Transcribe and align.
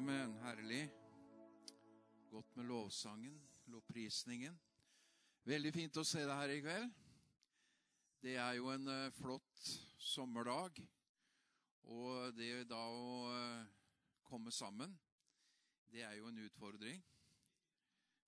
Amen. 0.00 0.32
Herlig. 0.40 0.90
Godt 2.30 2.56
med 2.56 2.64
lovsangen, 2.64 3.34
lovprisningen. 3.68 4.54
Veldig 5.44 5.72
fint 5.74 5.98
å 6.00 6.04
se 6.08 6.22
deg 6.24 6.38
her 6.38 6.52
i 6.54 6.62
kveld. 6.62 6.94
Det 8.24 8.38
er 8.40 8.54
jo 8.56 8.70
en 8.72 8.88
uh, 8.88 9.10
flott 9.18 9.60
sommerdag. 10.00 10.80
Og 11.92 12.32
det 12.32 12.48
da 12.70 12.80
å 12.80 13.12
uh, 13.28 13.68
komme 14.24 14.48
sammen, 14.56 14.96
det 15.92 16.06
er 16.08 16.16
jo 16.16 16.32
en 16.32 16.42
utfordring. 16.46 17.04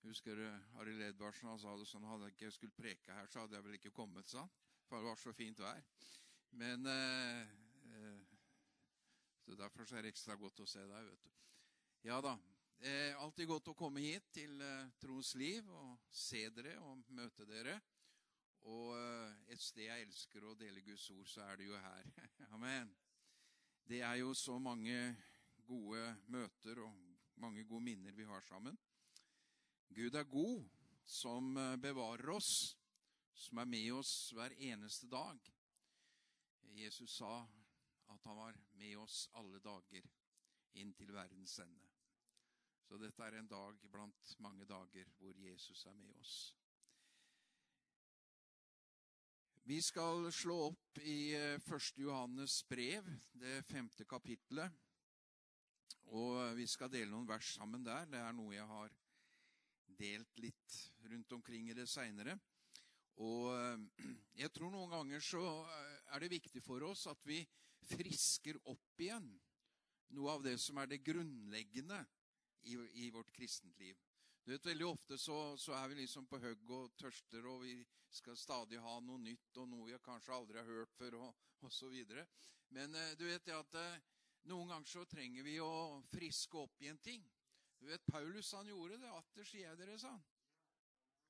Husker 0.05 0.37
du 0.37 0.45
Arild 0.77 1.01
Edvardsen 1.09 1.49
han 1.55 1.65
sa 1.65 1.73
det 1.73 1.89
sånn 1.89 2.05
hadde 2.05 2.29
jeg 2.29 2.37
ikke 2.37 2.55
skulle 2.59 2.81
preke 2.83 3.17
her, 3.17 3.33
så 3.33 3.47
hadde 3.47 3.57
jeg 3.57 3.65
vel 3.71 3.81
ikke 3.81 3.97
kommet, 3.97 4.29
sa 4.29 4.45
han. 4.45 4.57
For 4.85 5.01
det 5.01 5.09
var 5.09 5.23
så 5.25 5.33
fint 5.33 5.65
vær. 5.65 5.81
Men 6.53 6.85
så 9.41 9.57
Derfor 9.57 9.89
så 9.89 9.97
er 9.97 10.05
det 10.05 10.13
ekstra 10.13 10.37
godt 10.37 10.61
å 10.61 10.69
se 10.69 10.85
deg. 10.85 11.09
vet 11.09 11.25
du. 11.25 11.33
Ja 12.05 12.21
da. 12.21 12.33
Eh, 12.83 13.15
alltid 13.23 13.47
godt 13.47 13.69
å 13.71 13.73
komme 13.79 14.01
hit 14.03 14.25
til 14.35 14.59
eh, 14.59 14.89
Troens 14.99 15.29
Liv 15.39 15.69
og 15.71 16.01
se 16.11 16.41
dere 16.51 16.73
og 16.83 17.05
møte 17.15 17.45
dere. 17.47 17.77
Og 18.67 18.89
eh, 18.97 19.37
et 19.55 19.63
sted 19.63 19.85
jeg 19.85 20.03
elsker 20.03 20.43
å 20.43 20.55
dele 20.59 20.83
Guds 20.83 21.05
ord, 21.15 21.29
så 21.31 21.45
er 21.45 21.61
det 21.61 21.69
jo 21.69 21.79
her. 21.79 22.09
Amen. 22.57 22.91
Det 23.87 24.01
er 24.03 24.17
jo 24.19 24.33
så 24.35 24.57
mange 24.59 24.97
gode 25.63 26.01
møter 26.27 26.81
og 26.83 27.39
mange 27.39 27.63
gode 27.63 27.87
minner 27.87 28.19
vi 28.19 28.27
har 28.27 28.43
sammen. 28.49 28.75
Gud 29.87 30.19
er 30.19 30.27
god, 30.27 30.67
som 31.07 31.55
eh, 31.55 31.77
bevarer 31.87 32.33
oss, 32.35 32.51
som 33.45 33.63
er 33.63 33.71
med 33.77 33.87
oss 33.95 34.11
hver 34.35 34.57
eneste 34.59 35.07
dag. 35.07 35.39
Jesus 36.67 37.15
sa 37.15 37.39
at 38.11 38.27
han 38.27 38.43
var 38.43 38.59
med 38.75 38.99
oss 39.07 39.23
alle 39.39 39.63
dager 39.63 40.11
inn 40.83 40.91
til 40.99 41.15
verdens 41.15 41.61
ende. 41.63 41.92
Så 42.93 42.99
dette 43.01 43.25
er 43.25 43.39
en 43.39 43.47
dag 43.49 43.77
blant 43.89 44.31
mange 44.45 44.67
dager 44.69 45.07
hvor 45.17 45.33
Jesus 45.41 45.79
er 45.89 45.95
med 45.97 46.11
oss. 46.21 46.33
Vi 49.65 49.79
skal 49.81 50.27
slå 50.29 50.59
opp 50.67 51.01
i 51.01 51.33
1. 51.33 51.65
Eh, 51.73 51.89
Johannes 52.03 52.59
brev, 52.69 53.09
det 53.33 53.63
femte 53.65 54.05
kapittelet. 54.05 54.77
Og 56.13 56.53
vi 56.53 56.69
skal 56.69 56.93
dele 56.93 57.09
noen 57.09 57.25
vers 57.33 57.55
sammen 57.57 57.81
der. 57.81 58.05
Det 58.13 58.21
er 58.21 58.37
noe 58.37 58.53
jeg 58.53 58.69
har 58.75 58.93
delt 60.05 60.45
litt 60.45 60.79
rundt 61.09 61.33
omkring 61.41 61.73
i 61.73 61.79
det 61.81 61.89
seinere. 61.89 62.37
Og 63.25 63.55
eh, 63.57 64.09
jeg 64.45 64.53
tror 64.53 64.69
noen 64.69 64.93
ganger 64.93 65.29
så 65.33 65.47
eh, 65.65 66.01
er 66.13 66.21
det 66.21 66.35
viktig 66.37 66.61
for 66.61 66.85
oss 66.93 67.07
at 67.09 67.25
vi 67.25 67.41
frisker 67.89 68.61
opp 68.69 69.01
igjen 69.01 69.33
noe 70.13 70.37
av 70.37 70.45
det 70.45 70.59
som 70.61 70.77
er 70.77 70.93
det 70.93 71.01
grunnleggende 71.01 72.05
i, 72.63 72.77
i 73.05 73.09
vårt 73.11 73.31
kristent 73.35 73.79
liv. 73.79 73.97
Du 74.43 74.51
vet, 74.51 74.65
Veldig 74.65 74.87
ofte 74.87 75.17
så, 75.17 75.57
så, 75.57 75.71
er 75.77 75.87
vi 75.87 76.01
liksom 76.01 76.25
på 76.27 76.39
hugg 76.43 76.71
og 76.75 76.95
tørster, 76.99 77.45
og 77.47 77.61
vi 77.63 77.77
skal 78.11 78.37
stadig 78.37 78.81
ha 78.83 78.97
noe 78.99 79.21
nytt 79.21 79.59
og 79.61 79.69
noe 79.71 79.87
vi 79.87 79.99
kanskje 80.03 80.35
aldri 80.35 80.59
har 80.59 80.67
hørt 80.67 80.97
før, 80.97 81.19
og, 81.27 81.45
og 81.63 81.71
så 81.71 81.87
videre. 81.91 82.25
Men 82.75 82.95
eh, 82.99 83.13
du 83.19 83.23
vet 83.29 83.47
at 83.55 83.79
eh, 83.79 84.01
noen 84.51 84.73
ganger 84.73 84.89
så 84.89 85.05
trenger 85.07 85.47
vi 85.47 85.55
å 85.63 86.01
friske 86.11 86.59
opp 86.59 86.83
i 86.83 86.91
en 86.91 86.99
ting. 86.99 87.23
Du 87.79 87.87
vet, 87.87 88.03
Paulus 88.07 88.51
han 88.57 88.67
gjorde 88.67 88.99
det. 88.99 89.11
Atter 89.11 89.47
sier 89.47 89.69
jeg 89.69 89.79
dere, 89.79 89.95
sa 89.99 90.11
han. 90.11 90.23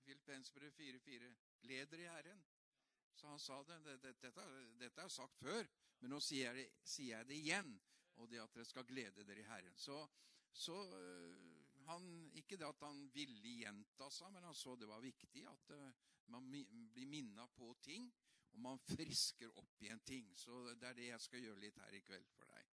Filippensbrev 0.04 0.74
4,4. 0.78 1.30
Leder 1.70 2.02
i 2.02 2.10
Herren. 2.10 2.44
Så 3.14 3.30
han 3.30 3.40
sa 3.40 3.62
det. 3.64 3.80
Dette, 4.02 4.34
dette, 4.80 5.02
er 5.02 5.14
sagt 5.14 5.38
før, 5.38 5.70
men 6.02 6.14
nå 6.14 6.20
sier 6.22 6.50
jeg, 6.50 6.64
det, 6.64 6.88
sier 6.90 7.20
jeg 7.20 7.30
det 7.30 7.38
igjen, 7.38 7.74
og 8.18 8.30
det 8.30 8.42
at 8.42 8.58
dere 8.58 8.68
skal 8.68 8.88
glede 8.90 9.26
dere 9.28 9.44
i 9.44 9.48
Herren. 9.48 9.78
Så, 9.78 10.02
så 10.54 10.76
øh, 10.98 11.36
han, 11.88 12.32
Ikke 12.34 12.58
det 12.58 12.68
at 12.68 12.84
han 12.86 13.10
ville 13.14 13.56
gjenta 13.60 14.10
seg, 14.14 14.32
men 14.34 14.46
han 14.48 14.56
så 14.56 14.76
det 14.80 14.88
var 14.88 15.02
viktig 15.04 15.44
at 15.50 15.74
uh, 15.76 15.90
man 16.32 16.46
blir 16.50 17.10
minna 17.10 17.48
på 17.58 17.74
ting, 17.84 18.08
og 18.54 18.62
man 18.64 18.80
frisker 18.88 19.52
opp 19.60 19.82
igjen 19.84 20.00
ting. 20.08 20.30
Så 20.38 20.62
det 20.80 20.88
er 20.88 20.96
det 20.98 21.10
jeg 21.10 21.26
skal 21.26 21.44
gjøre 21.44 21.64
litt 21.66 21.82
her 21.84 21.98
i 21.98 22.02
kveld 22.06 22.30
for 22.38 22.48
deg. 22.54 22.70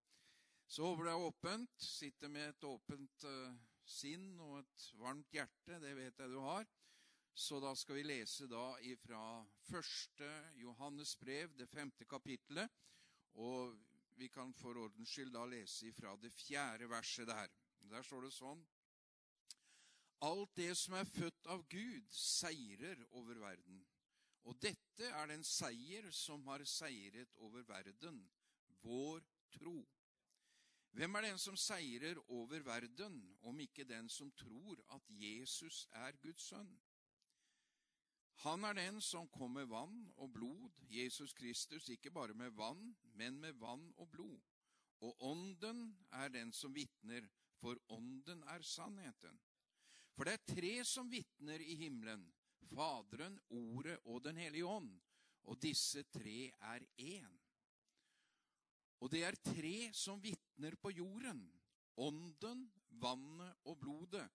Så 0.66 0.88
håper 0.88 1.06
det 1.06 1.14
er 1.14 1.28
åpent. 1.28 1.75
Sitter 1.78 2.31
med 2.34 2.50
et 2.50 2.68
åpent 2.68 3.28
uh, 3.30 3.53
sinn 3.85 4.31
og 4.41 4.64
et 4.64 4.88
varmt 4.97 5.35
hjerte. 5.35 5.80
Det 5.84 5.94
vet 6.00 6.24
jeg 6.24 6.34
du 6.34 6.40
har. 6.47 6.66
Så 7.35 7.59
da 7.59 7.74
skal 7.75 8.00
vi 8.00 8.06
lese 8.08 8.47
da 8.47 8.78
ifra 8.88 9.19
første 9.68 10.30
Johannes 10.56 11.18
brev, 11.19 11.52
det 11.59 11.68
femte 11.68 12.08
kapittelet, 12.08 12.72
og 13.44 13.75
vi 14.16 14.30
kan 14.31 14.53
for 14.56 14.80
ordens 14.80 15.12
skyld 15.12 15.34
da 15.35 15.44
lese 15.52 15.90
ifra 15.90 16.14
det 16.16 16.31
fjerde 16.31 16.88
verset 16.88 17.28
der. 17.28 17.52
Der 17.91 18.06
står 18.06 18.25
det 18.25 18.34
sånn 18.35 18.63
Alt 20.25 20.56
det 20.57 20.72
som 20.79 20.96
er 20.97 21.09
født 21.12 21.47
av 21.51 21.66
Gud, 21.69 22.06
seirer 22.09 23.01
over 23.19 23.38
verden. 23.41 23.81
Og 24.46 24.57
dette 24.62 25.09
er 25.09 25.28
den 25.29 25.44
seier 25.46 26.07
som 26.13 26.46
har 26.47 26.63
seiret 26.69 27.35
over 27.44 27.66
verden, 27.68 28.22
vår 28.85 29.22
tro. 29.57 29.75
Hvem 30.96 31.18
er 31.19 31.28
den 31.28 31.40
som 31.41 31.57
seirer 31.59 32.22
over 32.31 32.63
verden, 32.63 33.18
om 33.44 33.59
ikke 33.59 33.84
den 33.84 34.07
som 34.09 34.31
tror 34.40 34.79
at 34.96 35.09
Jesus 35.09 35.84
er 35.91 36.16
Guds 36.23 36.47
sønn? 36.47 36.72
Han 38.46 38.63
er 38.63 38.78
den 38.78 39.02
som 39.02 39.28
kom 39.31 39.57
med 39.57 39.67
vann 39.72 40.06
og 40.16 40.31
blod, 40.34 40.69
Jesus 40.90 41.34
Kristus, 41.34 41.90
ikke 41.90 42.12
bare 42.12 42.34
med 42.34 42.56
vann, 42.56 42.96
men 43.13 43.40
med 43.40 43.59
vann 43.59 43.91
og 43.97 44.09
blod. 44.12 44.40
Og 45.02 45.23
Ånden 45.23 45.97
er 46.12 46.31
den 46.31 46.53
som 46.53 46.75
vitner, 46.75 47.28
for 47.60 47.80
Ånden 47.90 48.44
er 48.52 48.62
sannheten. 48.62 49.40
For 50.16 50.28
det 50.28 50.34
er 50.38 50.54
tre 50.56 50.74
som 50.88 51.10
vitner 51.12 51.62
i 51.62 51.76
himmelen, 51.76 52.24
Faderen, 52.66 53.38
Ordet 53.50 53.98
og 54.06 54.24
Den 54.24 54.38
hellige 54.38 54.66
ånd, 54.66 54.94
og 55.44 55.62
disse 55.62 56.04
tre 56.04 56.50
er 56.50 56.86
én. 56.98 57.36
Og 59.00 59.12
det 59.12 59.24
er 59.24 59.38
tre 59.44 59.94
som 59.94 60.24
vitner 60.24 60.76
på 60.82 60.90
jorden, 60.90 61.44
Ånden, 61.98 62.66
vannet 62.90 63.54
og 63.66 63.80
blodet, 63.80 64.26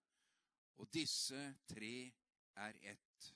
og 0.77 0.93
disse 0.93 1.41
tre 1.69 2.11
er 2.55 2.77
ett. 2.81 3.33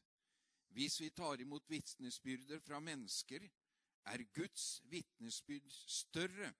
Hvis 0.76 1.00
vi 1.02 1.10
tar 1.10 1.42
imot 1.42 1.70
vitnesbyrder 1.70 2.60
fra 2.60 2.80
mennesker, 2.80 3.50
er 4.06 4.24
Guds 4.34 4.82
vitnesbyrd 4.90 5.70
større. 5.70 6.54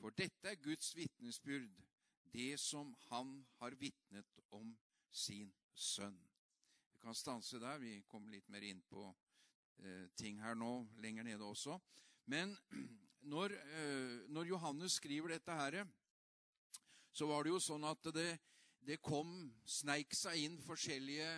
For 0.00 0.10
dette 0.16 0.48
er 0.48 0.60
Guds 0.62 0.94
vitnesbyrd, 0.96 1.82
det 2.32 2.54
som 2.60 2.92
han 3.08 3.34
har 3.60 3.76
vitnet 3.80 4.40
om 4.56 4.72
sin 5.10 5.52
sønn. 5.74 6.18
Vi 6.92 7.00
kan 7.02 7.16
stanse 7.16 7.60
der. 7.62 7.78
Vi 7.82 8.02
kommer 8.08 8.32
litt 8.34 8.48
mer 8.48 8.64
inn 8.66 8.82
på 8.88 9.06
eh, 9.82 10.06
ting 10.16 10.40
her 10.42 10.58
nå, 10.58 10.86
lenger 11.02 11.26
nede 11.26 11.46
også. 11.46 11.78
Men 12.30 12.56
når, 13.32 13.56
eh, 13.56 14.18
når 14.28 14.52
Johannes 14.54 15.00
skriver 15.00 15.36
dette 15.36 15.56
her, 15.62 15.82
så 17.12 17.26
var 17.26 17.44
det 17.44 17.54
jo 17.54 17.62
sånn 17.62 17.84
at 17.88 18.12
det, 18.14 18.30
det 18.86 19.00
kom, 19.02 19.50
sneik 19.66 20.14
seg 20.14 20.44
inn 20.46 20.60
forskjellige 20.62 21.32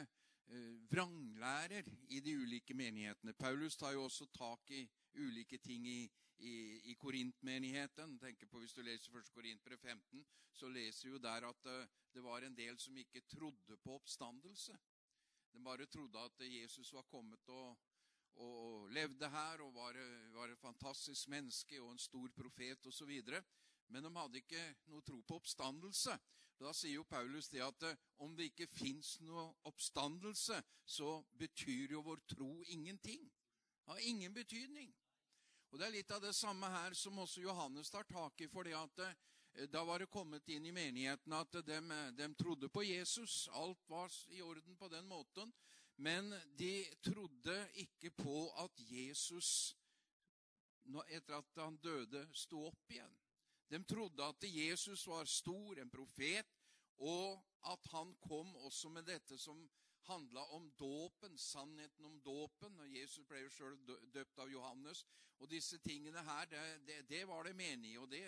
Eh, 0.52 0.72
vranglærer 0.91 1.86
i 2.08 2.20
de 2.20 2.34
ulike 2.36 2.75
menighetene. 2.75 3.32
Paulus 3.32 3.76
tar 3.76 3.92
jo 3.92 4.04
også 4.04 4.26
tak 4.36 4.70
i 4.70 4.82
ulike 5.14 5.56
ting 5.58 5.86
i, 5.88 6.10
i, 6.42 6.91
i 6.91 6.94
Korintmenigheten. 6.94 8.19
Tenker 8.19 8.47
på 8.47 8.58
Hvis 8.62 8.75
du 8.75 8.82
leser 8.82 9.19
1. 9.19 9.30
Korintbrev 9.34 9.78
15, 9.78 10.25
så 10.53 10.69
leser 10.69 11.10
du 11.10 11.19
der 11.22 11.47
at 11.48 11.70
eh, 11.70 11.86
det 12.14 12.22
var 12.25 12.42
en 12.42 12.56
del 12.56 12.78
som 12.80 12.97
ikke 12.98 13.25
trodde 13.30 13.76
på 13.84 13.94
oppstandelse. 13.94 14.76
De 15.52 15.64
bare 15.64 15.86
trodde 15.86 16.19
at 16.19 16.44
Jesus 16.47 16.92
var 16.92 17.02
kommet 17.02 17.48
og, 17.48 17.78
og 18.34 18.88
levde 18.91 19.28
her 19.28 19.60
og 19.60 19.75
var, 19.75 19.98
var 20.32 20.48
et 20.48 20.58
fantastisk 20.58 21.28
menneske 21.28 21.81
og 21.82 21.92
en 21.92 21.98
stor 21.98 22.28
profet 22.36 22.86
osv. 22.86 23.12
Men 23.88 24.05
de 24.05 24.14
hadde 24.17 24.40
ikke 24.40 24.62
noe 24.88 25.05
tro 25.05 25.20
på 25.20 25.37
oppstandelse. 25.40 26.17
Da 26.62 26.70
sier 26.76 27.00
jo 27.00 27.05
Paulus 27.08 27.49
det 27.50 27.62
at 27.64 27.87
eh, 27.88 28.02
om 28.25 28.37
det 28.37 28.52
ikke 28.52 28.70
fins 28.70 29.17
noe 29.26 29.49
oppstandelse, 29.69 30.61
så 30.84 31.17
betyr 31.38 31.96
jo 31.96 32.05
vår 32.06 32.22
tro 32.34 32.52
ingenting. 32.75 33.25
Det 33.82 33.94
har 33.94 34.05
ingen 34.06 34.34
betydning. 34.34 34.93
Og 35.72 35.78
Det 35.78 35.86
er 35.86 35.94
litt 35.94 36.10
av 36.12 36.20
det 36.20 36.34
samme 36.36 36.69
her 36.69 36.92
som 36.92 37.16
også 37.22 37.40
Johannes 37.40 37.90
tar 37.90 38.04
tak 38.04 38.40
i. 38.44 38.48
fordi 38.48 38.74
at 38.76 38.98
eh, 39.06 39.69
Da 39.72 39.84
var 39.84 39.98
det 39.98 40.10
kommet 40.12 40.48
inn 40.48 40.66
i 40.66 40.72
menigheten 40.72 41.32
at 41.32 41.52
de, 41.64 41.78
de 42.12 42.34
trodde 42.34 42.69
på 42.69 42.82
Jesus. 42.84 43.48
Alt 43.52 43.88
var 43.88 44.12
i 44.28 44.42
orden 44.42 44.76
på 44.76 44.88
den 44.88 45.06
måten. 45.08 45.52
Men 45.96 46.28
de 46.56 46.84
trodde 47.04 47.56
ikke 47.74 48.10
på 48.10 48.52
at 48.64 48.80
Jesus, 48.90 49.76
etter 51.08 51.36
at 51.38 51.56
han 51.56 51.76
døde, 51.76 52.26
sto 52.32 52.66
opp 52.66 52.90
igjen. 52.90 53.16
De 53.69 53.80
trodde 53.84 54.24
at 54.24 54.44
Jesus 54.44 55.06
var 55.06 55.24
stor, 55.24 55.78
en 55.78 55.90
profet, 55.90 56.48
og 56.98 57.40
at 57.64 57.86
han 57.92 58.12
kom 58.20 58.56
også 58.66 58.88
med 58.92 59.06
dette 59.08 59.38
som 59.38 59.62
handla 60.06 60.44
om 60.56 60.70
dåpen, 60.78 61.38
sannheten 61.38 62.04
om 62.04 62.20
dåpen. 62.22 62.81
og 62.81 62.94
Jesus 62.94 63.26
ble 63.26 63.43
jo 63.44 63.50
sjøl 63.50 63.76
døpt 64.12 64.38
av 64.38 64.50
Johannes. 64.50 65.04
Og 65.43 65.50
disse 65.50 65.78
tingene 65.82 66.22
her, 66.22 66.46
det, 66.46 66.62
det, 66.87 66.99
det 67.10 67.22
var 67.28 67.44
det 67.44 67.56
menige, 67.56 68.00
og 68.00 68.10
det, 68.10 68.22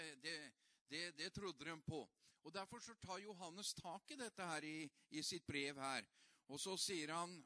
det, 0.90 1.32
trodde 1.34 1.64
de 1.64 1.76
på. 1.86 2.02
Og 2.44 2.54
Derfor 2.54 2.78
så 2.78 2.94
tar 3.00 3.22
Johannes 3.22 3.74
tak 3.74 4.10
i 4.10 4.18
dette 4.20 4.46
her 4.46 4.64
i, 4.66 4.90
i 5.10 5.22
sitt 5.22 5.46
brev 5.46 5.78
her. 5.80 6.04
Og 6.48 6.60
så 6.60 6.76
sier 6.76 7.14
han 7.14 7.38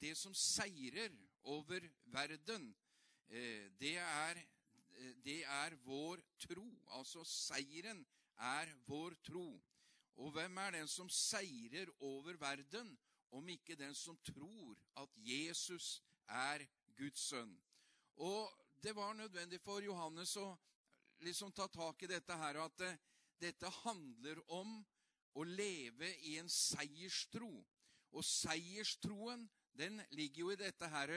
det 0.00 0.16
som 0.18 0.34
seirer 0.34 1.12
over 1.52 1.84
verden, 2.12 2.72
eh, 3.28 3.70
det 3.78 3.96
er, 4.00 4.40
det 5.24 5.42
er 5.44 5.76
vår 5.84 6.22
tro. 6.48 6.66
Altså 6.96 7.24
seieren 7.24 8.02
er 8.38 8.72
vår 8.88 9.14
tro. 9.28 9.46
Og 10.16 10.30
hvem 10.34 10.58
er 10.62 10.76
den 10.78 10.88
som 10.88 11.08
seirer 11.10 11.90
over 12.00 12.36
verden, 12.38 12.92
om 13.34 13.48
ikke 13.50 13.76
den 13.78 13.94
som 13.98 14.16
tror 14.26 14.78
at 15.02 15.16
Jesus 15.18 15.98
er 16.28 16.64
Guds 16.96 17.28
sønn? 17.30 17.54
Og 18.16 18.50
det 18.82 18.94
var 18.96 19.14
nødvendig 19.16 19.60
for 19.64 19.82
Johannes 19.82 20.36
å 20.38 20.52
liksom 21.24 21.52
ta 21.52 21.66
tak 21.72 22.02
i 22.04 22.10
dette 22.10 22.36
her, 22.36 22.60
at 22.64 22.78
det, 22.78 22.92
eh, 22.92 23.10
dette 23.44 23.68
handler 23.82 24.38
om 24.54 24.78
å 25.34 25.42
leve 25.44 26.08
i 26.30 26.36
en 26.38 26.48
seierstro. 26.48 27.50
Og 28.14 28.24
seierstroen, 28.24 29.48
den 29.74 29.98
ligger 30.14 30.44
jo 30.44 30.50
i 30.54 30.60
dette 30.60 30.88
her 30.88 31.12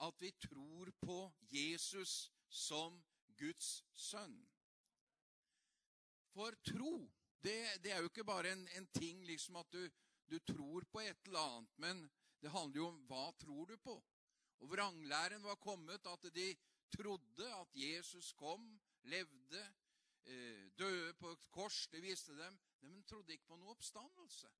at 0.00 0.20
vi 0.22 0.30
tror 0.40 0.90
på 1.02 1.18
Jesus 1.52 2.30
som 2.48 2.96
Guds 3.36 3.82
sønn. 3.92 4.38
For 6.32 6.56
tro, 6.64 6.94
det, 7.44 7.58
det 7.84 7.92
er 7.92 8.00
jo 8.00 8.10
ikke 8.10 8.26
bare 8.26 8.52
en, 8.54 8.64
en 8.78 8.86
ting 8.96 9.20
liksom 9.26 9.58
at 9.60 9.70
du, 9.72 9.82
du, 10.28 10.38
tror 10.38 10.84
på 10.92 11.00
et 11.00 11.26
eller 11.26 11.40
annet, 11.40 11.74
men 11.76 12.04
det 12.42 12.52
handler 12.54 12.80
jo 12.80 12.88
om 12.92 13.00
hva 13.08 13.26
tror 13.40 13.66
du 13.70 13.76
på. 13.82 13.96
Og 14.58 14.70
vranglæren 14.72 15.42
var 15.42 15.60
kommet, 15.62 16.06
at 16.06 16.28
de 16.34 16.48
trodde 16.94 17.48
at 17.60 17.74
Jesus 17.78 18.32
kom, 18.32 18.64
levde, 19.02 19.64
eh, 20.24 20.68
døde 20.78 21.12
på 21.14 21.32
et 21.32 21.50
kors, 21.50 21.86
det 21.92 22.02
viste 22.02 22.36
dem. 22.38 22.58
Men 22.80 22.94
de 22.94 23.02
trodde 23.02 23.32
ikke 23.32 23.50
på 23.50 23.58
noe 23.58 23.74
oppstandelse. 23.74 24.50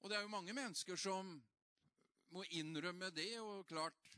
Og 0.00 0.10
det 0.10 0.18
er 0.18 0.22
jo 0.22 0.32
mange 0.32 0.52
mennesker 0.52 0.96
som 1.00 1.36
må 2.34 2.44
innrømme 2.50 3.10
det, 3.14 3.40
og 3.40 3.66
klart 3.66 4.14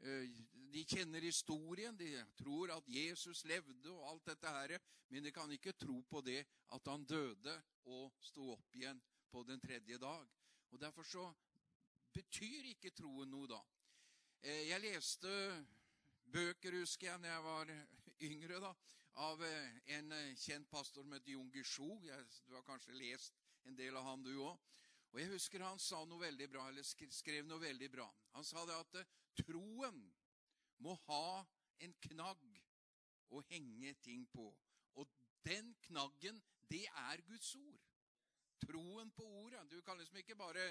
Eh, 0.00 0.30
de 0.52 0.84
kjenner 0.86 1.24
historien, 1.26 1.96
de 1.96 2.12
tror 2.38 2.70
at 2.70 2.86
Jesus 2.86 3.42
levde 3.50 3.90
og 3.90 4.04
alt 4.12 4.28
dette 4.30 4.52
her, 4.54 4.76
men 5.10 5.24
de 5.24 5.32
kan 5.34 5.50
ikke 5.50 5.74
tro 5.74 6.02
på 6.06 6.20
det 6.22 6.44
at 6.76 6.90
han 6.90 7.06
døde 7.08 7.54
og 7.90 8.12
sto 8.22 8.52
opp 8.54 8.76
igjen 8.78 9.00
på 9.30 9.42
den 9.48 9.60
tredje 9.60 9.98
dag. 9.98 10.28
Og 10.70 10.80
Derfor 10.80 11.02
så 11.02 11.24
betyr 12.12 12.70
ikke 12.72 12.92
troen 12.96 13.30
noe 13.30 13.48
da. 13.50 13.60
Eh, 14.42 14.68
jeg 14.68 14.80
leste 14.84 15.32
bøker, 16.32 16.78
husker 16.80 17.10
jeg, 17.10 17.22
da 17.22 17.32
jeg 17.32 17.44
var 17.44 17.74
yngre, 18.30 18.60
da, 18.62 18.72
av 19.24 19.42
eh, 19.44 19.78
en 19.98 20.14
kjent 20.36 20.68
pastor 20.70 21.06
som 21.06 21.14
het 21.16 21.28
Jon 21.28 21.50
Guichou. 21.52 22.00
Du 22.46 22.54
har 22.54 22.66
kanskje 22.66 22.96
lest 22.98 23.38
en 23.68 23.76
del 23.78 23.96
av 23.96 24.06
han, 24.10 24.24
du 24.24 24.34
òg. 24.36 24.56
Og 25.12 25.20
jeg 25.22 25.30
husker 25.32 25.64
han 25.64 25.80
sa 25.80 26.02
noe 26.04 26.20
veldig 26.20 26.48
bra, 26.52 26.68
eller 26.68 26.84
skrev 26.84 27.46
noe 27.48 27.62
veldig 27.62 27.88
bra. 27.92 28.06
Han 28.36 28.46
sa 28.46 28.64
det 28.68 28.76
at 28.76 29.00
eh, 29.00 29.12
troen 29.40 30.02
må 30.84 30.94
ha 31.08 31.44
en 31.84 31.94
knagg 32.08 32.44
å 33.34 33.42
henge 33.48 33.94
ting 34.04 34.26
på. 34.32 34.50
Og 35.00 35.08
den 35.46 35.72
knaggen, 35.86 36.40
det 36.68 36.84
er 36.88 37.24
Guds 37.28 37.54
ord. 37.56 37.87
Troen 38.66 39.10
på 39.14 39.26
ordet. 39.42 39.64
Du 39.70 39.80
kan 39.82 39.98
liksom 39.98 40.16
ikke 40.22 40.36
bare 40.38 40.68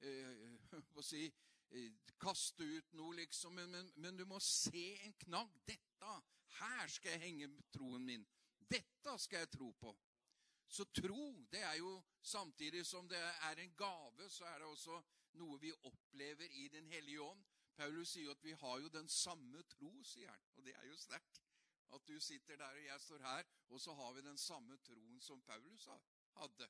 eh, 0.00 0.72
si, 1.10 1.24
eh, 1.70 1.92
kaste 2.20 2.64
ut 2.64 2.98
noe, 2.98 3.14
liksom, 3.20 3.54
men, 3.54 3.70
men, 3.70 3.92
men, 3.96 4.18
du 4.18 4.24
må 4.26 4.40
se 4.42 4.90
en 5.06 5.16
knagg. 5.24 5.54
Dette, 5.68 6.14
her 6.58 6.92
skal 6.92 7.14
jeg 7.14 7.24
henge 7.26 7.50
troen 7.74 8.04
min. 8.04 8.26
Dette 8.68 9.18
skal 9.22 9.44
jeg 9.44 9.52
tro 9.54 9.72
på. 9.80 9.94
Så 10.68 10.84
tro, 10.92 11.32
det 11.48 11.62
er 11.64 11.78
jo 11.80 11.94
samtidig 12.20 12.84
som 12.86 13.08
det 13.08 13.20
er 13.20 13.62
en 13.62 13.76
gave, 13.76 14.28
så 14.28 14.44
er 14.44 14.58
det 14.60 14.68
også 14.68 14.98
noe 15.40 15.56
vi 15.62 15.72
opplever 15.88 16.44
i 16.44 16.68
Den 16.68 16.90
hellige 16.92 17.22
ånd. 17.22 17.44
Paulus 17.78 18.10
sier 18.12 18.26
jo 18.26 18.34
at 18.34 18.44
vi 18.44 18.52
har 18.58 18.80
jo 18.82 18.88
den 18.92 19.08
samme 19.08 19.62
tro, 19.70 19.92
sier 20.04 20.28
han. 20.28 20.44
Og 20.58 20.66
det 20.66 20.74
er 20.74 20.88
jo 20.90 20.96
sterkt. 20.98 21.40
At 21.94 22.04
du 22.08 22.18
sitter 22.20 22.58
der 22.60 22.76
og 22.76 22.84
jeg 22.84 23.00
står 23.00 23.22
her, 23.24 23.46
og 23.68 23.80
så 23.80 23.94
har 23.94 24.12
vi 24.12 24.26
den 24.26 24.38
samme 24.38 24.76
troen 24.84 25.20
som 25.24 25.40
Paulus 25.42 25.86
hadde. 26.36 26.68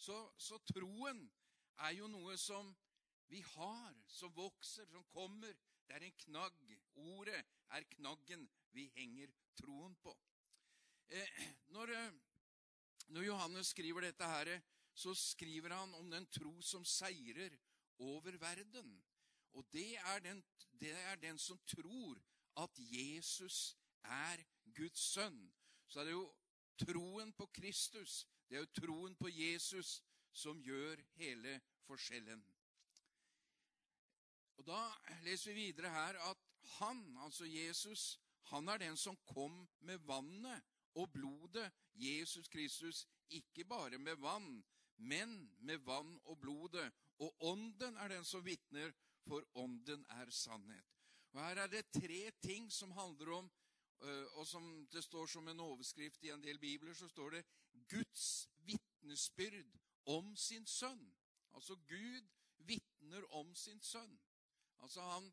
Så, 0.00 0.16
så 0.40 0.56
troen 0.72 1.26
er 1.84 1.92
jo 1.98 2.08
noe 2.08 2.36
som 2.40 2.72
vi 3.30 3.42
har, 3.52 3.98
som 4.08 4.32
vokser, 4.34 4.88
som 4.90 5.04
kommer. 5.12 5.52
Det 5.86 5.98
er 5.98 6.06
en 6.08 6.18
knagg. 6.24 6.72
Ordet 7.00 7.38
er 7.76 7.86
knaggen 7.94 8.48
vi 8.74 8.88
henger 8.96 9.30
troen 9.60 9.94
på. 10.02 10.16
Eh, 11.10 11.46
når 11.74 11.92
eh, 11.94 12.18
når 13.10 13.26
Johannes 13.26 13.66
skriver 13.74 14.00
dette 14.06 14.26
her, 14.26 14.60
så 14.94 15.14
skriver 15.14 15.74
han 15.74 15.94
om 15.94 16.10
den 16.10 16.26
tro 16.30 16.52
som 16.62 16.84
seirer 16.84 17.56
over 17.98 18.36
verden. 18.38 19.02
Og 19.52 19.66
det 19.72 19.96
er 19.96 20.18
den, 20.22 20.42
det 20.80 20.92
er 20.94 21.16
den 21.16 21.38
som 21.38 21.58
tror 21.66 22.20
at 22.56 22.70
Jesus 22.78 23.76
er 24.04 24.44
Guds 24.76 25.00
sønn. 25.00 25.40
Så 25.88 26.00
er 26.00 26.04
det 26.04 26.12
jo 26.12 26.28
troen 26.78 27.32
på 27.32 27.46
Kristus, 27.46 28.26
det 28.50 28.56
er 28.56 28.64
jo 28.64 28.80
troen 28.80 29.14
på 29.14 29.30
Jesus, 29.30 30.00
som 30.32 30.58
gjør 30.62 30.98
hele 31.20 31.60
forskjellen. 31.86 32.42
Og 34.58 34.66
Da 34.66 34.80
leser 35.22 35.54
vi 35.54 35.68
videre 35.70 35.92
her 35.94 36.18
at 36.30 36.42
han, 36.78 36.98
altså 37.22 37.46
Jesus, 37.46 38.18
han 38.50 38.68
er 38.68 38.82
den 38.82 38.96
som 38.96 39.16
kom 39.30 39.62
med 39.86 40.02
vannet 40.04 40.66
og 40.98 41.12
blodet 41.12 41.70
Jesus 41.94 42.48
Kristus, 42.48 43.06
ikke 43.30 43.64
bare 43.64 43.98
med 43.98 44.18
vann, 44.18 44.64
men 44.96 45.52
med 45.60 45.78
vann 45.86 46.18
og 46.24 46.40
blodet. 46.40 46.90
Og 47.18 47.36
ånden 47.40 47.96
er 47.96 48.08
den 48.08 48.24
som 48.24 48.44
vitner, 48.44 48.92
for 49.26 49.46
ånden 49.54 50.04
er 50.10 50.30
sannhet. 50.30 50.84
Og 51.32 51.40
Her 51.40 51.62
er 51.62 51.66
det 51.66 51.86
tre 51.94 52.30
ting 52.42 52.72
som 52.72 52.90
handler 52.90 53.32
om, 53.32 53.50
og 54.00 54.46
som 54.48 54.64
det 54.92 55.02
står 55.04 55.26
som 55.28 55.48
en 55.48 55.60
overskrift 55.60 56.24
i 56.24 56.30
en 56.32 56.42
del 56.42 56.58
bibler, 56.58 56.94
så 56.94 57.08
står 57.08 57.30
det 57.30 57.42
Guds 57.88 58.48
vitnesbyrd 58.64 59.76
om 60.08 60.36
sin 60.36 60.66
sønn. 60.66 61.02
Altså 61.52 61.76
Gud 61.88 62.28
vitner 62.56 63.26
om 63.34 63.54
sin 63.54 63.80
sønn. 63.82 64.18
Altså 64.80 65.04
han, 65.04 65.32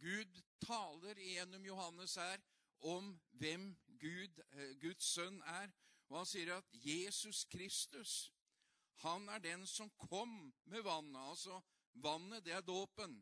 Gud 0.00 0.40
taler 0.60 1.20
gjennom 1.22 1.66
Johannes 1.66 2.14
her 2.18 2.42
om 2.80 3.12
hvem 3.30 3.70
Gud, 4.00 4.42
eh, 4.52 4.74
Guds 4.80 5.12
sønn 5.14 5.42
er. 5.42 5.70
Og 6.08 6.18
han 6.18 6.26
sier 6.26 6.54
at 6.56 6.76
Jesus 6.82 7.44
Kristus, 7.44 8.32
han 9.04 9.28
er 9.28 9.38
den 9.38 9.66
som 9.66 9.90
kom 10.08 10.54
med 10.64 10.82
vannet. 10.82 11.20
Altså, 11.20 11.60
vannet, 11.94 12.44
det 12.44 12.52
er 12.56 12.60
dåpen. 12.66 13.18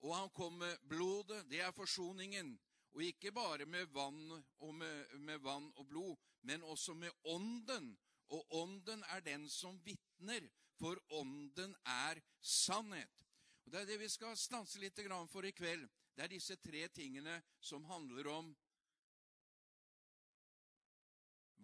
Og 0.00 0.16
han 0.16 0.30
kom 0.30 0.52
med 0.52 0.78
blodet, 0.88 1.44
det 1.50 1.60
er 1.60 1.70
forsoningen. 1.72 2.56
Og 2.94 3.02
ikke 3.02 3.32
bare 3.34 3.66
med 3.66 3.90
vann 3.90 4.30
og, 4.32 4.74
med, 4.74 5.18
med 5.18 5.38
vann 5.42 5.66
og 5.76 5.86
blod, 5.90 6.16
men 6.46 6.62
også 6.62 6.94
med 6.94 7.10
ånden. 7.24 7.96
Og 8.30 8.54
ånden 8.54 9.02
er 9.10 9.20
den 9.20 9.48
som 9.50 9.80
vitner, 9.84 10.46
for 10.78 10.98
ånden 11.10 11.74
er 11.86 12.20
sannhet. 12.40 13.26
Og 13.64 13.72
Det 13.72 13.80
er 13.80 13.86
det 13.88 13.98
vi 14.00 14.08
skal 14.08 14.36
stanse 14.36 14.78
litt 14.78 15.00
for 15.30 15.44
i 15.44 15.50
kveld. 15.50 15.88
Det 16.14 16.24
er 16.24 16.28
disse 16.28 16.56
tre 16.56 16.88
tingene 16.88 17.42
som 17.60 17.84
handler 17.84 18.28
om 18.30 18.54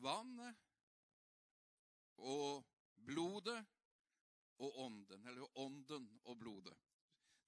vannet 0.03 0.57
og 2.17 2.65
blodet 3.07 3.61
og 4.59 4.79
ånden. 4.87 5.27
Eller 5.27 5.59
ånden 5.59 6.09
og 6.25 6.39
blodet. 6.39 6.77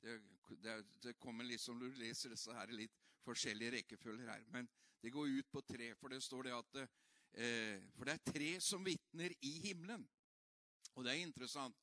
Det, 0.03 0.21
det, 0.63 0.85
det 1.03 1.19
kommer 1.19 1.45
liksom 1.45 1.79
som 1.79 1.81
du 1.81 1.99
leser 1.99 2.31
disse 2.31 2.55
her 2.55 2.71
litt 2.75 3.02
forskjellige 3.25 3.77
rekkefølger 3.77 4.31
her. 4.31 4.45
Men 4.55 4.69
det 5.03 5.13
går 5.13 5.39
ut 5.39 5.51
på 5.51 5.63
tre, 5.67 5.95
for 5.99 6.13
det 6.13 6.23
står 6.23 6.49
det 6.49 6.57
at 6.57 6.83
eh, 6.83 7.79
For 7.97 8.07
det 8.07 8.15
er 8.15 8.33
tre 8.33 8.51
som 8.61 8.85
vitner 8.85 9.35
i 9.41 9.53
himmelen. 9.67 10.05
Og 10.95 11.05
det 11.05 11.13
er 11.13 11.25
interessant. 11.25 11.77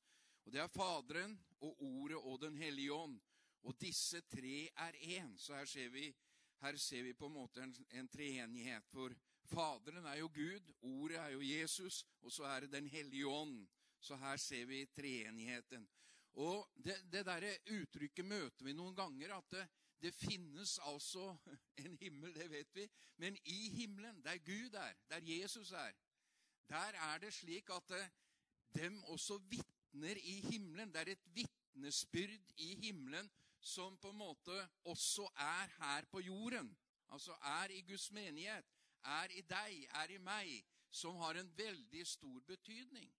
Og 0.46 0.52
det 0.52 0.60
er 0.62 0.72
Faderen 0.72 1.36
og 1.60 1.82
Ordet 1.82 2.16
og 2.16 2.40
Den 2.40 2.56
hellige 2.56 2.92
ånd. 2.92 3.18
Og 3.62 3.76
disse 3.80 4.20
tre 4.20 4.68
er 4.76 4.92
én. 4.92 5.36
Så 5.38 5.54
her 5.54 5.64
ser 5.64 5.88
vi, 5.88 6.14
her 6.62 6.76
ser 6.76 7.02
vi 7.02 7.12
på 7.12 7.26
en 7.26 7.36
måte 7.36 7.62
en, 7.62 7.74
en 7.90 8.08
treenighet. 8.08 8.86
For 8.92 9.12
Faderen 9.50 10.06
er 10.06 10.20
jo 10.20 10.30
Gud, 10.32 10.72
ordet 10.80 11.18
er 11.18 11.34
jo 11.34 11.40
Jesus, 11.42 12.04
og 12.22 12.32
så 12.32 12.44
er 12.44 12.60
det 12.60 12.72
Den 12.72 12.86
hellige 12.86 13.26
ånd. 13.26 13.66
Så 14.00 14.16
her 14.16 14.36
ser 14.36 14.64
vi 14.64 14.86
treenigheten. 14.86 15.88
Og 16.32 16.70
det, 16.74 16.96
det 17.12 17.24
derre 17.26 17.50
uttrykket 17.74 18.24
møter 18.24 18.64
vi 18.64 18.72
noen 18.72 18.94
ganger, 18.96 19.34
at 19.36 19.50
det, 19.50 19.64
det, 20.02 20.14
finnes 20.14 20.78
altså 20.82 21.36
en 21.84 21.98
himmel, 22.00 22.34
det 22.34 22.50
vet 22.50 22.74
vi, 22.74 22.86
men 23.16 23.36
i 23.44 23.68
himmelen, 23.68 24.24
der 24.24 24.38
Gud 24.38 24.74
er, 24.74 24.92
der 25.10 25.20
Jesus 25.22 25.72
er, 25.72 25.92
der 26.68 26.96
er 27.12 27.18
det 27.18 27.34
slik 27.34 27.70
at 27.70 27.88
det, 27.88 28.10
dem 28.74 29.04
også 29.04 29.38
vitner 29.38 30.16
i 30.22 30.40
himmelen. 30.40 30.92
Det 30.92 31.00
er 31.00 31.12
et 31.12 31.34
vitnesbyrd 31.34 32.52
i 32.56 32.74
himmelen 32.74 33.30
som 33.60 33.96
på 33.98 34.10
en 34.10 34.16
måte 34.16 34.68
også 34.84 35.26
er 35.36 35.72
her 35.78 36.04
på 36.10 36.20
jorden. 36.20 36.76
Altså 37.08 37.32
er 37.32 37.70
i 37.70 37.80
Guds 37.80 38.10
menighet 38.10 38.64
er 39.04 39.32
i 39.32 39.40
deg, 39.48 39.88
er 40.02 40.12
i 40.14 40.18
meg, 40.18 40.52
som 40.90 41.16
har 41.22 41.38
en 41.40 41.52
veldig 41.56 42.06
stor 42.06 42.40
betydning. 42.46 43.10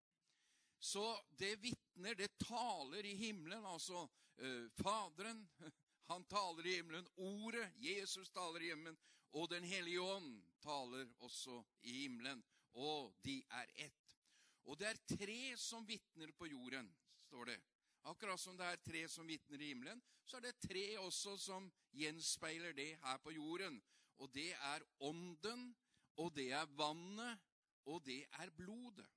Så 0.79 1.03
det 1.39 1.55
vitner, 1.61 2.13
det 2.17 2.31
taler 2.41 3.05
i 3.05 3.15
himmelen, 3.15 3.65
altså 3.65 4.07
eh, 4.37 4.69
Faderen, 4.81 5.49
han 6.11 6.25
taler 6.29 6.67
i 6.67 6.75
himmelen. 6.75 7.07
Ordet, 7.15 7.71
Jesus 7.79 8.29
taler 8.31 8.61
i 8.61 8.71
himmelen. 8.71 8.97
Og 9.31 9.49
Den 9.49 9.63
hellige 9.63 10.01
ånd 10.01 10.41
taler 10.61 11.07
også 11.19 11.63
i 11.81 12.01
himmelen. 12.03 12.43
Og 12.73 13.13
de 13.23 13.41
er 13.49 13.67
ett. 13.75 14.17
Og 14.63 14.79
det 14.79 14.87
er 14.87 15.17
tre 15.17 15.57
som 15.57 15.87
vitner 15.87 16.31
på 16.37 16.47
jorden, 16.51 16.89
står 17.25 17.45
det. 17.45 17.59
Akkurat 18.03 18.39
som 18.39 18.57
det 18.57 18.65
er 18.65 18.81
tre 18.81 19.07
som 19.09 19.27
vitner 19.27 19.61
i 19.61 19.71
himmelen, 19.71 20.01
så 20.25 20.37
er 20.37 20.47
det 20.47 20.59
tre 20.67 20.85
også 20.99 21.35
som 21.37 21.69
gjenspeiler 21.97 22.73
det 22.73 22.95
her 23.03 23.17
på 23.17 23.33
jorden. 23.35 23.81
Og 24.17 24.33
det 24.33 24.51
er 24.53 24.85
ånden, 24.99 25.75
og 26.17 26.35
det 26.35 26.51
er 26.51 26.69
vannet, 26.77 27.39
og 27.85 28.05
det 28.05 28.25
er 28.39 28.49
blodet. 28.49 29.07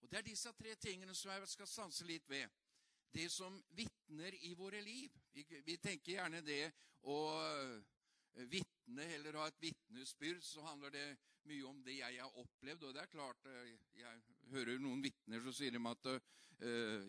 Og 0.00 0.10
Det 0.10 0.18
er 0.18 0.22
disse 0.22 0.52
tre 0.52 0.74
tingene 0.74 1.14
som 1.14 1.30
jeg 1.30 1.48
skal 1.48 1.66
stanse 1.66 2.04
litt 2.04 2.28
ved. 2.28 2.48
Det 3.14 3.30
som 3.32 3.56
vitner 3.70 4.34
i 4.44 4.52
våre 4.52 4.82
liv. 4.84 5.10
Vi, 5.34 5.76
tenker 5.82 6.14
gjerne 6.14 6.40
det 6.46 6.68
å 7.10 7.18
eh, 7.42 8.44
vitne 8.50 9.06
eller 9.16 9.40
ha 9.40 9.48
et 9.50 9.62
vitnesbyrd, 9.62 10.42
så 10.46 10.62
handler 10.68 10.94
det 10.94 11.06
mye 11.48 11.66
om 11.68 11.80
det 11.84 11.98
jeg 11.98 12.20
har 12.20 12.38
opplevd. 12.40 12.86
Og 12.86 12.94
det 12.94 13.02
er 13.02 13.10
klart, 13.10 13.48
eh, 13.50 13.74
jeg 13.98 14.22
hører 14.52 14.78
noen 14.82 15.02
vitner 15.04 15.42
som 15.42 15.56
sier 15.56 15.74
dem 15.74 15.90
at 15.90 16.06
uh, 16.06 16.18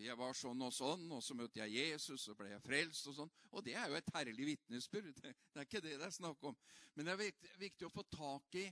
jeg 0.02 0.18
var 0.18 0.34
sånn 0.38 0.64
og 0.66 0.74
sånn, 0.74 1.06
og 1.14 1.22
så 1.24 1.38
møtte 1.38 1.62
jeg 1.62 1.78
Jesus, 1.78 2.26
og 2.32 2.40
ble 2.40 2.50
jeg 2.50 2.64
frelst 2.66 3.12
og 3.12 3.18
sånn. 3.20 3.34
Og 3.54 3.64
det 3.68 3.76
er 3.78 3.92
jo 3.92 4.00
et 4.00 4.12
herlig 4.16 4.50
vitnesbyrd. 4.54 5.14
Det, 5.22 5.62
er 5.62 5.68
ikke 5.70 5.84
det 5.86 6.00
det 6.02 6.10
er 6.10 6.16
snakk 6.16 6.42
om. 6.50 6.58
Men 6.96 7.08
det 7.08 7.14
er 7.14 7.54
viktig 7.62 7.88
å 7.88 7.94
få 7.94 8.04
tak 8.12 8.58
i 8.60 8.66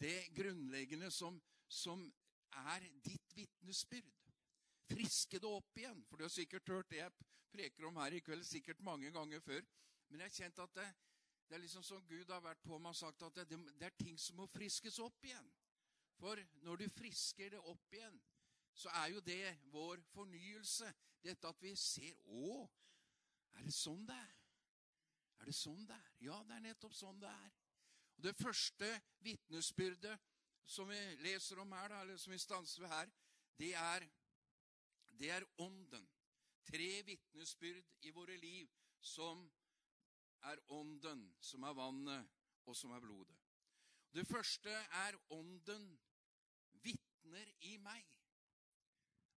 det 0.00 0.18
grunnleggende 0.36 1.08
som, 1.14 1.38
som 1.68 2.02
er 2.66 2.84
ditt 3.04 3.36
vitnesbyrd. 3.36 4.12
Friske 4.90 5.40
det 5.40 5.48
opp 5.48 5.80
igjen. 5.80 6.02
For 6.08 6.18
du 6.18 6.26
har 6.26 6.34
sikkert 6.34 6.68
hørt 6.72 6.90
det 6.92 7.00
jeg 7.00 7.14
preker 7.56 7.88
om 7.88 7.98
her 8.02 8.16
i 8.16 8.22
kveld 8.24 8.44
sikkert 8.44 8.84
mange 8.84 9.10
ganger 9.14 9.40
før. 9.40 9.64
Men 10.08 10.22
jeg 10.22 10.30
har 10.30 10.36
kjent 10.38 10.62
at 10.64 10.78
det, 10.78 10.86
det 11.48 11.56
er 11.56 11.62
liksom 11.64 11.84
som 11.86 12.04
Gud 12.08 12.30
har 12.30 12.44
vært 12.44 12.62
på 12.66 12.78
meg 12.78 12.92
og 12.92 12.98
sagt 12.98 13.22
at 13.26 13.40
det, 13.40 13.60
det 13.78 13.88
er 13.88 13.98
ting 13.98 14.18
som 14.20 14.38
må 14.40 14.48
friskes 14.52 14.98
opp 15.02 15.24
igjen. 15.24 15.50
For 16.20 16.40
når 16.64 16.82
du 16.82 16.88
frisker 16.96 17.52
det 17.56 17.60
opp 17.60 17.92
igjen, 17.92 18.16
så 18.76 18.92
er 19.02 19.12
jo 19.14 19.20
det 19.24 19.56
vår 19.72 20.02
fornyelse. 20.12 20.88
Dette 21.24 21.48
at 21.48 21.62
vi 21.64 21.72
ser 21.80 22.18
Å, 22.28 22.56
er 23.56 23.64
det 23.66 23.74
sånn 23.74 24.04
det 24.06 24.16
er? 24.16 24.34
Er 25.40 25.48
det 25.48 25.56
sånn 25.56 25.86
det 25.88 25.96
er? 25.96 26.10
Ja, 26.28 26.40
det 26.46 26.56
er 26.56 26.66
nettopp 26.68 26.94
sånn 26.96 27.20
det 27.20 27.30
er. 27.30 27.54
Og 28.16 28.24
Det 28.24 28.36
første 28.38 28.90
vitnesbyrdet 29.24 30.16
som 30.66 30.88
vi 30.90 30.98
leser 31.22 31.60
om 31.62 31.72
her, 31.76 31.94
eller 32.00 32.18
som 32.18 32.32
vi 32.32 32.38
stanser 32.42 32.82
ved 32.82 32.90
her, 32.90 33.10
det 33.56 33.72
er, 33.78 34.06
det 35.20 35.30
er 35.30 35.46
ånden. 35.62 36.06
Tre 36.66 36.90
vitnesbyrd 37.06 38.06
i 38.08 38.10
våre 38.14 38.36
liv 38.42 38.70
som 39.00 39.44
er 40.50 40.60
ånden, 40.74 41.22
som 41.40 41.62
er 41.62 41.76
vannet, 41.78 42.32
og 42.66 42.76
som 42.76 42.90
er 42.90 43.00
blodet. 43.00 43.36
Det 44.14 44.26
første 44.26 44.70
er 44.70 45.18
ånden 45.30 45.86
vitner 46.82 47.52
i 47.68 47.76
meg. 47.82 48.02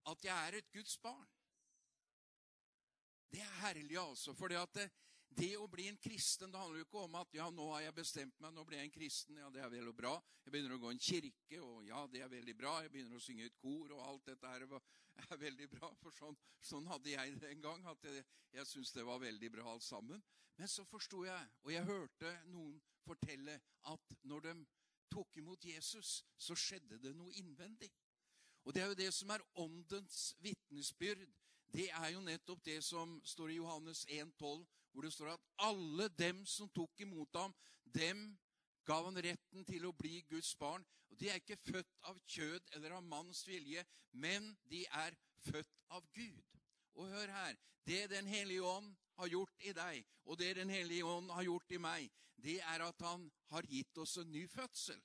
At 0.09 0.23
jeg 0.25 0.47
er 0.47 0.57
et 0.57 0.71
Guds 0.73 0.97
barn. 0.97 1.27
Det 3.29 3.41
er 3.41 3.57
herlig, 3.61 3.97
altså. 3.97 4.33
For 4.33 4.49
det 4.49 4.57
det 5.37 5.51
å 5.61 5.67
bli 5.69 5.85
en 5.89 5.97
kristen 6.01 6.51
det 6.51 6.59
handler 6.59 6.81
jo 6.81 6.87
ikke 6.87 7.03
om 7.05 7.17
at 7.19 7.35
ja, 7.37 7.49
nå 7.53 7.67
har 7.73 7.83
jeg 7.85 7.95
bestemt 7.99 8.39
meg, 8.41 8.53
nå 8.55 8.63
blir 8.67 8.79
jeg 8.79 8.89
en 8.89 8.95
kristen. 8.95 9.37
Ja, 9.37 9.49
det 9.53 9.61
er 9.63 9.69
vel 9.71 9.91
og 9.91 9.97
bra. 9.97 10.15
Jeg 10.45 10.53
begynner 10.53 10.75
å 10.75 10.81
gå 10.81 10.89
i 10.89 10.95
en 10.95 11.03
kirke, 11.03 11.61
og 11.61 11.85
ja, 11.87 12.01
det 12.11 12.23
er 12.25 12.31
veldig 12.31 12.55
bra. 12.57 12.73
Jeg 12.83 12.93
begynner 12.93 13.19
å 13.19 13.23
synge 13.23 13.45
i 13.45 13.51
et 13.51 13.59
kor, 13.61 13.93
og 13.93 14.03
alt 14.07 14.25
dette 14.31 14.53
her 14.53 14.65
er 14.65 15.41
veldig 15.45 15.69
bra. 15.75 15.91
For 16.01 16.15
sånn, 16.17 16.37
sånn 16.65 16.89
hadde 16.89 17.13
jeg 17.13 17.37
det 17.43 17.53
en 17.53 17.63
gang. 17.67 17.85
at 17.91 18.09
Jeg, 18.09 18.25
jeg 18.57 18.71
syntes 18.71 18.95
det 18.95 19.05
var 19.07 19.21
veldig 19.21 19.51
bra 19.53 19.69
alt 19.73 19.85
sammen. 19.85 20.23
Men 20.59 20.67
så 20.67 20.83
forsto 20.89 21.23
jeg, 21.23 21.51
og 21.63 21.71
jeg 21.71 21.87
hørte 21.87 22.33
noen 22.51 22.79
fortelle, 23.05 23.55
at 23.87 24.17
når 24.27 24.49
de 24.49 24.55
tok 25.13 25.37
imot 25.39 25.65
Jesus, 25.65 26.19
så 26.37 26.57
skjedde 26.57 26.99
det 27.01 27.13
noe 27.17 27.31
innvendig. 27.39 27.91
Og 28.67 28.75
det 28.75 28.83
er 28.83 28.91
jo 28.91 28.97
det 28.99 29.13
som 29.15 29.31
er 29.31 29.45
åndens 29.61 30.33
vitnesbyrd. 30.43 31.23
Det 31.71 31.87
er 31.93 32.09
jo 32.11 32.25
nettopp 32.25 32.65
det 32.65 32.81
som 32.83 33.15
står 33.23 33.53
i 33.53 33.61
Johannes 33.61 34.03
1,12 34.09 34.65
hvor 34.91 35.05
det 35.05 35.13
står 35.13 35.33
at 35.33 35.47
alle 35.65 36.07
dem 36.19 36.45
som 36.45 36.69
tok 36.69 37.01
imot 37.01 37.35
ham, 37.35 37.55
dem 37.85 38.37
gav 38.85 39.05
han 39.05 39.21
retten 39.21 39.65
til 39.65 39.85
å 39.85 39.93
bli 39.93 40.21
Guds 40.29 40.55
barn. 40.57 40.85
Og 41.09 41.19
De 41.19 41.29
er 41.29 41.41
ikke 41.41 41.57
født 41.57 41.97
av 42.09 42.19
kjød 42.25 42.75
eller 42.77 42.95
av 42.97 43.03
manns 43.05 43.43
vilje, 43.47 43.83
men 44.11 44.55
de 44.69 44.85
er 44.85 45.17
født 45.45 45.83
av 45.89 46.05
Gud. 46.13 46.45
Og 46.97 47.09
hør 47.09 47.27
her 47.27 47.57
Det 47.85 48.09
Den 48.09 48.27
hellige 48.27 48.61
ånd 48.61 48.95
har 49.17 49.27
gjort 49.27 49.61
i 49.65 49.71
deg, 49.73 50.05
og 50.25 50.37
det 50.37 50.55
Den 50.55 50.69
hellige 50.69 51.05
ånd 51.05 51.31
har 51.31 51.43
gjort 51.43 51.71
i 51.71 51.77
meg, 51.77 52.09
det 52.37 52.59
er 52.61 52.83
at 52.85 53.01
han 53.01 53.31
har 53.49 53.65
gitt 53.67 53.97
oss 53.97 54.17
en 54.17 54.31
ny 54.31 54.47
fødsel. 54.47 54.99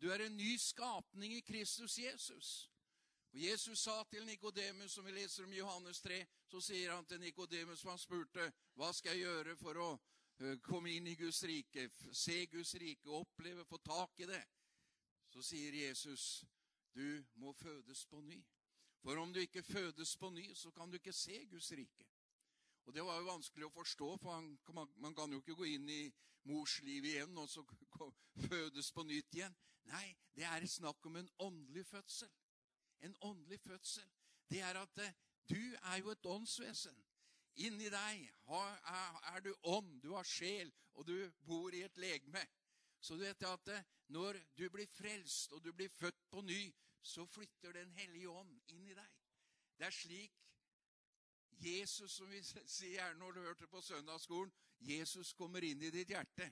Du 0.00 0.10
er 0.12 0.26
en 0.26 0.36
ny 0.36 0.56
skapning 0.58 1.32
i 1.34 1.40
Kristus 1.40 1.98
Jesus. 1.98 2.70
Og 3.32 3.40
Jesus 3.40 3.78
sa 3.78 4.02
til 4.10 4.26
Nikodemus, 4.26 4.92
som 4.92 5.04
vi 5.04 5.10
leser 5.10 5.44
om 5.44 5.52
i 5.52 5.58
Johannes 5.58 6.00
3, 6.00 6.20
så 6.54 6.62
sier 6.62 6.92
han 6.94 7.06
til 7.10 7.20
Nikodemus, 7.20 7.80
som 7.82 7.90
han 7.90 8.00
spurte, 8.00 8.46
hva 8.78 8.92
skal 8.94 9.14
jeg 9.14 9.26
gjøre 9.26 9.56
for 9.58 9.80
å 9.82 9.88
eh, 9.94 10.58
komme 10.62 10.92
inn 10.94 11.08
i 11.10 11.16
Guds 11.18 11.42
rike, 11.50 11.88
se 12.14 12.44
Guds 12.52 12.74
rike, 12.80 13.10
oppleve, 13.10 13.66
få 13.66 13.80
tak 13.82 14.22
i 14.22 14.28
det? 14.30 14.42
Så 15.34 15.42
sier 15.42 15.74
Jesus, 15.74 16.44
du 16.94 17.24
må 17.42 17.52
fødes 17.58 18.04
på 18.06 18.22
ny. 18.22 18.38
For 19.02 19.18
om 19.20 19.34
du 19.34 19.40
ikke 19.42 19.64
fødes 19.66 20.14
på 20.16 20.30
ny, 20.30 20.46
så 20.54 20.70
kan 20.72 20.90
du 20.90 20.96
ikke 21.00 21.12
se 21.12 21.42
Guds 21.50 21.72
rike. 21.74 22.06
Og 22.84 22.94
Det 22.94 23.02
var 23.04 23.18
jo 23.18 23.28
vanskelig 23.32 23.66
å 23.66 23.74
forstå, 23.74 24.08
for 24.22 24.72
man, 24.76 24.94
man 25.02 25.16
kan 25.16 25.32
jo 25.32 25.42
ikke 25.42 25.58
gå 25.58 25.68
inn 25.74 25.90
i 25.90 26.02
mors 26.48 26.78
liv 26.84 27.04
igjen 27.08 27.36
og 27.40 27.48
så 27.48 27.64
fødes 28.46 28.92
på 28.92 29.04
nytt 29.08 29.36
igjen. 29.36 29.54
Nei, 29.90 30.06
det 30.36 30.46
er 30.48 30.66
snakk 30.68 31.04
om 31.08 31.16
en 31.20 31.30
åndelig 31.44 31.86
fødsel 31.88 32.30
en 33.04 33.16
åndelig 33.20 33.60
fødsel, 33.60 34.08
det 34.50 34.60
er 34.60 34.74
at 34.80 34.98
eh, 34.98 35.14
du 35.48 35.60
er 35.74 35.98
jo 36.00 36.12
et 36.12 36.26
åndsvesen. 36.26 36.96
Inni 37.64 37.90
deg 37.92 38.24
er 38.50 39.42
du 39.44 39.52
ånd, 39.70 40.00
du 40.02 40.14
har 40.16 40.26
sjel, 40.26 40.72
og 40.94 41.06
du 41.06 41.16
bor 41.46 41.74
i 41.74 41.84
et 41.86 41.98
legeme. 42.02 42.42
Så 43.04 43.18
du 43.18 43.22
vet 43.22 43.42
at 43.46 43.68
eh, 43.68 43.84
når 44.08 44.38
du 44.56 44.64
blir 44.72 44.88
frelst, 44.90 45.52
og 45.52 45.62
du 45.64 45.72
blir 45.72 45.92
født 45.92 46.22
på 46.30 46.40
ny, 46.40 46.72
så 47.04 47.26
flytter 47.28 47.72
Den 47.72 47.92
hellige 47.92 48.30
ånd 48.30 48.54
inn 48.72 48.88
i 48.88 48.96
deg. 48.96 49.10
Det 49.76 49.86
er 49.86 49.92
slik 49.92 50.40
Jesus, 51.60 52.16
som 52.16 52.30
vi 52.30 52.40
sier 52.42 53.14
når 53.20 53.32
du 53.32 53.40
hørte 53.44 53.68
på 53.68 53.82
søndagsskolen, 53.84 54.52
Jesus 54.80 55.32
kommer 55.36 55.64
inn 55.64 55.82
i 55.82 55.92
ditt 55.92 56.10
hjerte. 56.10 56.48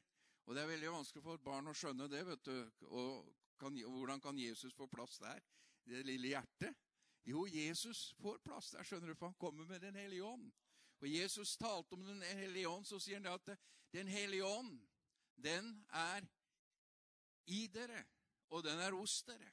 Og 0.47 0.55
det 0.55 0.63
er 0.63 0.71
veldig 0.75 0.93
vanskelig 0.93 1.25
for 1.25 1.39
et 1.39 1.47
barn 1.47 1.71
å 1.71 1.75
skjønne 1.77 2.09
det. 2.11 2.23
vet 2.27 2.45
du. 2.45 2.87
Og 2.91 3.33
kan, 3.59 3.75
hvordan 3.75 4.21
kan 4.21 4.39
Jesus 4.39 4.75
få 4.75 4.87
plass 4.87 5.19
der? 5.23 5.41
det 5.85 6.05
lille 6.07 6.35
hjertet? 6.35 6.77
Jo, 7.25 7.47
Jesus 7.47 8.15
får 8.19 8.39
plass 8.43 8.73
der, 8.75 8.87
skjønner 8.87 9.13
du, 9.13 9.15
for 9.19 9.31
han 9.31 9.39
kommer 9.39 9.67
med 9.67 9.81
Den 9.81 9.95
hellige 9.95 10.25
ånd. 10.27 10.51
Og 11.03 11.09
Jesus 11.11 11.57
talte 11.57 11.95
om 11.95 12.05
Den 12.07 12.23
hellige 12.23 12.69
ånd, 12.69 12.87
så 12.87 12.99
sier 12.99 13.21
han 13.21 13.31
at 13.31 13.55
Den 13.93 14.09
hellige 14.09 14.47
ånd, 14.47 14.79
den 15.37 15.73
er 15.91 16.25
i 17.47 17.67
dere, 17.67 18.05
og 18.51 18.63
den 18.65 18.79
er 18.79 18.95
hos 18.95 19.23
dere. 19.27 19.51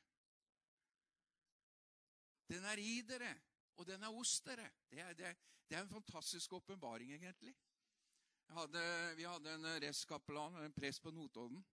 Den 2.50 2.66
er 2.66 2.82
i 2.82 3.02
dere, 3.06 3.34
og 3.78 3.88
den 3.88 4.04
er 4.04 4.14
hos 4.14 4.40
dere. 4.42 4.70
Det 4.90 5.00
er, 5.00 5.14
det, 5.14 5.34
det 5.70 5.78
er 5.78 5.82
en 5.82 5.90
fantastisk 5.90 6.54
åpenbaring, 6.54 7.12
egentlig. 7.14 7.56
Hadde, 8.50 8.82
vi 9.18 9.24
hadde 9.24 9.54
en 9.54 9.68
restkapellan, 9.84 10.56
en 10.64 10.74
prest 10.74 11.04
på 11.04 11.12
Notodden, 11.12 11.66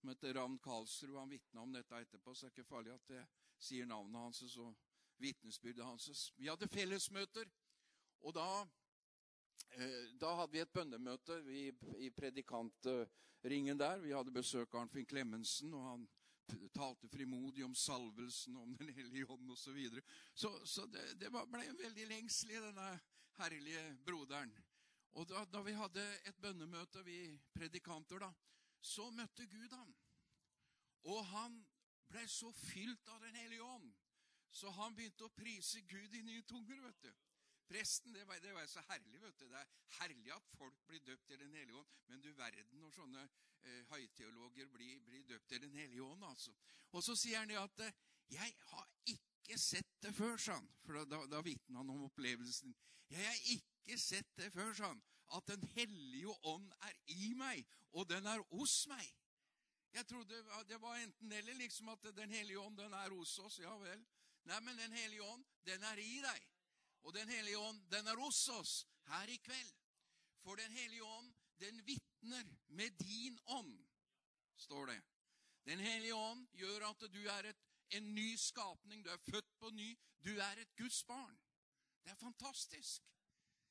som 0.00 0.10
heter 0.12 0.34
Ravn 0.34 0.58
Karlsrud. 0.58 1.16
Han 1.16 1.30
vitna 1.30 1.62
om 1.62 1.72
dette 1.72 2.02
etterpå, 2.04 2.34
så 2.34 2.46
det 2.46 2.50
er 2.50 2.58
ikke 2.58 2.68
farlig 2.68 2.92
at 2.92 3.08
det 3.08 3.22
sier 3.58 3.88
navnet 3.88 4.20
hans 4.20 4.58
og 4.60 4.76
vitnesbyrdet 5.20 5.84
hans. 5.84 6.32
Vi 6.36 6.48
hadde 6.48 6.68
fellesmøter, 6.68 7.48
og 8.20 8.34
da, 8.34 8.66
eh, 9.72 10.12
da 10.20 10.34
hadde 10.40 10.52
vi 10.52 10.62
et 10.62 10.72
bønnemøte 10.72 11.40
i, 11.52 11.68
i 12.06 12.10
predikantringen 12.10 13.78
der. 13.78 14.00
Vi 14.04 14.14
hadde 14.14 14.34
besøk 14.34 14.74
av 14.74 14.84
Arnfinn 14.84 15.06
Klemensen, 15.06 15.74
og 15.74 15.84
han 15.90 16.08
talte 16.74 17.08
frimodig 17.08 17.64
om 17.64 17.74
salvelsen, 17.74 18.56
om 18.56 18.76
Den 18.76 18.94
hellige 18.94 19.26
ånd 19.26 19.50
osv. 19.50 19.64
Så, 19.64 19.72
videre. 19.72 20.02
så 20.34 20.66
Så 20.66 20.86
det, 20.86 21.20
det 21.20 21.30
ble 21.30 21.64
en 21.66 21.78
veldig 21.78 22.08
lengsel 22.08 22.50
i 22.50 22.62
denne 22.62 22.90
herlige 23.38 23.84
broderen. 24.06 24.52
Og 25.18 25.28
da, 25.28 25.44
da, 25.44 25.62
vi 25.62 25.72
hadde 25.72 26.04
et 26.28 26.36
bønnemøte, 26.40 27.02
vi 27.04 27.38
predikanter, 27.54 28.18
da, 28.22 28.32
så 28.80 29.10
møtte 29.10 29.46
Gud 29.46 29.72
ham. 29.72 29.94
Og 31.08 31.24
han 31.26 31.58
ble 32.08 32.24
så 32.28 32.52
fylt 32.52 33.08
av 33.08 33.20
Den 33.20 33.36
hellige 33.36 33.64
ånd, 33.64 33.92
så 34.58 34.70
han 34.74 34.94
begynte 34.96 35.26
å 35.26 35.34
prise 35.34 35.80
Gud 35.86 36.14
i 36.18 36.22
nye 36.26 36.42
tunger. 36.42 36.80
vet 36.82 37.02
du. 37.02 37.12
Presten, 37.68 38.14
det 38.14 38.24
var, 38.26 38.40
det 38.40 38.54
var, 38.54 38.66
så 38.66 38.82
herlig. 38.88 39.20
vet 39.22 39.38
du. 39.38 39.46
Det 39.48 39.58
er 39.60 39.72
herlig 40.00 40.32
at 40.34 40.50
folk 40.56 40.78
blir 40.86 41.04
døpt 41.04 41.30
i 41.30 41.36
Den 41.36 41.54
hellige 41.54 41.76
ånd, 41.76 41.88
men 42.08 42.22
du 42.24 42.32
verden 42.32 42.80
når 42.80 42.94
sånne 42.96 43.24
eh, 43.24 43.82
høyteologer 43.90 44.70
blir, 44.72 45.00
blir, 45.04 45.24
døpt 45.28 45.52
i 45.52 45.58
Den 45.58 45.74
hellige 45.76 46.02
ånd. 46.02 46.24
altså. 46.24 46.54
Og 46.92 47.04
så 47.04 47.16
sier 47.16 47.38
han 47.38 47.48
det 47.48 47.60
at 47.60 47.84
eh, 47.86 47.92
'Jeg 48.28 48.54
har 48.70 48.88
ikke 49.06 49.58
sett 49.58 50.02
det 50.02 50.14
før', 50.14 50.36
sa 50.36 50.54
han. 50.58 50.68
For 50.84 51.04
da, 51.04 51.22
da, 51.26 51.40
vitner 51.40 51.80
han 51.80 51.90
om 51.90 52.02
opplevelsen. 52.08 52.74
'Jeg 53.10 53.26
har 53.26 53.38
ikke 53.54 53.98
sett 53.98 54.36
det 54.36 54.52
før', 54.52 54.74
sa 54.74 54.88
han. 54.88 55.02
'At 55.36 55.46
Den 55.46 55.64
hellige 55.76 56.34
ånd 56.44 56.72
er 56.80 56.92
i 57.06 57.32
meg, 57.34 57.66
og 57.92 58.08
den 58.08 58.26
er 58.26 58.42
hos 58.50 58.86
meg'. 58.86 59.14
Jeg 59.92 60.06
trodde 60.06 60.44
det 60.68 60.80
var 60.80 60.96
enten 60.96 61.32
eller, 61.32 61.54
liksom 61.54 61.88
at 61.88 62.02
Den 62.16 62.30
hellige 62.30 62.60
ånd 62.60 62.78
den 62.78 62.92
er 62.92 63.10
hos 63.10 63.38
oss. 63.38 63.58
Ja 63.58 63.76
vel. 63.76 64.06
Nei, 64.48 64.60
men 64.60 64.78
Den 64.78 64.92
hellige 64.92 65.22
ånd, 65.22 65.44
den 65.64 65.82
er 65.84 65.98
i 66.00 66.20
deg. 66.24 66.46
Og 67.02 67.14
Den 67.14 67.28
hellige 67.28 67.58
ånd, 67.58 67.82
den 67.90 68.06
er 68.06 68.16
hos 68.16 68.48
oss 68.48 68.86
her 69.10 69.28
i 69.28 69.36
kveld. 69.36 69.74
For 70.42 70.56
Den 70.56 70.72
hellige 70.72 71.04
ånd, 71.04 71.34
den 71.60 71.86
vitner 71.86 72.44
med 72.68 72.90
din 72.90 73.38
ånd, 73.44 73.74
står 74.56 74.86
det. 74.86 75.02
Den 75.64 75.78
hellige 75.78 76.14
ånd 76.14 76.46
gjør 76.52 76.88
at 76.88 77.04
du 77.12 77.20
er 77.28 77.50
et, 77.50 77.64
en 77.90 78.14
ny 78.14 78.36
skapning. 78.36 79.04
Du 79.04 79.10
er 79.10 79.20
født 79.30 79.58
på 79.58 79.70
ny. 79.70 79.98
Du 80.24 80.38
er 80.38 80.62
et 80.62 80.76
Guds 80.76 81.04
barn. 81.04 81.38
Det 82.04 82.10
er 82.10 82.16
fantastisk. 82.16 83.02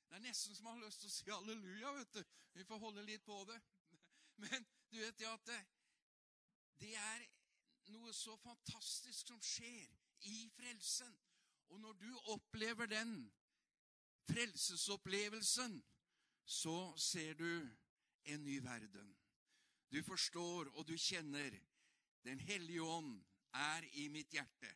Det 0.09 0.15
er 0.15 0.19
nesten 0.19 0.55
som 0.55 0.63
man 0.63 0.77
har 0.77 0.85
lyst 0.85 1.01
til 1.01 1.09
å 1.09 1.15
si 1.15 1.29
halleluja. 1.31 1.91
vet 1.91 2.13
du. 2.13 2.23
Vi 2.53 2.65
får 2.65 2.79
holde 2.79 3.05
litt 3.05 3.25
på 3.25 3.39
det. 3.49 3.57
Men 4.43 4.67
du 4.91 4.99
vet 4.99 5.21
jo 5.21 5.31
at 5.33 5.45
det, 5.49 5.61
det 6.79 6.93
er 6.95 7.25
noe 7.95 8.13
så 8.13 8.37
fantastisk 8.43 9.33
som 9.33 9.41
skjer 9.41 9.89
i 10.21 10.49
frelsen. 10.55 11.17
Og 11.67 11.79
når 11.79 11.93
du 11.93 12.17
opplever 12.33 12.85
den 12.85 13.31
frelsesopplevelsen, 14.31 15.83
så 16.45 16.93
ser 16.97 17.33
du 17.33 17.69
en 18.23 18.43
ny 18.43 18.59
verden. 18.63 19.17
Du 19.91 20.03
forstår 20.03 20.71
og 20.75 20.87
du 20.87 20.97
kjenner 20.97 21.59
Den 22.23 22.39
hellige 22.39 22.83
ånd 22.83 23.23
er 23.53 23.85
i 23.93 24.07
mitt 24.11 24.33
hjerte. 24.33 24.67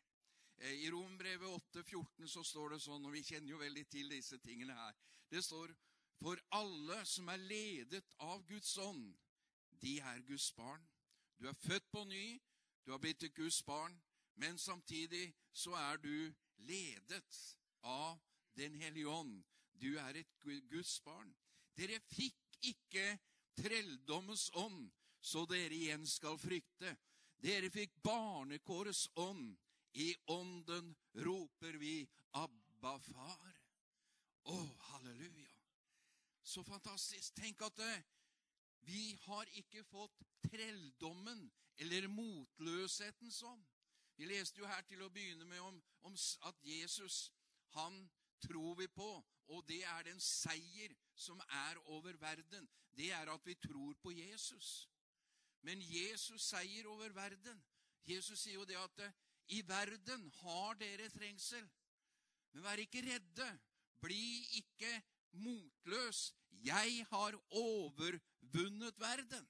Eh, 0.57 0.71
I 0.85 0.91
Rombrevet 0.91 1.47
8,14 1.47 2.27
så 2.27 2.43
står 2.43 2.69
det 2.69 2.79
sånn, 2.79 3.05
og 3.05 3.11
vi 3.11 3.23
kjenner 3.25 3.51
jo 3.51 3.57
veldig 3.59 3.83
til 3.91 4.11
disse 4.13 4.37
tingene 4.39 4.75
her. 4.77 4.95
Det 5.29 5.43
står 5.43 5.73
For 6.21 6.37
alle 6.53 6.99
som 7.09 7.29
er 7.33 7.41
ledet 7.41 8.13
av 8.21 8.43
Guds 8.45 8.77
ånd, 8.77 9.07
de 9.81 9.95
er 9.99 10.19
Guds 10.27 10.51
barn. 10.53 10.83
Du 11.39 11.47
er 11.49 11.57
født 11.57 11.87
på 11.91 12.03
ny, 12.05 12.37
du 12.85 12.91
har 12.91 12.99
blitt 13.01 13.23
et 13.23 13.33
Guds 13.33 13.63
barn, 13.65 13.95
men 14.35 14.57
samtidig 14.57 15.31
så 15.51 15.73
er 15.75 15.97
du 15.97 16.33
ledet 16.67 17.57
av 17.81 18.19
Den 18.55 18.75
hellige 18.75 19.07
ånd. 19.07 19.43
Du 19.79 19.95
er 19.97 20.17
et 20.19 20.33
Guds 20.43 20.99
barn. 21.01 21.29
Dere 21.79 22.01
fikk 22.11 22.57
ikke 22.67 23.05
trelldommens 23.55 24.49
ånd, 24.59 24.89
så 25.21 25.45
dere 25.49 25.73
igjen 25.73 26.03
skal 26.07 26.35
frykte. 26.37 26.91
Dere 27.41 27.71
fikk 27.73 27.95
barnekårets 28.03 29.07
ånd. 29.15 29.55
I 29.93 30.13
ånden 30.31 30.93
roper 31.25 31.79
vi 31.79 31.95
Abba, 32.37 32.97
far. 32.99 33.55
Å, 34.51 34.57
halleluja. 34.91 35.55
Så 36.43 36.63
fantastisk. 36.67 37.33
Tenk 37.39 37.61
at 37.65 37.79
det, 37.79 37.95
vi 38.87 39.11
har 39.25 39.49
ikke 39.59 39.83
fått 39.87 40.23
trelldommen 40.47 41.47
eller 41.81 42.07
motløshetens 42.11 43.41
ånd. 43.47 43.65
Vi 44.21 44.27
leste 44.29 44.59
jo 44.61 44.67
her 44.69 44.83
til 44.85 44.99
å 45.01 45.09
begynne 45.09 45.47
med 45.49 45.57
om, 45.65 45.77
om 46.05 46.15
at 46.45 46.57
Jesus, 46.61 47.31
han 47.73 47.95
tror 48.45 48.75
vi 48.77 48.85
på, 48.93 49.07
og 49.49 49.63
det 49.65 49.79
er 49.81 50.03
den 50.05 50.19
seier 50.21 50.93
som 51.17 51.41
er 51.41 51.79
over 51.95 52.13
verden. 52.21 52.67
Det 52.93 53.07
er 53.17 53.31
at 53.33 53.47
vi 53.49 53.55
tror 53.57 53.97
på 54.03 54.13
Jesus. 54.13 54.69
Men 55.65 55.81
Jesus 55.81 56.45
seier 56.51 56.85
over 56.91 57.09
verden. 57.17 57.63
Jesus 58.05 58.43
sier 58.43 58.59
jo 58.59 58.67
det 58.69 58.77
at 58.77 59.01
eh, 59.07 59.17
i 59.57 59.63
verden 59.65 60.29
har 60.43 60.77
dere 60.77 61.09
trengsel. 61.09 61.65
Men 62.53 62.67
vær 62.69 62.85
ikke 62.85 63.01
redde. 63.09 63.49
Bli 64.05 64.61
ikke 64.61 64.93
motløs. 65.41 66.27
Jeg 66.61 67.07
har 67.09 67.41
overvunnet 67.49 69.01
verden. 69.01 69.49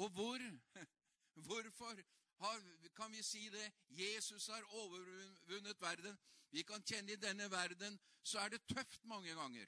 Og 0.00 0.08
hvor, 0.16 0.50
hvorfor 1.50 2.04
har, 2.38 2.60
kan 2.96 3.12
vi 3.12 3.22
si 3.22 3.48
det? 3.48 3.72
Jesus 3.88 4.46
har 4.46 4.62
overvunnet 4.62 5.80
verden. 5.80 6.18
Vi 6.50 6.62
kan 6.62 6.82
kjenne 6.82 7.12
i 7.12 7.20
denne 7.20 7.50
verden 7.50 7.98
så 8.24 8.38
er 8.38 8.48
det 8.54 8.66
tøft 8.70 9.04
mange 9.04 9.34
ganger. 9.34 9.66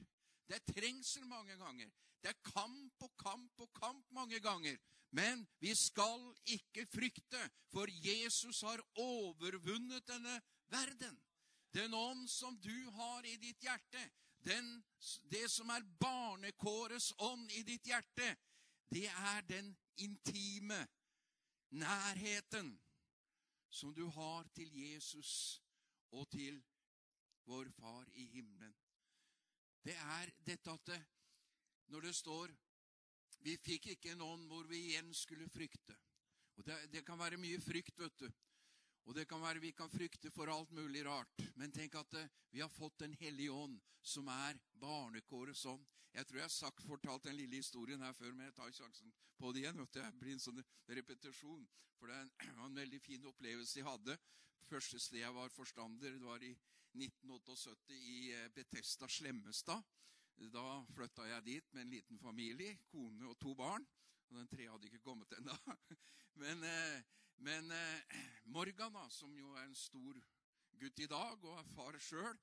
Det 0.48 0.56
er 0.56 0.72
trengsel 0.72 1.26
mange 1.26 1.56
ganger. 1.56 1.90
Det 2.22 2.30
er 2.30 2.50
kamp 2.52 3.02
og 3.02 3.12
kamp 3.18 3.60
og 3.60 3.72
kamp 3.80 4.10
mange 4.10 4.40
ganger. 4.40 4.76
Men 5.10 5.46
vi 5.60 5.74
skal 5.74 6.34
ikke 6.46 6.86
frykte, 6.86 7.40
for 7.72 7.86
Jesus 7.88 8.60
har 8.60 8.82
overvunnet 8.94 10.06
denne 10.08 10.40
verden. 10.68 11.18
Den 11.74 11.94
ånd 11.94 12.28
som 12.28 12.56
du 12.60 12.90
har 12.90 13.24
i 13.24 13.36
ditt 13.36 13.60
hjerte, 13.62 14.02
den, 14.46 14.84
det 15.30 15.50
som 15.50 15.70
er 15.70 15.84
barnekårets 16.00 17.12
ånd 17.18 17.50
i 17.50 17.62
ditt 17.62 17.86
hjerte, 17.86 18.36
det 18.90 19.08
er 19.08 19.40
den 19.48 19.72
intime 19.96 20.86
nærheten 21.70 22.74
som 23.68 23.94
du 23.94 24.06
har 24.08 24.48
til 24.54 24.70
Jesus 24.74 25.62
og 26.10 26.28
til 26.30 26.62
vår 27.46 27.68
Far 27.76 28.08
i 28.14 28.26
himmelen. 28.26 28.74
Det 29.84 29.94
er 29.94 30.30
dette 30.46 30.70
at 30.70 30.86
det, 30.86 31.02
når 31.86 32.00
det 32.00 32.14
står 32.16 32.54
Vi 33.46 33.52
fikk 33.62 33.86
ikke 33.86 34.10
en 34.10 34.22
ånd 34.24 34.46
hvor 34.50 34.64
vi 34.66 34.78
igjen 34.88 35.12
skulle 35.14 35.46
frykte. 35.48 35.94
Og 36.56 36.66
det, 36.66 36.76
det 36.92 37.04
kan 37.06 37.18
være 37.18 37.38
mye 37.38 37.60
frykt, 37.60 37.98
vet 38.00 38.16
du. 38.20 38.30
Og 39.06 39.14
det 39.14 39.26
kan 39.30 39.42
være 39.42 39.62
vi 39.62 39.70
kan 39.76 39.90
frykte 39.90 40.32
for 40.34 40.50
alt 40.50 40.72
mulig 40.74 41.04
rart. 41.06 41.42
Men 41.54 41.72
tenk 41.72 41.94
at 41.94 42.10
det, 42.10 42.24
vi 42.50 42.62
har 42.62 42.72
fått 42.72 42.98
Den 42.98 43.14
hellige 43.20 43.52
ånd, 43.52 43.78
som 44.02 44.28
er 44.28 44.58
barnekårets 44.80 45.66
ånd. 45.66 45.84
Jeg 46.16 46.26
tror 46.26 46.38
jeg 46.38 46.48
har 46.48 46.54
sagt, 46.54 46.86
fortalt 46.88 47.26
den 47.28 47.36
lille 47.36 47.60
historien 47.60 48.00
her 48.02 48.14
før, 48.16 48.32
men 48.32 48.46
jeg 48.48 48.54
tar 48.56 48.72
sjansen 48.72 49.12
på 49.38 49.52
det 49.52 49.62
igjen. 49.62 49.82
Det 49.92 50.06
blir 50.18 50.32
en 50.32 50.42
sånn 50.42 50.62
repetisjon. 50.88 51.66
For 52.00 52.08
det 52.10 52.54
var 52.56 52.66
en 52.66 52.80
veldig 52.80 53.00
fin 53.04 53.28
opplevelse 53.30 53.78
jeg 53.78 53.86
hadde. 53.86 54.16
Første 54.66 54.98
sted 54.98 55.20
jeg 55.20 55.34
var 55.36 55.52
forstander, 55.54 56.16
det 56.16 56.26
var 56.26 56.42
i 56.42 56.54
1978 56.96 57.94
i 57.94 58.16
eh, 58.34 58.48
Betesta 58.54 59.08
Slemmestad. 59.08 59.84
Da 60.52 60.64
flytta 60.92 61.28
jeg 61.30 61.44
dit 61.46 61.68
med 61.72 61.84
en 61.84 61.92
liten 61.92 62.18
familie, 62.20 62.78
kone 62.90 63.28
og 63.30 63.38
to 63.40 63.54
barn. 63.56 63.86
Og 64.30 64.40
den 64.40 64.48
tre 64.50 64.66
hadde 64.66 64.88
ikke 64.88 65.04
kommet 65.04 65.36
ennå. 65.38 65.54
Men, 66.42 66.64
eh, 66.66 67.04
men 67.44 67.70
eh, 67.70 68.18
Morgan, 68.54 68.94
da, 68.94 69.06
som 69.12 69.32
jo 69.38 69.54
er 69.56 69.66
en 69.66 69.78
stor 69.78 70.20
gutt 70.80 71.00
i 71.00 71.08
dag 71.10 71.44
og 71.44 71.58
er 71.58 71.72
far 71.74 71.98
sjøl, 72.00 72.36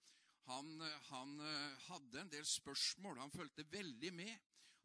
han, 0.44 0.74
han, 1.08 1.38
hadde 1.86 2.20
en 2.20 2.32
del 2.34 2.44
spørsmål. 2.44 3.22
Han 3.22 3.32
fulgte 3.32 3.64
veldig 3.72 4.10
med. 4.12 4.34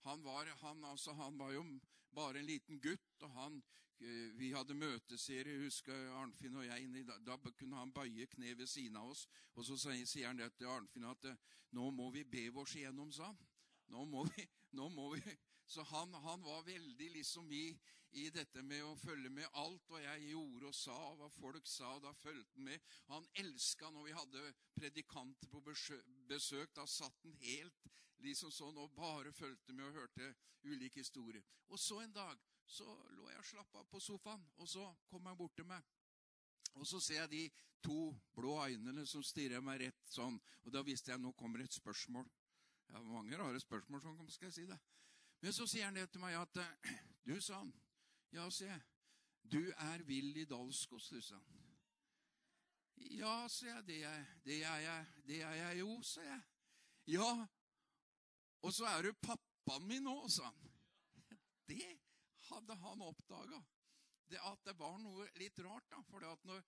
Han 0.04 0.22
var, 0.22 0.46
han, 0.60 0.84
altså, 0.86 1.16
han 1.18 1.34
var, 1.40 1.50
jo 1.50 1.64
bare 2.14 2.38
en 2.38 2.46
liten 2.46 2.78
gutt, 2.78 3.24
og 3.26 3.32
han 3.34 3.56
Eh, 4.00 4.30
vi 4.38 4.52
hadde 4.54 4.76
møteserie, 4.78 5.58
husker 5.64 6.12
Arnfinn 6.20 6.56
og 6.60 6.66
jeg. 6.66 7.04
Da 7.26 7.36
kunne 7.50 7.80
han 7.80 7.92
bøye 7.92 8.28
kne 8.30 8.54
ved 8.58 8.70
siden 8.70 8.96
av 9.00 9.10
oss. 9.10 9.26
Og 9.56 9.66
så 9.66 9.78
sier 9.80 10.28
han 10.28 10.38
det 10.38 10.52
til 10.54 10.70
Arnfinn 10.70 11.08
at 11.10 11.26
eh, 11.26 11.40
nå 11.74 11.90
må 11.90 12.10
vi 12.14 12.22
be 12.24 12.46
oss 12.62 12.76
igjennom, 12.78 13.10
sa 13.12 13.32
han. 13.32 13.40
Nå 13.90 14.04
må 14.06 14.24
vi, 14.30 14.46
nå 14.78 14.88
må 14.94 15.10
vi. 15.16 15.34
Så 15.68 15.84
han, 15.90 16.14
han 16.24 16.42
var 16.42 16.62
veldig 16.64 17.10
liksom 17.12 17.50
i, 17.52 17.66
i, 18.16 18.30
dette 18.32 18.62
med 18.64 18.80
å 18.86 18.94
følge 18.96 19.28
med 19.28 19.58
alt 19.60 19.84
hva 19.90 20.00
jeg 20.00 20.30
gjorde 20.30 20.70
og 20.70 20.76
sa, 20.76 20.96
og 21.10 21.18
hva 21.20 21.28
folk 21.34 21.68
sa. 21.68 21.90
og 21.98 22.06
Da 22.06 22.14
fulgte 22.16 22.56
han 22.56 22.68
med. 22.70 22.94
Han 23.10 23.28
elska 23.42 23.90
når 23.92 24.08
vi 24.08 24.16
hadde 24.16 24.44
predikanter 24.78 25.52
på 25.52 25.60
besøk. 25.68 26.72
Da 26.74 26.86
satt 26.88 27.20
han 27.26 27.36
helt 27.44 27.92
liksom 28.24 28.50
sånn 28.54 28.80
og 28.80 28.96
bare 28.96 29.32
fulgte 29.36 29.76
med 29.76 29.90
og 29.90 30.00
hørte 30.00 30.32
ulike 30.64 31.04
historier. 31.04 31.44
Og 31.68 31.78
så 31.78 32.00
en 32.00 32.16
dag 32.16 32.40
så 32.68 32.88
lå 33.12 33.28
jeg 33.28 33.44
og 33.44 33.48
slappa 33.52 33.84
av 33.84 33.92
på 33.92 34.00
sofaen, 34.00 34.42
og 34.56 34.68
så 34.68 34.88
kom 35.12 35.28
han 35.28 35.36
bort 35.36 35.54
til 35.56 35.68
meg. 35.68 35.84
Og 36.80 36.88
så 36.88 37.00
ser 37.00 37.22
jeg 37.22 37.30
de 37.32 37.44
to 37.84 38.10
blå 38.36 38.56
øynene 38.64 39.04
som 39.06 39.24
stirrer 39.24 39.60
meg 39.64 39.82
rett 39.84 40.12
sånn. 40.12 40.40
Og 40.64 40.72
da 40.72 40.82
visste 40.86 41.12
jeg 41.12 41.20
nå 41.20 41.32
kommer 41.36 41.60
et 41.60 41.76
spørsmål. 41.76 42.24
Ja, 42.88 43.02
mange 43.04 43.36
rare 43.36 43.60
spørsmål, 43.60 44.00
sånn 44.00 44.30
skal 44.32 44.48
jeg 44.48 44.56
si 44.56 44.66
det. 44.68 44.78
Men 45.40 45.54
så 45.54 45.66
sier 45.70 45.86
han 45.86 45.98
det 45.98 46.08
til 46.10 46.22
meg 46.22 46.36
at 46.38 46.58
Du, 47.28 47.40
sa 47.40 47.60
han. 47.60 47.72
Ja, 48.32 48.48
jeg. 48.60 48.80
Du 49.42 49.60
er 49.70 50.02
Willy 50.08 50.44
Dalskos, 50.48 51.08
du, 51.08 51.20
sa 51.20 51.36
han. 51.36 51.64
Ja, 52.96 53.48
sier 53.48 53.74
jeg. 53.74 53.86
Det 53.86 54.02
er, 54.04 54.24
det 54.44 54.62
er 54.64 54.78
jeg. 54.84 55.06
Det 55.26 55.42
er 55.42 55.54
jeg 55.62 55.80
jo, 55.80 56.02
sa 56.02 56.24
jeg. 56.24 56.40
Ja. 57.06 57.30
Og 58.62 58.72
så 58.74 58.86
er 58.90 59.02
du 59.02 59.12
pappaen 59.22 59.86
min 59.88 60.08
òg, 60.10 60.28
sa 60.32 60.50
han. 60.50 60.70
Det 61.68 61.84
hadde 62.48 62.76
han 62.80 63.02
oppdaga 63.04 63.60
at 64.36 64.64
det 64.66 64.74
var 64.78 64.98
noe 65.00 65.26
litt 65.40 65.58
rart. 65.64 65.86
da, 65.90 66.02
for 66.10 66.20
når, 66.44 66.64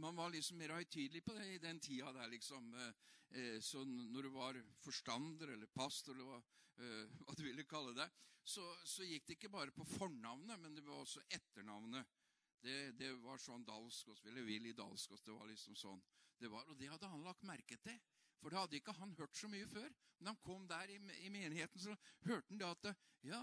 Man 0.00 0.16
var 0.16 0.30
liksom 0.32 0.58
mer 0.58 0.72
høytidelig 0.76 1.22
på 1.24 1.34
det 1.36 1.48
i 1.52 1.60
den 1.62 1.80
tida 1.80 2.12
der, 2.16 2.30
liksom. 2.32 2.72
Eh, 2.74 2.92
eh, 3.38 3.58
så 3.60 3.84
når 3.84 4.22
du 4.22 4.30
var 4.34 4.58
forstander 4.80 5.52
eller 5.54 5.66
pastor, 5.66 6.14
eller 6.14 6.30
hva, 6.30 6.38
eh, 6.78 7.16
hva 7.26 7.36
du 7.36 7.42
ville 7.44 7.66
kalle 7.68 7.94
det, 7.96 8.08
så, 8.42 8.64
så, 8.88 9.04
gikk 9.06 9.26
det 9.26 9.36
ikke 9.36 9.52
bare 9.52 9.74
på 9.74 9.84
fornavnet, 9.86 10.58
men 10.58 10.74
det 10.74 10.82
var 10.86 11.02
også 11.02 11.22
etternavnet 11.30 12.18
Det, 12.62 12.92
det 12.94 13.08
var 13.18 13.40
sånn 13.42 13.64
Dalskås, 13.66 14.20
eller 14.30 14.44
Willy 14.46 14.70
Dalskås. 14.78 15.24
Det 15.26 15.34
var 15.34 15.48
liksom 15.50 15.74
sånn. 15.74 15.98
Det 16.38 16.46
var, 16.46 16.62
og 16.70 16.76
det 16.78 16.92
hadde 16.92 17.08
han 17.10 17.24
lagt 17.26 17.42
merke 17.42 17.74
til. 17.82 17.96
For 18.38 18.54
det 18.54 18.60
hadde 18.60 18.76
ikke 18.78 18.94
han 19.00 19.16
hørt 19.18 19.34
så 19.34 19.50
mye 19.50 19.66
før. 19.66 19.88
Men 20.20 20.30
han 20.30 20.38
kom 20.46 20.68
der 20.70 20.92
i, 20.94 21.00
i 21.26 21.30
menigheten, 21.34 21.82
så 21.82 21.96
hørte 22.28 22.52
han 22.52 22.62
da 22.62 22.70
at 22.76 22.92
Ja, 23.26 23.42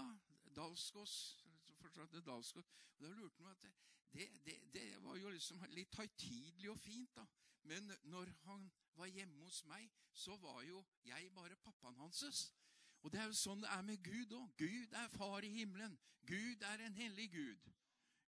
Dalskås 0.56 1.18
fortsatt 1.80 2.16
Dalskås. 2.24 2.72
Og 2.96 3.04
da 3.04 3.12
lurte 3.12 3.44
han 3.44 3.52
at 3.52 3.68
det, 4.12 4.26
det, 4.44 4.56
det, 4.74 4.86
var 5.04 5.16
jo 5.16 5.30
liksom 5.30 5.62
litt 5.76 5.94
høytidelig 5.96 6.70
og 6.70 6.78
fint, 6.78 7.14
da. 7.16 7.26
Men 7.62 7.92
når 8.02 8.32
han 8.44 8.70
var 8.96 9.06
hjemme 9.06 9.44
hos 9.44 9.64
meg, 9.68 9.90
så 10.12 10.36
var 10.36 10.62
jo 10.66 10.80
jeg 11.04 11.30
bare 11.34 11.56
pappaen 11.56 11.98
hanses. 12.00 12.48
Og 13.02 13.12
det 13.12 13.20
er 13.20 13.28
jo 13.30 13.36
sånn 13.36 13.62
det 13.62 13.70
er 13.72 13.84
med 13.86 14.02
Gud 14.04 14.32
òg. 14.36 14.48
Gud 14.58 14.96
er 14.96 15.12
far 15.14 15.44
i 15.44 15.52
himmelen. 15.54 15.94
Gud 16.28 16.64
er 16.66 16.82
en 16.84 16.96
hellig 16.96 17.30
Gud. 17.32 17.70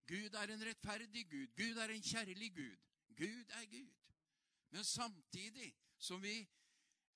Gud 0.08 0.34
er 0.38 0.52
en 0.52 0.64
rettferdig 0.68 1.26
Gud. 1.30 1.52
Gud 1.56 1.80
er 1.82 1.92
en 1.92 2.02
kjærlig 2.04 2.52
Gud. 2.56 2.88
Gud 3.16 3.52
er 3.58 3.66
Gud. 3.70 3.92
Men 4.72 4.84
samtidig 4.84 5.74
som 5.98 6.22
vi 6.22 6.48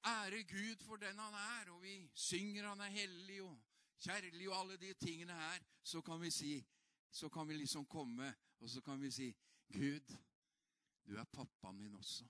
ærer 0.04 0.42
Gud 0.42 0.84
for 0.84 0.96
den 0.96 1.18
han 1.18 1.34
er, 1.34 1.70
og 1.72 1.82
vi 1.82 2.10
synger 2.14 2.68
han 2.68 2.80
er 2.80 2.92
hellig 2.94 3.42
og 3.42 3.56
kjærlig 3.98 4.50
og 4.50 4.58
alle 4.58 4.76
de 4.76 4.92
tingene 4.94 5.32
her, 5.32 5.64
så 5.82 6.00
kan 6.00 6.20
vi 6.20 6.30
si 6.30 6.64
Så 7.10 7.28
kan 7.28 7.48
vi 7.48 7.54
liksom 7.54 7.86
komme, 7.86 8.34
og 8.60 8.70
så 8.70 8.80
kan 8.80 9.00
vi 9.00 9.10
si 9.10 9.28
Gud, 9.72 10.16
du 11.06 11.16
er 11.16 11.28
pappaen 11.32 11.78
min 11.78 11.94
også. 11.94 12.26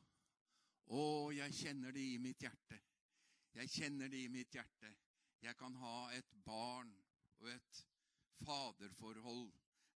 Å, 0.86 1.02
jeg 1.34 1.54
kjenner 1.54 1.94
det 1.94 2.04
i 2.14 2.18
mitt 2.22 2.42
hjerte. 2.42 2.78
Jeg 3.56 3.72
kjenner 3.72 4.10
det 4.12 4.22
i 4.24 4.32
mitt 4.32 4.54
hjerte. 4.54 4.92
Jeg 5.42 5.56
kan 5.56 5.74
ha 5.80 5.96
et 6.16 6.34
barn 6.44 6.92
og 7.40 7.50
et 7.50 7.86
faderforhold 8.44 9.50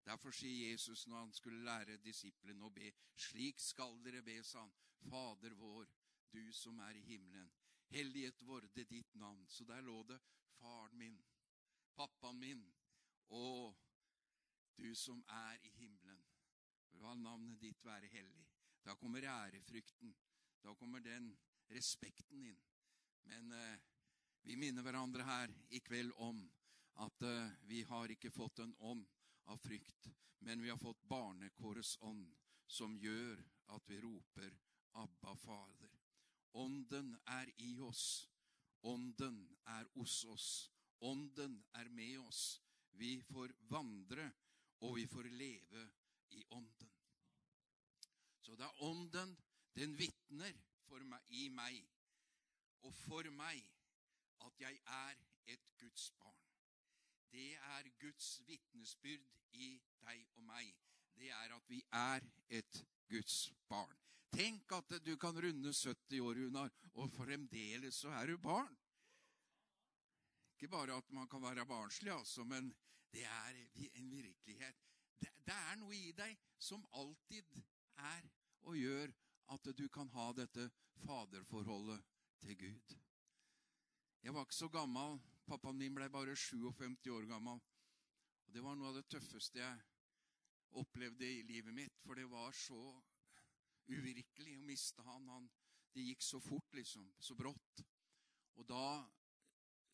Derfor 0.05 0.33
sier 0.33 0.71
Jesus 0.71 1.07
når 1.07 1.17
han 1.17 1.33
skulle 1.33 1.63
lære 1.65 1.97
disiplene 2.01 2.65
å 2.65 2.73
be, 2.73 2.89
slik 3.15 3.59
skal 3.61 3.99
dere 4.05 4.23
be, 4.25 4.39
sa 4.43 4.63
han, 4.63 4.73
Fader 5.01 5.53
vår, 5.57 5.87
du 6.33 6.51
som 6.53 6.79
er 6.85 6.97
i 6.97 7.05
himmelen. 7.05 7.49
Helliget 7.89 8.43
vorde 8.45 8.85
ditt 8.85 9.15
navn. 9.15 9.47
Så 9.49 9.65
der 9.65 9.81
lå 9.81 10.03
det 10.09 10.19
faren 10.59 10.97
min, 10.97 11.17
pappaen 11.97 12.39
min, 12.39 12.61
og 13.29 13.77
du 14.77 14.93
som 14.95 15.23
er 15.27 15.57
i 15.65 15.73
himmelen. 15.79 16.00
La 17.01 17.13
navnet 17.17 17.59
ditt 17.61 17.81
være 17.85 18.09
hellig. 18.13 18.47
Da 18.85 18.95
kommer 18.95 19.25
ærefrykten. 19.25 20.13
Da 20.61 20.73
kommer 20.77 21.01
den 21.01 21.31
respekten 21.73 22.43
inn. 22.45 22.59
Men 23.29 23.53
eh, 23.57 23.79
vi 24.45 24.57
minner 24.57 24.85
hverandre 24.85 25.25
her 25.25 25.53
i 25.69 25.81
kveld 25.85 26.13
om 26.21 26.41
at 27.01 27.25
eh, 27.25 27.53
vi 27.69 27.81
har 27.89 28.13
ikke 28.13 28.33
fått 28.33 28.61
en 28.61 28.73
ånd 28.79 29.05
av 29.49 29.57
frykt, 29.61 30.09
men 30.45 30.61
vi 30.61 30.69
har 30.69 30.77
fått 30.81 31.01
barnekårets 31.09 31.97
ånd, 32.05 32.27
som 32.67 32.93
gjør 32.97 33.41
at 33.75 33.89
vi 33.89 33.99
roper 34.01 34.53
Abba, 35.01 35.35
Fader. 35.35 35.97
Ånden 36.61 37.15
er 37.25 37.49
i 37.63 37.73
oss. 37.79 38.27
Ånden 38.81 39.41
er 39.73 39.87
hos 39.95 40.23
oss. 40.25 40.49
Ånden 40.99 41.57
er 41.79 41.89
med 41.89 42.19
oss. 42.19 42.59
Vi 42.91 43.15
får 43.25 43.53
vandre, 43.69 44.27
og 44.81 44.97
vi 44.97 45.05
får 45.07 45.29
leve 45.31 45.85
i 46.31 46.43
ånden. 46.49 46.91
Så 48.41 48.55
det 48.55 48.65
er 48.67 48.83
ånden, 48.83 49.37
den 49.75 49.97
vitner 49.97 50.53
i 51.29 51.47
meg 51.49 51.77
og 52.83 52.93
for 53.05 53.29
meg 53.31 53.63
at 54.43 54.59
jeg 54.59 54.81
er 54.99 55.21
et 55.53 55.73
Guds 55.79 56.09
barn 56.19 56.41
det 57.31 57.55
er 57.55 57.89
Guds 57.99 58.41
vitnesbyrd 58.47 59.27
i 59.51 59.71
deg 60.03 60.23
og 60.35 60.43
meg. 60.43 60.71
Det 61.15 61.29
er 61.31 61.55
at 61.55 61.69
vi 61.69 61.79
er 61.95 62.25
et 62.49 62.83
Guds 63.09 63.53
barn. 63.71 63.97
Tenk 64.31 64.71
at 64.75 64.95
du 65.05 65.15
kan 65.19 65.35
runde 65.35 65.73
70 65.73 66.19
år, 66.19 66.39
Runar, 66.39 66.71
og 66.93 67.11
fremdeles 67.11 68.01
så 68.03 68.11
er 68.19 68.31
du 68.31 68.37
barn. 68.37 68.71
Ikke 70.55 70.71
bare 70.71 70.95
at 70.97 71.11
man 71.11 71.27
kan 71.27 71.41
være 71.41 71.65
barnslig, 71.65 72.11
altså, 72.11 72.43
men 72.43 72.73
det 73.11 73.25
er 73.25 73.61
en 73.95 74.11
virkelighet. 74.11 74.90
Det, 75.45 75.55
er 75.55 75.77
noe 75.81 75.95
i 75.97 76.11
deg 76.15 76.37
som 76.61 76.83
alltid 76.97 77.55
er 77.97 78.27
og 78.69 78.77
gjør 78.77 79.13
at 79.55 79.69
du 79.77 79.87
kan 79.89 80.09
ha 80.13 80.31
dette 80.37 80.67
faderforholdet 81.01 82.03
til 82.43 82.57
Gud. 82.57 82.97
Jeg 84.21 84.33
var 84.35 84.45
ikke 84.45 84.59
så 84.61 84.69
gammel 84.69 85.17
Pappaen 85.51 85.79
min 85.81 85.95
ble 85.97 86.05
bare 86.13 86.35
57 86.37 87.09
år 87.11 87.25
gammel. 87.27 87.57
Og 88.45 88.53
Det 88.53 88.61
var 88.63 88.77
noe 88.77 88.91
av 88.91 88.99
det 88.99 89.07
tøffeste 89.11 89.59
jeg 89.59 89.81
opplevde 90.79 91.27
i 91.27 91.41
livet 91.43 91.73
mitt, 91.75 91.97
for 92.05 92.15
det 92.15 92.29
var 92.31 92.53
så 92.55 92.79
uvirkelig 93.91 94.53
å 94.59 94.67
miste 94.67 95.03
han. 95.03 95.27
han 95.27 95.49
det 95.91 96.05
gikk 96.05 96.23
så 96.23 96.39
fort, 96.39 96.69
liksom. 96.77 97.09
Så 97.19 97.35
brått. 97.35 97.83
Og 98.55 98.67
da, 98.69 99.01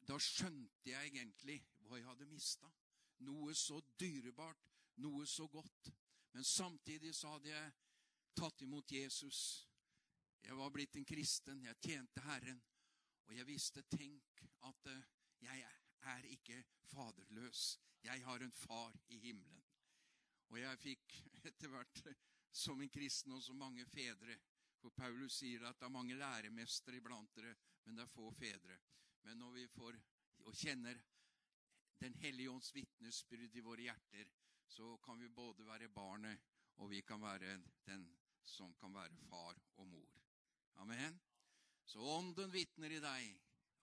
da 0.06 0.20
skjønte 0.22 0.92
jeg 0.92 1.14
egentlig 1.14 1.58
hva 1.88 1.98
jeg 1.98 2.10
hadde 2.10 2.30
mista. 2.30 2.70
Noe 3.26 3.56
så 3.58 3.80
dyrebart, 3.98 4.77
noe 5.04 5.26
så 5.28 5.48
godt. 5.48 5.92
Men 6.32 6.44
samtidig 6.44 7.16
så 7.16 7.36
hadde 7.36 7.50
jeg 7.50 7.74
tatt 8.38 8.62
imot 8.62 8.92
Jesus. 8.92 9.68
Jeg 10.44 10.58
var 10.58 10.72
blitt 10.74 10.96
en 10.96 11.08
kristen, 11.08 11.64
jeg 11.66 11.80
tjente 11.82 12.24
Herren. 12.28 12.62
Og 13.28 13.36
jeg 13.36 13.48
visste, 13.48 13.84
tenk 13.92 14.44
at 14.68 14.90
uh, 14.92 15.08
jeg 15.44 15.66
er 16.14 16.30
ikke 16.32 16.62
faderløs. 16.92 17.80
Jeg 18.04 18.24
har 18.24 18.44
en 18.44 18.52
far 18.52 18.96
i 19.08 19.20
himmelen. 19.20 19.64
Og 20.50 20.60
jeg 20.62 20.80
fikk 20.80 21.18
etter 21.50 21.74
hvert, 21.74 22.04
som 22.52 22.82
en 22.82 22.94
kristen, 22.94 23.36
også 23.36 23.54
mange 23.54 23.86
fedre. 23.86 24.38
For 24.78 24.94
Paulus 24.94 25.40
sier 25.42 25.66
at 25.68 25.80
det 25.80 25.88
er 25.88 25.94
mange 25.94 26.16
læremestere 26.16 27.02
iblant 27.02 27.34
dere, 27.36 27.56
men 27.86 27.98
det 27.98 28.06
er 28.06 28.14
få 28.14 28.30
fedre. 28.38 28.78
Men 29.26 29.42
når 29.42 29.56
vi 29.58 29.68
får 29.68 29.98
og 30.46 30.56
kjenner 30.56 31.00
Den 31.98 32.14
hellige 32.14 32.52
ånds 32.52 32.68
vitnesbyrd 32.76 33.56
i 33.58 33.62
våre 33.66 33.82
hjerter, 33.88 34.28
så 34.68 34.98
kan 35.06 35.20
vi 35.20 35.30
både 35.30 35.66
være 35.66 35.90
barnet, 35.90 36.40
og 36.78 36.90
vi 36.90 37.02
kan 37.02 37.22
være 37.22 37.58
den 37.86 38.08
som 38.44 38.74
kan 38.80 38.94
være 38.94 39.16
far 39.30 39.58
og 39.78 39.88
mor. 39.88 40.10
Amen. 40.76 41.20
Så 41.86 42.00
ånden 42.00 42.52
vitner 42.54 42.92
i 42.92 43.00
deg 43.00 43.34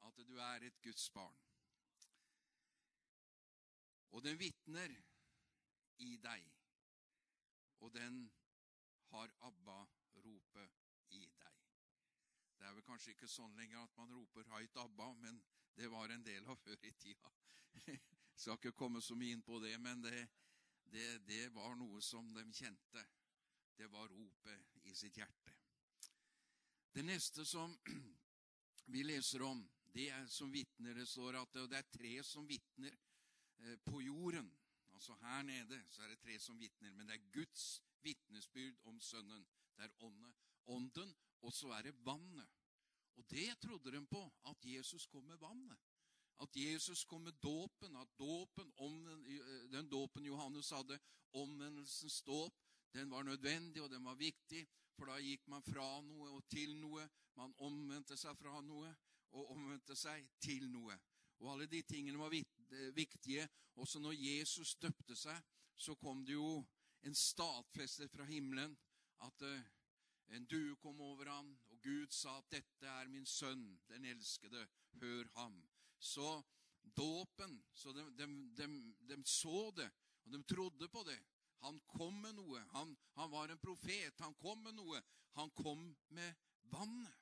at 0.07 0.21
du 0.29 0.37
er 0.39 0.67
et 0.67 0.83
Guds 0.83 1.11
barn. 1.11 1.41
Og 4.15 4.23
den 4.23 4.39
vitner 4.39 4.93
i 5.99 6.17
deg, 6.23 6.45
og 7.81 7.95
den 7.95 8.31
har 9.11 9.33
Abba-ropet 9.49 10.71
i 11.11 11.25
deg. 11.41 11.61
Det 12.59 12.67
er 12.69 12.77
vel 12.77 12.87
kanskje 12.87 13.15
ikke 13.15 13.29
sånn 13.29 13.57
lenger 13.59 13.83
at 13.83 13.97
man 13.99 14.13
roper 14.15 14.47
høyt 14.55 14.79
Abba, 14.85 15.11
men 15.19 15.41
det 15.75 15.91
var 15.91 16.13
en 16.15 16.23
del 16.25 16.47
av 16.47 16.61
før 16.63 16.87
i 16.87 16.93
tida. 16.93 17.33
Jeg 17.87 18.01
Skal 18.41 18.57
ikke 18.59 18.73
komme 18.75 19.03
så 19.03 19.15
mye 19.19 19.35
inn 19.35 19.43
på 19.47 19.59
det, 19.63 19.75
men 19.79 20.01
det, 20.03 20.25
det, 20.95 21.09
det 21.27 21.49
var 21.55 21.75
noe 21.79 22.01
som 22.03 22.31
de 22.35 22.45
kjente. 22.55 23.05
Det 23.75 23.91
var 23.91 24.09
ropet 24.09 24.87
i 24.87 24.95
sitt 24.95 25.19
hjerte. 25.19 25.55
Det 26.95 27.03
neste 27.03 27.45
som 27.47 27.75
vi 28.95 29.03
leser 29.03 29.43
om, 29.43 29.65
det 29.95 30.09
er 30.15 30.29
som 30.31 30.53
vitner. 30.55 30.95
Det 30.95 31.09
står 31.11 31.41
at 31.41 31.59
det 31.71 31.81
er 31.81 31.91
tre 31.91 32.15
som 32.27 32.47
vitner 32.47 32.95
Eh, 33.59 33.77
på 33.77 34.01
jorden. 34.03 34.53
Altså 34.93 35.15
her 35.15 35.43
nede 35.43 35.85
så 35.89 36.03
er 36.03 36.09
det 36.09 36.19
tre 36.19 36.39
som 36.39 36.59
vitner, 36.61 36.93
men 36.93 37.09
det 37.09 37.15
er 37.15 37.31
Guds 37.33 37.83
vitnesbyrd 38.03 38.77
om 38.85 39.01
Sønnen. 39.01 39.47
Det 39.77 39.85
er 39.85 40.03
ånde, 40.03 40.33
ånden, 40.67 41.15
og 41.41 41.53
så 41.53 41.69
er 41.69 41.83
det 41.83 42.07
vannet. 42.07 42.49
Og 43.17 43.31
det 43.31 43.59
trodde 43.59 43.93
de 43.93 44.07
på, 44.07 44.33
at 44.47 44.65
Jesus 44.65 45.07
kom 45.07 45.25
med 45.25 45.37
vannet. 45.37 45.79
At 46.43 46.57
Jesus 46.57 47.05
kom 47.05 47.23
med 47.23 47.37
dåpen, 47.43 47.97
at 47.97 48.19
dåpen, 48.19 48.73
eh, 49.27 49.71
den 49.71 49.89
dåpen 49.89 50.27
Johannes 50.27 50.71
hadde, 50.71 50.99
omvendelsens 51.33 52.23
dåp, 52.23 52.55
den 52.95 53.11
var 53.11 53.23
nødvendig, 53.23 53.83
og 53.83 53.91
den 53.91 54.05
var 54.05 54.15
viktig, 54.15 54.67
for 54.95 55.11
da 55.11 55.19
gikk 55.19 55.47
man 55.51 55.63
fra 55.63 56.01
noe 56.07 56.31
og 56.31 56.45
til 56.51 56.77
noe. 56.79 57.09
Man 57.35 57.55
omvendte 57.59 58.17
seg 58.17 58.37
fra 58.39 58.61
noe 58.63 58.93
og 59.35 59.51
omvendte 59.51 59.97
seg 59.99 60.29
til 60.43 60.69
noe. 60.71 60.95
Og 61.43 61.53
alle 61.53 61.67
de 61.67 61.83
tingene 61.83 62.19
var 62.19 62.31
viktige. 62.95 63.49
Også 63.75 63.99
når 63.99 64.15
Jesus 64.15 64.77
døpte 64.79 65.17
seg, 65.19 65.41
så 65.75 65.97
kom 65.99 66.23
det 66.25 66.37
jo 66.37 66.63
en 67.03 67.15
stadfester 67.15 68.09
fra 68.09 68.25
himmelen 68.25 68.77
at 69.27 69.43
eh, 69.43 69.67
en 70.37 70.47
due 70.47 70.77
kom 70.81 71.01
over 71.01 71.29
ham, 71.29 71.51
og 71.71 71.81
Gud 71.83 72.11
sa 72.11 72.39
at 72.39 72.51
'dette 72.51 72.87
er 72.87 73.09
min 73.09 73.27
sønn, 73.27 73.81
den 73.89 74.05
elskede, 74.05 74.67
hør 75.01 75.25
ham'. 75.37 75.74
Så 76.05 76.29
dåpen 76.95 77.55
Så 77.73 77.93
de, 77.93 78.05
de, 78.19 78.27
de, 78.57 78.67
de, 79.09 79.17
så 79.25 79.71
det, 79.77 79.91
og 80.25 80.33
de 80.33 80.43
trodde 80.43 80.89
på 80.89 81.03
det. 81.09 81.19
Han 81.65 81.81
kom 81.89 82.15
med 82.21 82.37
noe. 82.37 82.61
Han, 82.75 82.93
han 83.17 83.31
var 83.33 83.49
en 83.49 83.59
profet. 83.59 84.21
Han 84.21 84.35
kom 84.37 84.61
med 84.63 84.77
noe. 84.77 85.01
Han 85.39 85.51
kom 85.57 85.87
med 86.13 86.35
vannet. 86.73 87.21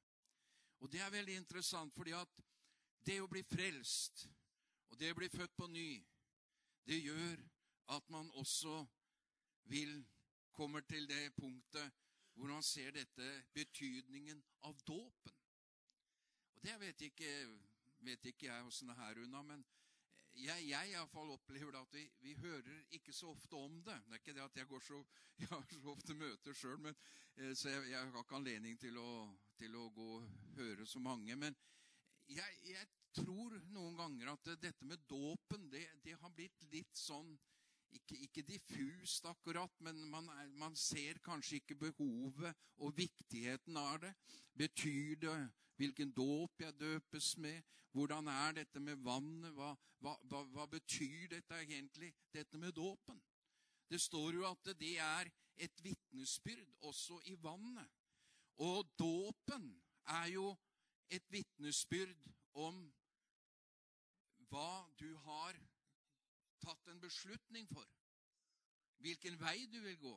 Og 0.83 0.91
det 0.91 1.01
er 1.01 1.15
veldig 1.15 1.37
interessant, 1.39 1.95
fordi 1.95 2.15
at 2.19 2.43
det 3.07 3.21
å 3.23 3.31
bli 3.31 3.43
frelst 3.47 4.27
og 4.91 4.99
det 4.99 5.13
å 5.13 5.19
bli 5.19 5.29
født 5.31 5.55
på 5.57 5.69
ny, 5.71 6.03
det 6.85 6.99
gjør 6.99 7.39
at 7.95 8.11
man 8.11 8.31
også 8.43 8.83
vil 9.71 10.03
kommer 10.53 10.83
til 10.91 11.07
det 11.09 11.31
punktet 11.39 11.95
hvor 12.35 12.51
han 12.53 12.65
ser 12.67 12.91
dette 12.97 13.29
betydningen 13.55 14.43
av 14.69 14.77
dåpen. 14.87 15.39
Og 16.55 16.63
Det 16.63 16.81
vet 16.81 17.07
ikke, 17.09 17.31
vet 18.05 18.27
ikke 18.31 18.49
jeg 18.49 18.67
åssen 18.67 18.91
det 18.91 18.99
er 18.99 19.23
unna, 19.25 19.43
men 19.47 19.65
jeg, 20.41 20.65
jeg 20.69 20.93
iallfall 20.95 21.35
opplever 21.35 21.77
at 21.77 21.93
vi, 21.95 22.07
vi, 22.25 22.33
hører 22.41 22.87
ikke 22.97 23.13
så 23.13 23.33
ofte 23.35 23.59
om 23.59 23.83
det. 23.85 23.99
Det 24.07 24.17
er 24.17 24.23
ikke 24.23 24.35
det 24.37 24.45
at 24.45 24.57
jeg 24.57 24.69
går 24.71 24.81
så, 24.87 25.03
jeg 25.43 25.51
har 25.51 25.67
så 25.69 25.93
ofte 25.93 26.17
møter 26.17 26.57
sjøl, 26.57 26.89
eh, 26.89 27.53
så 27.55 27.69
jeg, 27.69 27.91
jeg, 27.91 28.01
har 28.15 28.25
ikke 28.25 28.41
anledning 28.41 28.81
til 28.81 28.99
å, 28.99 29.11
til 29.59 29.77
å 29.77 29.89
gå 29.95 30.09
og 30.17 30.51
høre 30.57 30.87
så 30.89 31.03
mange. 31.05 31.37
Men 31.37 31.57
jeg, 32.33 32.59
jeg, 32.71 32.89
tror 33.13 33.59
noen 33.75 33.99
ganger 33.99 34.31
at 34.33 34.47
dette 34.57 34.87
med 34.89 35.03
dåpen, 35.05 35.67
det, 35.69 35.83
det 36.01 36.15
har 36.17 36.31
blitt 36.33 36.63
litt 36.73 36.97
sånn 36.97 37.35
ikke, 37.93 38.17
ikke 38.25 38.45
diffust 38.49 39.27
akkurat, 39.29 39.75
men 39.85 39.99
man, 40.09 40.31
er, 40.39 40.47
man, 40.57 40.73
ser 40.81 41.21
kanskje 41.21 41.59
ikke 41.61 41.77
behovet 41.83 42.63
og 42.81 42.95
viktigheten 42.97 43.77
av 43.77 43.99
det. 44.01 44.15
Betyr 44.57 45.21
det 45.21 45.35
hvilken 45.83 46.13
dåp 46.15 46.61
jeg 46.61 46.79
døpes 46.81 47.37
med? 47.37 47.63
Hvordan 47.93 48.29
er 48.29 48.53
dette 48.53 48.81
med 48.81 48.97
vannet? 49.03 49.51
Hva, 49.57 49.73
hva, 50.01 50.15
hva, 50.31 50.43
hva 50.55 50.67
betyr 50.71 51.29
dette 51.35 51.59
egentlig, 51.59 52.13
dette 52.33 52.59
med 52.59 52.73
dåpen? 52.77 53.19
Det 53.91 54.01
står 54.01 54.39
jo 54.39 54.47
at 54.49 54.71
det 54.79 54.95
er 55.03 55.31
et 55.57 55.85
vitnesbyrd 55.85 56.71
også 56.89 57.19
i 57.29 57.35
vannet. 57.43 57.89
Og 58.63 58.87
dåpen 58.99 59.67
er 60.07 60.31
jo 60.33 60.55
et 61.11 61.27
vitnesbyrd 61.33 62.31
om 62.63 62.79
hva 64.53 64.87
du 65.01 65.11
har 65.27 65.59
tatt 66.63 66.89
en 66.93 67.03
beslutning 67.03 67.67
for. 67.73 67.89
Hvilken 69.03 69.41
vei 69.41 69.67
du 69.67 69.81
vil 69.83 69.99
gå. 69.99 70.15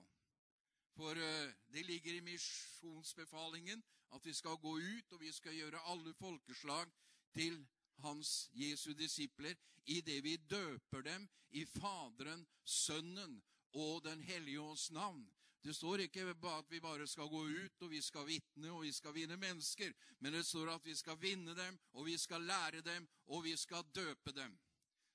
For 0.95 1.11
uh, 1.11 1.53
det 1.73 1.83
ligger 1.85 2.13
i 2.13 2.21
misjonsbefalingen 2.21 3.83
at 4.15 4.25
vi 4.25 4.33
skal 4.33 4.55
gå 4.61 4.77
ut, 4.79 5.11
og 5.11 5.21
vi 5.21 5.31
skal 5.31 5.55
gjøre 5.55 5.83
alle 5.91 6.13
folkeslag 6.13 6.91
til 7.35 7.65
hans 8.03 8.49
Jesu 8.53 8.93
disipler 8.93 9.55
idet 9.85 10.23
vi 10.23 10.35
døper 10.37 11.01
dem 11.01 11.27
i 11.51 11.65
Faderen, 11.65 12.45
Sønnen 12.63 13.41
og 13.73 14.03
Den 14.03 14.21
hellige 14.21 14.61
ås 14.61 14.91
navn. 14.91 15.25
Det 15.63 15.75
står 15.75 15.97
ikke 16.05 16.21
at 16.21 16.69
vi 16.69 16.79
bare 16.79 17.07
skal 17.07 17.27
gå 17.27 17.41
ut 17.43 17.81
og 17.81 17.89
vi 17.89 18.01
skal 18.01 18.27
vitne 18.27 18.71
og 18.71 18.83
vi 18.83 18.91
skal 18.93 19.15
vinne 19.15 19.37
mennesker, 19.37 19.93
men 20.19 20.33
det 20.33 20.45
står 20.45 20.75
at 20.75 20.85
vi 20.85 20.95
skal 20.95 21.17
vinne 21.21 21.55
dem, 21.55 21.79
og 21.93 22.05
vi 22.05 22.17
skal 22.17 22.41
lære 22.41 22.81
dem, 22.81 23.07
og 23.27 23.43
vi 23.43 23.55
skal 23.57 23.83
døpe 23.95 24.31
dem. 24.31 24.59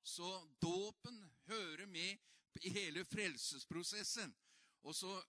Så 0.02 0.48
dåpen 0.62 1.32
hører 1.46 1.86
med 1.86 2.18
i 2.62 2.68
hele 2.70 3.04
frelsesprosessen. 3.04 4.34
Og 4.82 4.94
så 4.94 5.22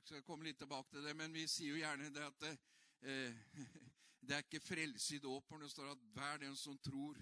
jeg 0.00 0.06
skal 0.08 0.22
komme 0.24 0.46
litt 0.46 0.56
tilbake 0.56 0.94
til 0.94 1.04
det, 1.04 1.12
men 1.16 1.34
vi 1.34 1.42
sier 1.50 1.74
jo 1.74 1.80
gjerne 1.82 2.08
det 2.14 2.22
at 2.24 2.44
eh, 2.48 3.34
det 4.24 4.36
er 4.36 4.44
ikke 4.46 4.62
frelse 4.64 5.18
i 5.18 5.20
dåpen. 5.20 5.60
Det 5.60 5.68
står 5.70 5.90
at 5.92 6.04
hver 6.14 6.40
den 6.40 6.56
som 6.56 6.78
tror 6.80 7.18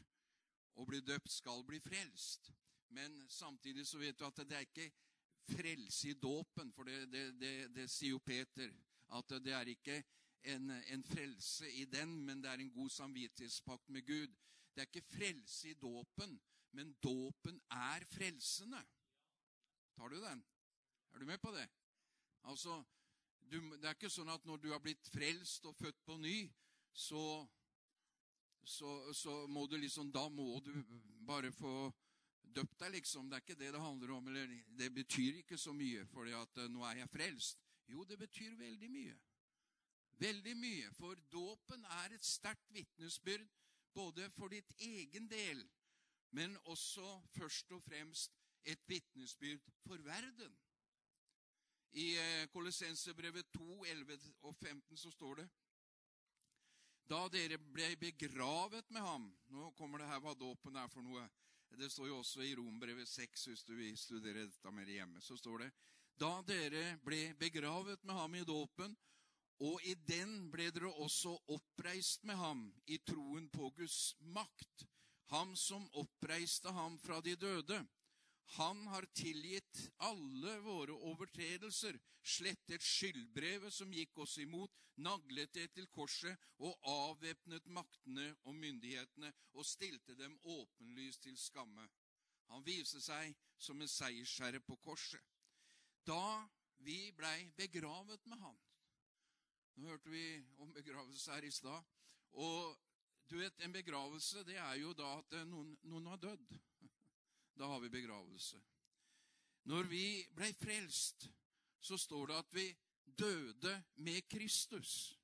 og 0.78 0.86
blir 0.86 1.02
døpt, 1.02 1.32
skal 1.32 1.64
bli 1.66 1.80
frelst. 1.82 2.52
Men 2.94 3.16
samtidig 3.28 3.86
så 3.86 3.98
vet 3.98 4.18
du 4.18 4.24
at 4.28 4.38
det 4.46 4.54
er 4.54 4.66
ikke 4.66 4.92
frelse 5.48 6.12
i 6.12 6.20
dåpen, 6.22 6.70
for 6.72 6.86
det, 6.86 7.08
det, 7.10 7.24
det, 7.40 7.54
det 7.74 7.88
sier 7.90 8.14
jo 8.14 8.20
Peter. 8.22 8.70
At 9.18 9.34
det 9.42 9.56
er 9.56 9.72
ikke 9.72 9.96
en, 10.52 10.70
en, 10.70 11.02
frelse 11.04 11.66
i 11.80 11.84
den, 11.90 12.14
men 12.28 12.44
det 12.44 12.52
er 12.52 12.62
en 12.62 12.70
god 12.76 12.90
samvittighetspakt 12.94 13.90
med 13.90 14.06
Gud. 14.06 14.38
Det 14.74 14.84
er 14.84 14.90
ikke 14.92 15.16
frelse 15.16 15.72
i 15.72 15.74
dåpen, 15.74 16.38
men 16.78 16.94
dåpen 17.02 17.58
er 17.74 18.06
frelsende. 18.12 18.84
Tar 19.96 20.14
du 20.14 20.20
den? 20.22 20.44
Er 21.10 21.18
du 21.18 21.26
med 21.26 21.42
på 21.42 21.50
det? 21.56 21.66
Altså, 22.42 22.84
du, 23.50 23.60
Det 23.76 23.88
er 23.88 23.96
ikke 23.96 24.10
sånn 24.12 24.28
at 24.28 24.44
når 24.44 24.60
du 24.62 24.68
har 24.72 24.82
blitt 24.84 25.08
frelst 25.12 25.64
og 25.66 25.76
født 25.76 26.02
på 26.04 26.16
ny, 26.20 26.50
så, 26.92 27.22
så, 28.64 29.12
så 29.14 29.46
må 29.46 29.66
du 29.66 29.76
liksom 29.78 30.12
Da 30.12 30.28
må 30.28 30.60
du 30.64 30.72
bare 31.28 31.52
få 31.52 31.92
døpt 32.42 32.78
deg, 32.80 32.98
liksom. 32.98 33.28
Det 33.28 33.38
er 33.38 33.44
ikke 33.44 33.60
det 33.60 33.72
det 33.74 33.80
handler 33.80 34.12
om. 34.16 34.28
eller 34.28 34.52
Det 34.76 34.92
betyr 34.94 35.42
ikke 35.42 35.58
så 35.58 35.72
mye, 35.72 36.04
for 36.08 36.28
uh, 36.28 36.68
nå 36.68 36.84
er 36.88 37.02
jeg 37.02 37.10
frelst. 37.12 37.64
Jo, 37.88 38.04
det 38.04 38.18
betyr 38.18 38.56
veldig 38.56 38.90
mye. 38.90 39.16
Veldig 40.18 40.54
mye. 40.56 40.92
For 40.96 41.16
dåpen 41.32 41.84
er 42.02 42.14
et 42.16 42.24
sterkt 42.24 42.72
vitnesbyrd 42.72 43.46
både 43.94 44.30
for 44.36 44.48
ditt 44.52 44.72
egen 44.78 45.28
del 45.30 45.66
men 46.30 46.56
også 46.64 47.20
først 47.36 47.72
og 47.72 47.82
fremst 47.82 48.32
et 48.64 48.80
vitnesbyrd 48.86 49.60
for 49.86 49.96
verden. 49.96 50.58
I 51.92 52.18
eh, 52.18 52.46
Kolossensebrevet 52.52 53.52
2, 53.52 53.84
11 53.86 54.18
og 54.42 54.56
15 54.56 54.96
så 54.96 55.10
står 55.10 55.42
det 55.42 55.48
Da 57.08 57.20
dere 57.32 57.58
ble 57.58 57.94
begravet 57.96 58.90
med 58.90 59.02
ham 59.02 59.28
Nå 59.48 59.70
kommer 59.78 60.02
det 60.02 60.10
her 60.10 60.20
hva 60.20 60.34
dåpen 60.36 60.76
er 60.76 60.90
for 60.92 61.02
noe. 61.02 61.24
Det 61.78 61.90
står 61.92 62.08
jo 62.08 62.18
også 62.20 62.42
i 62.44 62.54
Rombrevet 62.56 63.08
6, 63.08 63.44
hvis 63.48 63.64
du 63.64 63.74
vil 63.76 63.96
studere 63.96 64.46
dette 64.48 64.72
mer 64.72 64.88
hjemme. 64.88 65.20
Så 65.20 65.36
står 65.36 65.64
det 65.64 65.70
Da 66.20 66.32
dere 66.48 66.98
ble 67.04 67.34
begravet 67.38 68.04
med 68.04 68.14
ham 68.16 68.34
i 68.34 68.44
dåpen, 68.44 68.96
og 69.60 69.82
i 69.84 69.94
den 70.06 70.50
ble 70.52 70.68
dere 70.74 70.90
også 71.02 71.34
oppreist 71.54 72.24
med 72.24 72.38
ham 72.38 72.68
i 72.86 72.98
troen 73.06 73.48
på 73.50 73.72
Guds 73.76 74.14
makt 74.20 74.86
ham 75.28 75.56
som 75.56 75.88
oppreiste 75.92 76.72
ham 76.72 76.98
fra 76.98 77.20
de 77.20 77.36
døde. 77.36 77.82
Han 78.56 78.86
har 78.86 79.04
tilgitt 79.12 79.90
alle 79.96 80.54
våre 80.64 80.94
overtredelser, 81.10 81.98
slettet 82.22 82.84
skyldbrevet 82.84 83.74
som 83.74 83.92
gikk 83.92 84.16
oss 84.24 84.38
imot, 84.40 84.72
naglet 84.98 85.52
det 85.54 85.66
til 85.76 85.86
korset 85.92 86.48
og 86.64 86.88
avvæpnet 86.90 87.68
maktene 87.70 88.30
og 88.48 88.56
myndighetene 88.56 89.30
og 89.52 89.66
stilte 89.68 90.16
dem 90.18 90.38
åpenlyst 90.42 91.22
til 91.26 91.36
skamme. 91.38 91.84
Han 92.48 92.64
viste 92.64 93.02
seg 93.04 93.36
som 93.60 93.80
en 93.84 93.92
seiersherre 93.92 94.60
på 94.64 94.78
korset. 94.82 95.20
Da 96.08 96.48
vi 96.80 97.10
blei 97.12 97.50
begravet 97.58 98.24
med 98.30 98.40
han 98.40 98.56
Nå 99.78 99.86
hørte 99.92 100.10
vi 100.10 100.22
om 100.58 100.72
begravelse 100.74 101.30
her 101.30 101.44
i 101.46 101.52
stad. 101.54 101.84
Og 102.32 102.78
du 103.30 103.36
vet, 103.38 103.60
En 103.62 103.72
begravelse 103.72 104.42
det 104.44 104.56
er 104.58 104.74
jo 104.80 104.90
da 104.96 105.18
at 105.20 105.36
noen, 105.46 105.76
noen 105.86 106.08
har 106.10 106.18
dødd. 106.18 106.56
Da 107.58 107.66
har 107.66 107.80
vi 107.80 107.88
begravelse. 107.88 108.60
Når 109.64 109.82
vi 109.90 110.26
ble 110.34 110.52
frelst, 110.54 111.26
så 111.80 111.96
står 111.98 112.26
det 112.30 112.36
at 112.38 112.54
vi 112.54 112.66
døde 113.18 113.72
med 113.96 114.28
Kristus. 114.30 115.18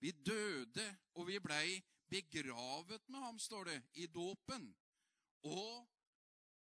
Vi 0.00 0.10
døde, 0.10 0.86
og 1.14 1.26
vi 1.26 1.38
blei 1.38 1.80
begravet 2.08 3.08
med 3.08 3.18
ham, 3.18 3.38
står 3.38 3.64
det, 3.64 3.82
i 3.94 4.06
dåpen. 4.06 4.68
Og 5.42 5.88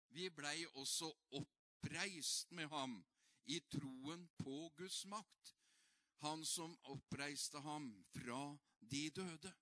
vi 0.09 0.29
blei 0.31 0.67
også 0.75 1.11
oppreist 1.31 2.53
med 2.53 2.69
ham 2.69 3.05
i 3.47 3.61
troen 3.71 4.29
på 4.39 4.71
Guds 4.77 5.05
makt. 5.07 5.55
Han 6.23 6.45
som 6.45 6.77
oppreiste 6.83 7.61
ham 7.61 7.91
fra 8.15 8.57
de 8.81 9.11
døde. 9.11 9.53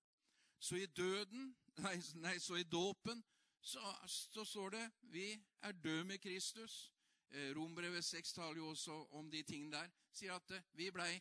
Så 0.59 0.75
i 0.75 0.85
døden, 0.85 1.55
nei, 1.77 1.95
nei 2.13 2.37
så 2.39 2.59
i 2.59 2.63
dåpen, 2.67 3.23
så, 3.61 3.95
så 4.07 4.45
står 4.45 4.69
det 4.69 4.85
vi 5.01 5.31
er 5.61 5.71
døde 5.71 6.03
med 6.03 6.17
Kristus. 6.17 6.93
Eh, 7.31 7.55
Rombrevet 7.55 8.05
6 8.05 8.33
taler 8.33 8.57
jo 8.57 8.69
også 8.69 8.95
om 9.11 9.31
de 9.31 9.43
tingene 9.43 9.77
der. 9.77 9.91
Sier 10.11 10.33
at 10.33 10.51
eh, 10.51 10.71
vi 10.73 10.91
blei 10.91 11.19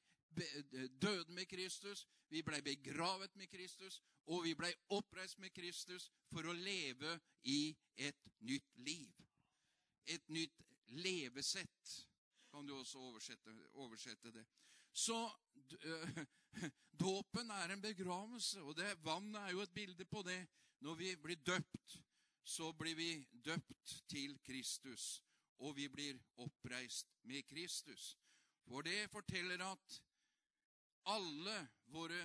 døde 1.02 1.32
med 1.32 1.46
Kristus, 1.48 2.06
vi 2.28 2.42
blei 2.42 2.60
begravet 2.62 3.36
med 3.36 3.48
Kristus, 3.48 4.02
og 4.26 4.44
vi 4.44 4.54
blei 4.54 4.72
oppreist 4.88 5.38
med 5.38 5.50
Kristus 5.50 6.10
for 6.30 6.46
å 6.46 6.52
leve 6.52 7.14
i 7.48 7.76
et 7.96 8.28
nytt 8.44 8.76
liv. 8.84 9.14
Et 10.06 10.28
nytt 10.28 10.62
levesett, 10.88 11.94
kan 12.52 12.66
du 12.66 12.74
også 12.76 13.00
oversette, 13.00 13.54
oversette 13.72 14.32
det. 14.32 14.44
Så 14.92 15.16
dåpen 17.04 17.50
er 17.50 17.72
en 17.72 17.82
begravelse, 17.82 18.62
og 18.62 18.76
det, 18.76 18.92
vannet 19.04 19.40
er 19.42 19.56
jo 19.56 19.64
et 19.64 19.74
bilde 19.74 20.04
på 20.04 20.22
det. 20.26 20.40
Når 20.80 20.94
vi 20.94 21.14
blir 21.16 21.40
døpt, 21.42 21.98
så 22.48 22.70
blir 22.72 22.96
vi 22.96 23.10
døpt 23.44 23.94
til 24.08 24.38
Kristus, 24.46 25.22
og 25.58 25.76
vi 25.76 25.88
blir 25.92 26.16
oppreist 26.40 27.10
med 27.28 27.42
Kristus. 27.48 28.14
For 28.68 28.84
det 28.86 29.10
forteller 29.12 29.60
at 29.64 29.98
alle 31.12 31.58
våre 31.92 32.22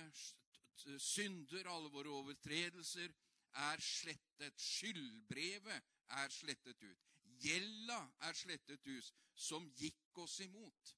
synder, 0.98 1.68
alle 1.68 1.90
våre 1.92 2.08
overtredelser, 2.08 3.12
er 3.54 3.80
slettet. 3.80 4.60
Skyldbrevet 4.60 5.92
er 6.20 6.32
slettet 6.32 6.82
ut. 6.82 7.10
Gjelda 7.44 7.98
er 8.28 8.36
slettet 8.38 8.86
ut, 8.86 9.12
som 9.34 9.66
gikk 9.76 10.18
oss 10.24 10.38
imot. 10.40 10.94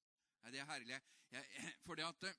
Det 0.50 0.62
er 0.62 0.70
herlig. 0.70 1.00
For 1.84 1.98
det 1.98 2.06
at 2.06 2.28
eh, 2.30 2.38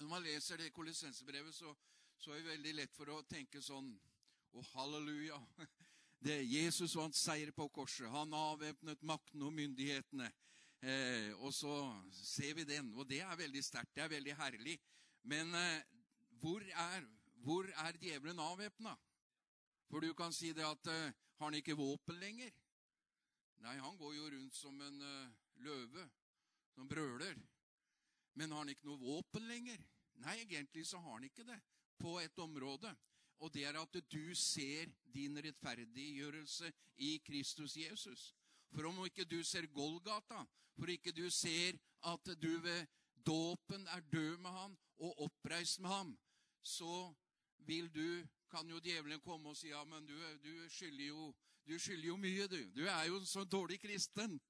når 0.00 0.08
man 0.08 0.24
leser 0.24 0.56
det 0.56 0.72
kolossensebrevet, 0.72 1.54
så, 1.54 1.74
så, 2.16 2.32
er 2.32 2.40
det 2.40 2.52
veldig 2.54 2.74
lett 2.78 2.96
for 2.96 3.12
å 3.12 3.20
tenke 3.28 3.60
sånn 3.62 3.92
Å, 4.50 4.62
halleluja. 4.72 5.36
Det 6.20 6.36
Jesus 6.44 6.94
vant 6.98 7.16
seier 7.16 7.50
på 7.56 7.68
korset. 7.72 8.08
Han 8.12 8.34
avvæpnet 8.36 9.02
makten 9.02 9.42
og 9.42 9.54
myndighetene. 9.56 10.28
Eh, 10.80 11.30
og 11.40 11.52
så 11.52 11.76
ser 12.12 12.54
vi 12.56 12.64
den, 12.64 12.92
og 12.94 13.08
det 13.08 13.20
er 13.24 13.36
veldig 13.36 13.62
sterkt. 13.64 13.94
Det 13.96 14.04
er 14.04 14.12
veldig 14.12 14.36
herlig. 14.36 14.76
Men 15.22 15.54
eh, 15.54 15.80
hvor, 16.40 16.60
er, 16.60 17.06
hvor 17.44 17.68
er 17.84 17.96
djevelen 18.00 18.40
avvæpna? 18.40 18.94
For 19.88 20.04
du 20.04 20.12
kan 20.14 20.32
si 20.32 20.52
det 20.56 20.64
at 20.64 20.92
eh, 20.92 21.12
har 21.40 21.48
han 21.48 21.56
ikke 21.56 21.76
våpen 21.76 22.20
lenger? 22.20 22.52
Nei, 23.64 23.76
han 23.76 23.96
går 23.96 24.14
jo 24.16 24.28
rundt 24.32 24.56
som 24.56 24.76
en 24.80 25.02
uh, 25.04 25.32
løve 25.64 26.06
som 26.72 26.88
brøler. 26.88 27.36
Men 28.36 28.52
har 28.52 28.62
han 28.62 28.72
ikke 28.72 28.88
noe 28.88 29.00
våpen 29.00 29.44
lenger? 29.48 29.82
Nei, 30.24 30.38
egentlig 30.46 30.86
så 30.88 31.00
har 31.00 31.18
han 31.18 31.26
ikke 31.28 31.44
det 31.48 31.58
på 32.00 32.14
et 32.20 32.38
område. 32.40 32.92
Og 33.40 33.52
det 33.54 33.64
er 33.64 33.78
at 33.80 33.96
du 34.12 34.34
ser 34.34 34.90
din 35.14 35.38
rettferdiggjørelse 35.44 36.72
i 36.96 37.16
Kristus 37.24 37.76
Jesus. 37.76 38.34
For 38.70 38.86
om 38.86 39.04
ikke 39.04 39.24
du 39.24 39.42
ser 39.44 39.66
Golgata, 39.66 40.44
for 40.76 40.92
ikke 40.92 41.12
du 41.12 41.30
ser 41.30 41.78
at 42.06 42.34
du 42.42 42.52
ved 42.60 42.86
dåpen 43.26 43.86
er 43.86 44.00
død 44.12 44.36
med 44.36 44.50
han 44.50 44.76
og 44.98 45.22
oppreist 45.24 45.80
med 45.80 45.90
ham, 45.90 46.18
så 46.62 47.14
vil 47.56 47.94
du, 47.94 48.26
kan 48.50 48.70
jo 48.70 48.80
djevelen 48.80 49.20
komme 49.20 49.48
og 49.48 49.56
si 49.56 49.68
ja, 49.68 49.84
men 49.84 50.06
du, 50.06 50.16
du, 50.42 50.68
skylder, 50.68 51.06
jo, 51.06 51.34
jo 52.04 52.16
mye, 52.16 52.46
du. 52.48 52.60
Du 52.74 52.86
er 52.86 53.04
jo 53.04 53.18
en 53.18 53.26
så 53.26 53.44
dårlig 53.44 53.80
kristen. 53.80 54.40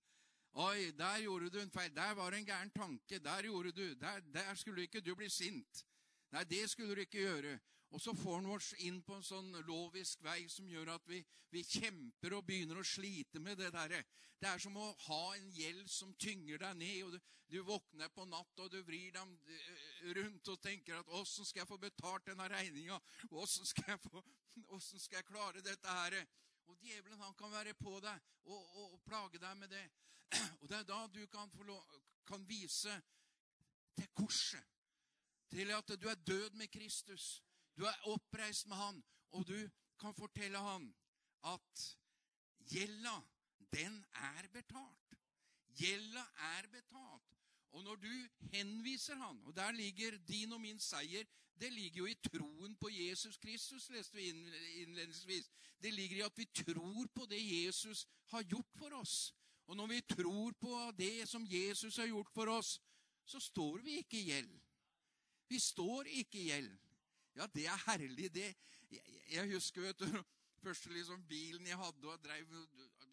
Oi, 0.52 0.90
der 0.98 1.20
gjorde 1.22 1.50
du 1.50 1.60
en 1.60 1.70
feil. 1.70 1.94
Der 1.94 2.14
var 2.14 2.30
det 2.30 2.38
en 2.38 2.46
gæren 2.46 2.70
tanke. 2.70 3.18
Der 3.18 3.42
gjorde 3.42 3.72
du. 3.72 3.94
Der, 3.94 4.20
der 4.20 4.54
skulle 4.54 4.82
ikke 4.82 5.00
du 5.00 5.14
bli 5.14 5.28
sint. 5.28 5.84
Nei, 6.32 6.44
det 6.44 6.70
skulle 6.70 6.94
du 6.94 7.00
ikke 7.00 7.18
gjøre. 7.18 7.58
Og 7.90 8.00
så 8.00 8.14
får 8.14 8.36
han 8.36 8.46
oss 8.54 8.70
inn 8.86 9.00
på 9.02 9.16
en 9.16 9.24
sånn 9.26 9.50
lovisk 9.66 10.22
vei 10.22 10.44
som 10.52 10.68
gjør 10.70 10.92
at 10.94 11.06
vi, 11.10 11.18
vi, 11.50 11.64
kjemper 11.66 12.36
og 12.36 12.44
begynner 12.46 12.78
å 12.78 12.86
slite 12.86 13.42
med 13.42 13.58
det 13.58 13.72
derre. 13.74 14.04
Det 14.38 14.46
er 14.46 14.62
som 14.62 14.76
å 14.78 14.92
ha 15.08 15.22
en 15.34 15.48
gjeld 15.52 15.90
som 15.90 16.12
tynger 16.22 16.62
deg 16.62 16.78
ned, 16.78 17.00
og 17.08 17.16
du, 17.16 17.18
du 17.50 17.58
våkner 17.66 18.12
på 18.14 18.28
natt 18.30 18.62
og 18.62 18.70
du 18.70 18.78
vrir 18.86 19.10
deg 19.16 19.56
eh, 19.56 20.12
rundt 20.20 20.52
og 20.52 20.62
tenker 20.62 21.00
at 21.00 21.10
'Åssen 21.18 21.44
skal 21.44 21.64
jeg 21.64 21.72
få 21.72 21.80
betalt 21.82 22.30
denne 22.30 22.46
regninga?' 22.48 23.00
'Åssen 23.30 23.66
skal, 23.66 23.98
skal, 23.98 25.18
jeg 25.18 25.26
klare 25.26 25.60
dette 25.66 25.98
her?' 25.98 26.22
Og 26.70 26.78
djevelen 26.78 27.18
han 27.18 27.34
kan 27.34 27.50
være 27.50 27.74
på 27.74 27.98
deg 27.98 28.22
og, 28.44 28.76
og, 28.76 28.92
og, 28.92 29.02
plage 29.02 29.42
deg 29.42 29.56
med 29.58 29.74
det. 29.74 29.86
Og 30.62 30.68
det 30.70 30.76
er 30.78 30.86
da 30.86 31.06
du 31.10 31.24
kan, 31.26 31.50
lov, 31.66 31.82
kan 32.22 32.46
vise 32.46 32.94
til 33.98 34.06
korset, 34.14 34.62
til 35.50 35.74
at 35.74 35.90
du 35.98 36.06
er 36.06 36.14
død 36.14 36.54
med 36.54 36.70
Kristus. 36.70 37.40
Du 37.76 37.84
er 37.84 38.06
oppreist 38.12 38.66
med 38.66 38.76
han, 38.76 39.02
og 39.30 39.46
du 39.48 39.58
kan 40.00 40.14
fortelle 40.14 40.58
han 40.58 40.88
at 41.44 41.84
gjelda, 42.70 43.16
den 43.72 44.04
er 44.12 44.48
betalt. 44.52 45.18
Gjelda 45.78 46.24
er 46.56 46.66
betalt. 46.72 47.36
Og 47.70 47.84
når 47.84 47.96
du 48.02 48.28
henviser 48.52 49.14
han, 49.14 49.44
og 49.44 49.56
der 49.56 49.70
ligger 49.72 50.18
din 50.28 50.52
og 50.52 50.60
min 50.60 50.80
seier, 50.80 51.24
det 51.60 51.72
ligger 51.72 51.98
jo 51.98 52.06
i 52.06 52.16
troen 52.24 52.76
på 52.76 52.88
Jesus 52.88 53.36
Kristus, 53.36 53.90
leste 53.90 54.16
vi 54.16 54.28
innledningsvis. 54.82 55.50
Det 55.82 55.92
ligger 55.94 56.16
i 56.16 56.26
at 56.26 56.38
vi 56.38 56.44
tror 56.44 57.06
på 57.14 57.26
det 57.30 57.40
Jesus 57.40 58.06
har 58.32 58.42
gjort 58.42 58.72
for 58.78 58.96
oss. 58.96 59.34
Og 59.66 59.76
når 59.76 59.86
vi 59.86 60.00
tror 60.00 60.52
på 60.60 60.92
det 60.98 61.28
som 61.28 61.46
Jesus 61.46 61.96
har 61.96 62.06
gjort 62.06 62.30
for 62.34 62.50
oss, 62.50 62.80
så 63.24 63.40
står 63.40 63.78
vi 63.84 64.00
ikke 64.00 64.18
i 64.18 64.24
gjeld. 64.32 64.54
Vi 65.48 65.58
står 65.58 66.08
ikke 66.10 66.38
i 66.38 66.46
gjeld. 66.48 66.72
Ja, 67.38 67.46
det 67.54 67.66
er 67.70 67.82
herlig, 67.86 68.28
det. 68.34 68.50
Jeg, 68.90 69.22
jeg 69.30 69.52
husker, 69.54 69.86
vet 69.86 70.02
du 70.02 70.22
første 70.60 70.92
liksom 70.92 71.22
bilen 71.28 71.66
jeg 71.66 71.78
hadde, 71.78 72.08
og 72.08 72.24
drev 72.24 72.50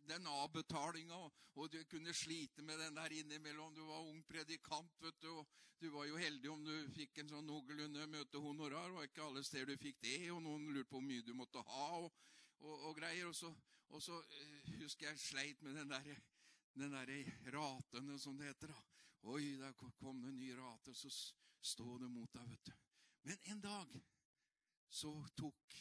den 0.07 0.27
avbetalinga, 0.31 1.15
og, 1.15 1.43
og, 1.55 1.69
du 1.71 1.79
kunne 1.91 2.13
slite 2.15 2.63
med 2.63 2.79
den 2.79 2.95
der 2.95 3.15
innimellom. 3.19 3.75
Du 3.75 3.85
var 3.87 4.07
ung 4.07 4.21
predikant, 4.27 4.91
vet 5.03 5.21
du, 5.23 5.29
og 5.31 5.47
du 5.79 5.89
var 5.93 6.07
jo 6.09 6.17
heldig 6.17 6.49
om 6.51 6.63
du 6.65 6.73
fikk 6.95 7.21
en 7.21 7.31
sånn 7.31 7.47
noenlunde 7.47 8.07
møtehonorar. 8.11 8.93
Var 8.95 9.09
ikke 9.09 9.25
alle 9.27 9.43
steder 9.45 9.73
du 9.75 9.83
fikk 9.83 10.01
det, 10.03 10.19
og 10.33 10.41
noen 10.45 10.67
lurte 10.71 10.89
på 10.91 10.99
hvor 10.99 11.07
mye 11.07 11.25
du 11.25 11.33
måtte 11.37 11.63
ha, 11.69 11.89
og, 12.01 12.11
og 12.73 12.91
greier. 12.97 13.29
Og 13.29 13.37
så, 13.37 13.51
og 13.93 14.03
så 14.03 14.17
uh, 14.17 14.73
husker 14.81 15.11
jeg 15.11 15.21
sleit 15.21 15.63
med 15.65 15.77
den 15.81 15.93
der, 15.93 16.23
den 16.77 16.95
der 16.97 17.13
ratene, 17.53 18.19
som 18.19 18.39
det 18.39 18.51
heter. 18.51 18.73
da. 18.73 18.83
Oi, 19.27 19.57
der 19.59 19.73
kom 19.77 20.21
det 20.21 20.31
en 20.31 20.39
ny 20.39 20.51
rate, 20.55 20.93
og 20.93 20.97
så 20.97 21.11
stå 21.61 21.97
det 22.03 22.11
mot 22.11 22.31
deg, 22.33 22.51
vet 22.53 22.69
du. 22.69 22.86
Men 23.27 23.37
en 23.43 23.61
dag 23.61 23.95
så 24.89 25.11
tok, 25.35 25.73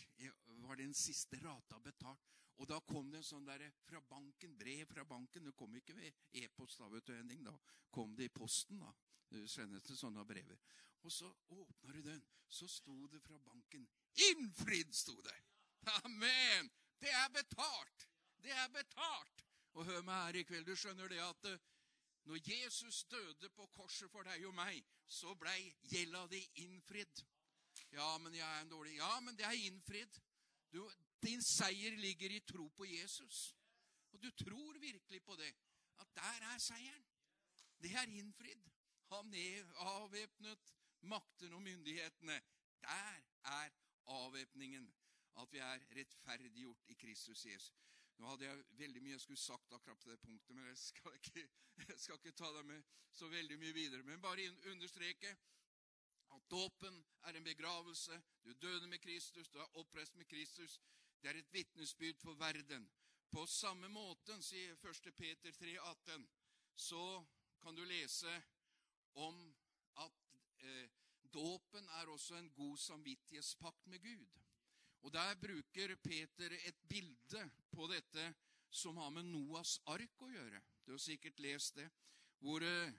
var 0.46 0.76
den 0.76 0.94
siste 0.94 1.38
rata 1.38 1.78
betalt. 1.80 2.32
Og 2.56 2.66
da 2.66 2.80
kom 2.88 3.10
det 3.12 3.20
en 3.20 3.28
sånn 3.28 3.44
der 3.46 3.62
fra 3.86 4.00
banken, 4.08 4.56
brev 4.58 4.88
fra 4.90 5.04
banken. 5.06 5.44
Det 5.46 5.52
kom 5.54 5.76
ikke 5.78 5.94
ved 5.94 6.40
e-post, 6.40 6.80
da, 6.80 6.88
vet 6.90 7.06
du, 7.06 7.12
Henning. 7.14 7.44
Da 7.46 7.52
kom 7.94 8.16
det 8.18 8.26
i 8.26 8.32
posten, 8.34 8.80
da. 8.82 8.90
Sendes 9.46 9.86
det 9.86 9.98
sånne 10.00 10.24
brever. 10.26 10.58
Og 11.06 11.12
så 11.12 11.30
åpna 11.54 11.94
du 11.94 12.00
den, 12.08 12.24
så 12.48 12.66
sto 12.66 13.06
det 13.12 13.20
fra 13.22 13.38
banken 13.38 13.86
'Innfridd', 14.16 14.96
sto 14.96 15.14
det. 15.22 15.38
Amen! 16.02 16.70
Det 16.98 17.14
er 17.14 17.28
betalt! 17.28 18.08
Det 18.42 18.50
er 18.50 18.68
betalt! 18.74 19.46
Og 19.72 19.84
hør 19.84 20.02
meg 20.02 20.22
her 20.24 20.40
i 20.40 20.44
kveld, 20.50 20.66
du 20.66 20.74
skjønner 20.74 21.08
det 21.08 21.22
at 21.22 21.50
eh, 21.52 21.62
når 22.26 22.42
Jesus 22.50 23.04
døde 23.04 23.50
på 23.54 23.66
korset 23.66 24.10
for 24.10 24.26
deg 24.26 24.46
og 24.48 24.54
meg, 24.54 24.82
så 25.06 25.34
blei 25.38 25.60
gjelda 25.92 26.26
di 26.32 26.40
innfridd. 26.64 27.22
Ja, 27.96 28.18
men 28.18 28.34
jeg 28.34 28.44
er 28.44 28.60
en 28.60 28.70
dårlig 28.70 28.96
Ja, 28.96 29.20
men 29.20 29.36
det 29.38 29.46
er 29.48 29.56
innfridd. 29.66 30.18
Du, 30.72 30.82
din 31.24 31.42
seier 31.42 31.96
ligger 31.96 32.30
i 32.30 32.42
tro 32.44 32.68
på 32.76 32.84
Jesus. 32.84 33.56
Og 34.12 34.22
du 34.22 34.30
tror 34.44 34.78
virkelig 34.78 35.22
på 35.24 35.36
det. 35.36 35.52
At 35.98 36.12
der 36.14 36.44
er 36.52 36.58
seieren. 36.58 37.06
Det 37.80 37.94
er 37.96 38.12
innfridd. 38.18 38.68
Han 39.12 39.34
er 39.34 39.72
avvæpnet 39.94 40.74
maktene 41.00 41.56
og 41.56 41.62
myndighetene. 41.62 42.40
Der 42.82 43.22
er 43.44 43.70
avvæpningen. 44.06 44.94
At 45.40 45.52
vi 45.52 45.58
er 45.58 45.80
rettferdiggjort 45.96 46.84
i 46.88 46.94
Kristus 46.94 47.46
Jesus. 47.46 47.72
Nå 48.16 48.28
hadde 48.28 48.46
jeg 48.46 48.64
veldig 48.78 49.02
mye 49.04 49.12
jeg 49.12 49.20
skulle 49.20 49.40
sagt 49.40 49.72
akkurat 49.72 49.98
på 50.00 50.08
det 50.10 50.20
punktet, 50.20 50.54
men 50.56 50.64
jeg 50.70 50.78
skal 50.78 51.18
ikke, 51.18 51.42
jeg 51.88 51.98
skal 52.00 52.16
ikke 52.16 52.32
ta 52.32 52.48
deg 52.56 52.64
med 52.64 52.94
så 53.12 53.28
veldig 53.28 53.58
mye 53.60 53.74
videre. 53.76 54.02
Men 54.02 54.22
bare 54.24 54.46
understreke 54.72 55.36
at 56.34 56.50
dåpen 56.50 57.04
er 57.22 57.36
en 57.36 57.44
begravelse. 57.44 58.22
Du 58.44 58.52
døde 58.52 58.86
med 58.86 58.98
Kristus, 58.98 59.48
du 59.48 59.58
er 59.58 59.76
oppreist 59.76 60.16
med 60.16 60.24
Kristus. 60.24 60.80
Det 61.22 61.30
er 61.30 61.38
et 61.38 61.52
vitnesbyrd 61.52 62.18
for 62.18 62.34
verden. 62.34 62.88
På 63.30 63.46
samme 63.46 63.88
måte, 63.88 64.36
sier 64.42 64.76
1. 64.76 65.12
Peter 65.16 65.52
3, 65.52 65.78
18, 65.78 66.28
så 66.76 67.24
kan 67.62 67.74
du 67.74 67.84
lese 67.84 68.42
om 69.14 69.54
at 69.96 70.12
eh, 70.58 70.88
dåpen 71.34 71.88
er 72.00 72.08
også 72.08 72.36
en 72.36 72.50
god 72.50 72.76
samvittighetspakt 72.78 73.86
med 73.86 73.98
Gud. 74.02 74.26
Og 75.02 75.12
Der 75.12 75.34
bruker 75.34 75.96
Peter 75.96 76.52
et 76.66 76.78
bilde 76.88 77.50
på 77.70 77.86
dette 77.86 78.34
som 78.70 78.96
har 78.96 79.10
med 79.10 79.24
Noas 79.24 79.78
ark 79.86 80.22
å 80.22 80.30
gjøre. 80.30 80.60
Du 80.86 80.92
har 80.92 81.02
sikkert 81.02 81.40
lest 81.40 81.76
det. 81.76 81.90
Hvor 82.38 82.62
Eh, 82.62 82.92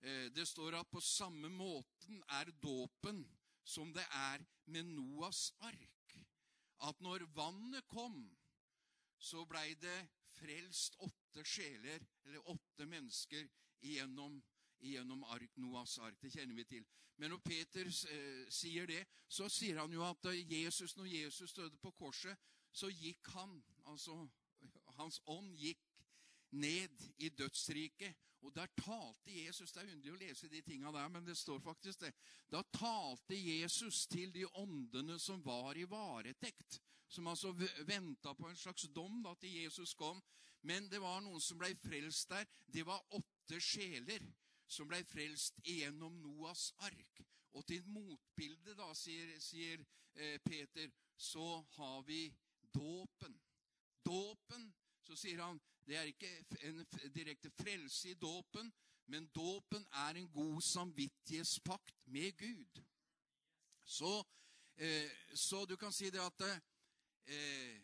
det 0.00 0.46
står 0.48 0.78
at 0.78 0.88
på 0.88 1.00
samme 1.04 1.50
måten 1.52 2.22
er 2.38 2.48
dåpen 2.62 3.20
som 3.64 3.92
det 3.92 4.04
er 4.16 4.44
med 4.72 4.88
Noas 4.94 5.50
ark. 5.66 6.14
At 6.88 7.00
når 7.04 7.26
vannet 7.36 7.84
kom, 7.88 8.22
så 9.20 9.44
blei 9.44 9.74
det 9.76 9.98
frelst 10.40 10.96
åtte 11.04 11.44
sjeler, 11.44 12.00
eller 12.24 12.48
åtte 12.48 12.86
mennesker, 12.88 13.48
igjennom, 13.84 14.40
igjennom 14.80 15.24
ark, 15.24 15.56
Noas 15.60 15.98
ark. 15.98 16.16
Det 16.22 16.32
kjenner 16.32 16.56
vi 16.56 16.64
til. 16.64 16.86
Men 17.20 17.34
når 17.34 17.42
Peter 17.44 17.86
eh, 17.86 18.46
sier 18.48 18.88
det, 18.88 19.02
så 19.28 19.48
sier 19.52 19.82
han 19.82 19.92
jo 19.92 20.04
at 20.06 20.30
Jesus, 20.48 20.96
når 20.96 21.10
Jesus 21.12 21.52
døde 21.52 21.76
på 21.82 21.92
korset, 21.98 22.36
så 22.72 22.88
gikk 22.88 23.28
han, 23.34 23.58
altså 23.84 24.16
hans 24.96 25.20
ånd 25.28 25.52
gikk 25.58 25.89
ned 26.50 27.06
i 27.18 27.28
dødsriket. 27.28 28.16
Og 28.40 28.54
der 28.54 28.66
talte 28.76 29.44
Jesus 29.44 29.72
Det 29.72 29.82
er 29.82 29.92
underlig 29.92 30.12
å 30.12 30.20
lese 30.20 30.48
de 30.48 30.62
tinga 30.64 30.92
der, 30.92 31.08
men 31.12 31.26
det 31.26 31.36
står 31.36 31.60
faktisk 31.60 32.00
det. 32.00 32.12
Da 32.48 32.62
talte 32.72 33.36
Jesus 33.36 34.06
til 34.06 34.32
de 34.32 34.46
åndene 34.56 35.18
som 35.20 35.44
var 35.44 35.76
i 35.76 35.84
varetekt. 35.84 36.80
Som 37.08 37.26
altså 37.26 37.52
venta 37.86 38.32
på 38.34 38.48
en 38.48 38.56
slags 38.56 38.88
dom 38.94 39.20
da 39.22 39.34
til 39.34 39.62
Jesus 39.62 39.94
kom. 39.94 40.22
Men 40.62 40.88
det 40.88 41.00
var 41.00 41.20
noen 41.20 41.40
som 41.40 41.58
ble 41.58 41.74
frelst 41.82 42.30
der. 42.30 42.46
Det 42.66 42.86
var 42.86 43.04
åtte 43.16 43.60
sjeler 43.60 44.24
som 44.70 44.88
ble 44.88 45.02
frelst 45.04 45.58
igjennom 45.64 46.20
Noas 46.22 46.70
ark. 46.86 47.22
Og 47.58 47.66
til 47.66 47.82
motbildet, 47.90 48.76
da, 48.78 48.92
sier, 48.94 49.32
sier 49.42 49.82
eh, 50.14 50.38
Peter, 50.44 50.90
så 51.16 51.58
har 51.76 52.04
vi 52.06 52.28
dåpen. 52.74 53.34
Dåpen, 54.06 54.68
så 55.02 55.16
sier 55.18 55.42
han, 55.42 55.58
det 55.90 55.98
er 55.98 56.06
ikke 56.06 56.30
en 56.68 56.84
direkte 57.14 57.50
frelse 57.50 58.12
i 58.12 58.14
dåpen, 58.14 58.68
men 59.10 59.26
dåpen 59.34 59.82
er 60.06 60.20
en 60.20 60.28
god 60.30 60.60
samvittighetspakt 60.62 61.96
med 62.06 62.36
Gud. 62.38 62.82
Så, 63.84 64.24
eh, 64.76 65.10
så 65.34 65.64
du 65.64 65.74
kan 65.76 65.92
si 65.92 66.10
det 66.14 66.22
at 66.22 66.44
eh, 67.26 67.80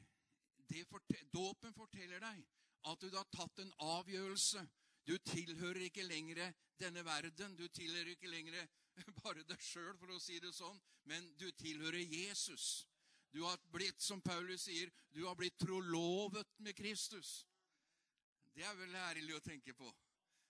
det 0.71 0.87
fortel, 0.87 1.27
Dåpen 1.35 1.75
forteller 1.75 2.23
deg 2.23 2.45
at 2.87 3.03
du 3.03 3.17
har 3.17 3.27
tatt 3.35 3.59
en 3.59 3.75
avgjørelse. 3.83 4.63
Du 5.07 5.19
tilhører 5.19 5.89
ikke 5.89 6.07
lenger 6.07 6.53
denne 6.79 7.03
verden. 7.05 7.57
Du 7.59 7.67
tilhører 7.69 8.15
ikke 8.15 8.31
lenger 8.31 8.69
bare 9.23 9.43
deg 9.43 9.63
sjøl, 9.63 9.97
for 9.99 10.15
å 10.15 10.21
si 10.23 10.39
det 10.39 10.55
sånn, 10.55 10.79
men 11.11 11.27
du 11.43 11.51
tilhører 11.59 12.07
Jesus. 12.07 12.87
Du 13.35 13.43
har 13.43 13.59
blitt, 13.75 13.99
som 14.01 14.23
Paulus 14.23 14.69
sier, 14.71 14.95
du 15.11 15.27
har 15.27 15.35
blitt 15.35 15.59
trolovet 15.59 16.55
med 16.63 16.79
Kristus. 16.79 17.43
Det 18.57 18.65
er 18.65 18.77
vel 18.79 18.95
ærlig 18.97 19.35
å 19.37 19.43
tenke 19.45 19.75
på. 19.77 19.91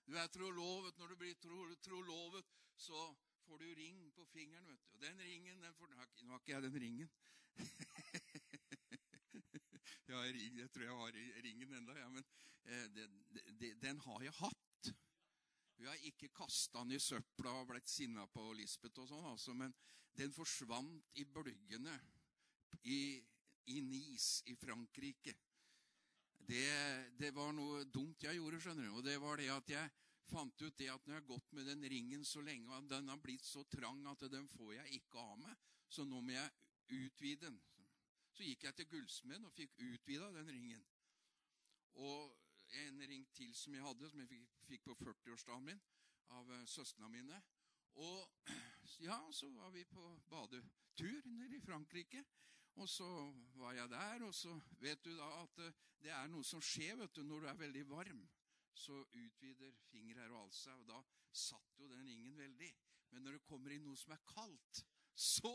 Du 0.07 0.13
er 0.15 0.29
trolovet. 0.31 0.95
Når 1.01 1.09
du 1.11 1.17
blir 1.19 1.35
tro, 1.43 1.65
trolovet, 1.83 2.47
så 2.79 3.01
får 3.43 3.65
du 3.65 3.73
ring 3.75 4.05
på 4.15 4.23
fingeren. 4.31 4.69
vet 4.69 4.79
du. 4.79 4.93
Og 4.95 5.01
den 5.03 5.19
ringen 5.27 5.65
den 5.65 5.75
får, 5.75 5.91
Nå 6.23 6.37
har 6.37 6.39
ikke 6.39 6.53
jeg 6.53 6.63
den 6.63 6.79
ringen. 6.85 7.11
ja, 10.13 10.21
jeg 10.23 10.69
tror 10.71 10.85
jeg 10.85 10.99
har 11.01 11.19
ringen 11.49 11.75
enda, 11.81 11.97
ja, 11.99 12.07
men 12.13 12.25
eh, 12.65 12.87
den, 12.95 13.11
den 13.83 13.99
har 14.07 14.23
jeg 14.23 14.39
hatt. 14.39 14.93
Vi 15.77 15.85
har 15.91 16.07
ikke 16.09 16.31
kasta 16.37 16.85
den 16.85 16.95
i 16.95 17.03
søpla 17.03 17.51
og 17.59 17.67
blitt 17.73 17.91
sinna 17.91 18.29
på 18.31 18.53
Lisbeth 18.57 19.03
og 19.03 19.09
sånn, 19.11 19.27
altså, 19.33 19.53
men 19.57 19.75
den 20.17 20.33
forsvant 20.33 21.19
i 21.19 21.27
bølgene 21.27 21.99
i, 22.87 23.19
i 23.75 23.81
Nice 23.83 24.47
i 24.47 24.55
Frankrike. 24.57 25.35
Det, 26.47 26.67
det, 27.19 27.33
var 27.35 27.51
noe 27.55 27.85
dumt 27.91 28.23
jeg 28.23 28.39
gjorde, 28.39 28.61
skjønner 28.63 28.87
du. 28.87 28.99
Og 28.99 29.07
det 29.07 29.17
var 29.23 29.41
det 29.41 29.49
at 29.51 29.73
jeg 29.73 29.95
fant 30.31 30.63
ut 30.63 30.79
det 30.79 30.91
at 30.91 31.07
når 31.07 31.17
jeg 31.17 31.23
har 31.23 31.29
gått 31.31 31.53
med 31.59 31.69
den 31.71 31.87
ringen 31.91 32.25
så 32.27 32.43
lenge, 32.43 32.71
og 32.71 32.89
den 32.91 33.11
har 33.11 33.23
blitt 33.23 33.47
så 33.47 33.65
trang 33.71 34.03
at 34.11 34.27
den 34.31 34.47
får 34.55 34.75
jeg 34.79 35.01
ikke 35.01 35.23
av 35.23 35.37
meg, 35.43 35.67
så 35.89 36.07
nå 36.07 36.21
må 36.23 36.35
jeg 36.35 37.03
utvide 37.07 37.49
den. 37.49 37.59
Så 38.37 38.45
gikk 38.45 38.67
jeg 38.67 38.77
til 38.77 38.91
gullsmeden 38.91 39.47
og 39.49 39.55
fikk 39.57 39.79
utvida 39.81 40.29
den 40.35 40.51
ringen. 40.53 40.83
Og 42.05 42.35
en 42.83 43.05
ring 43.09 43.27
til 43.35 43.55
som 43.57 43.75
jeg 43.75 43.85
hadde, 43.87 44.11
som 44.11 44.21
jeg 44.21 44.43
fikk 44.69 44.85
på 44.89 44.97
40-årsdagen 45.01 45.71
min 45.71 45.85
av 46.35 46.51
uh, 46.51 46.65
søstrene 46.69 47.09
mine. 47.11 47.39
Og 48.03 48.51
ja, 49.09 49.19
så 49.33 49.49
var 49.55 49.71
vi 49.75 49.87
på 49.89 50.05
badetur 50.29 51.31
nede 51.31 51.57
i 51.57 51.63
Frankrike. 51.65 52.25
Og 52.77 52.89
så 52.93 53.07
var 53.57 53.73
jeg 53.77 53.91
der, 53.91 54.25
og 54.27 54.35
så 54.37 54.53
vet 54.83 55.05
du 55.05 55.15
da 55.17 55.29
at 55.43 55.63
uh, 55.65 55.85
det 56.03 56.13
er 56.13 56.29
noe 56.29 56.45
som 56.45 56.61
skjer 56.63 56.99
vet 57.01 57.15
du, 57.17 57.23
når 57.25 57.45
du 57.45 57.49
er 57.51 57.63
veldig 57.63 57.87
varm. 57.91 58.21
Så 58.77 58.99
utvider 59.17 59.73
fingre 59.89 60.29
og 60.29 60.43
alt 60.43 60.59
seg, 60.59 60.77
og 60.83 60.91
da 60.91 61.01
satt 61.33 61.81
jo 61.81 61.89
den 61.89 62.05
ringen 62.05 62.37
veldig. 62.37 62.69
Men 63.15 63.25
når 63.25 63.39
det 63.39 63.47
kommer 63.49 63.73
inn 63.73 63.87
noe 63.89 63.97
som 63.97 64.13
er 64.13 64.21
kaldt, 64.29 64.83
så, 65.17 65.55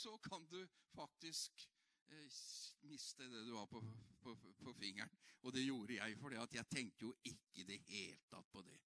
så 0.00 0.16
kan 0.24 0.46
du 0.48 0.62
faktisk 0.94 1.66
Eh, 2.06 2.30
miste 2.80 3.28
det 3.28 3.44
du 3.46 3.54
har 3.56 3.66
på, 3.66 3.80
på, 4.20 4.34
på, 4.64 4.72
fingeren. 4.72 5.10
Og 5.42 5.52
det 5.52 5.64
gjorde 5.64 5.94
jeg, 5.94 6.18
for 6.18 6.34
jeg 6.36 6.66
tenkte 6.70 7.06
jo 7.06 7.14
ikke 7.24 7.62
i 7.62 7.68
det 7.68 7.78
hele 7.88 8.20
tatt 8.30 8.50
på 8.52 8.62
det. 8.62 8.76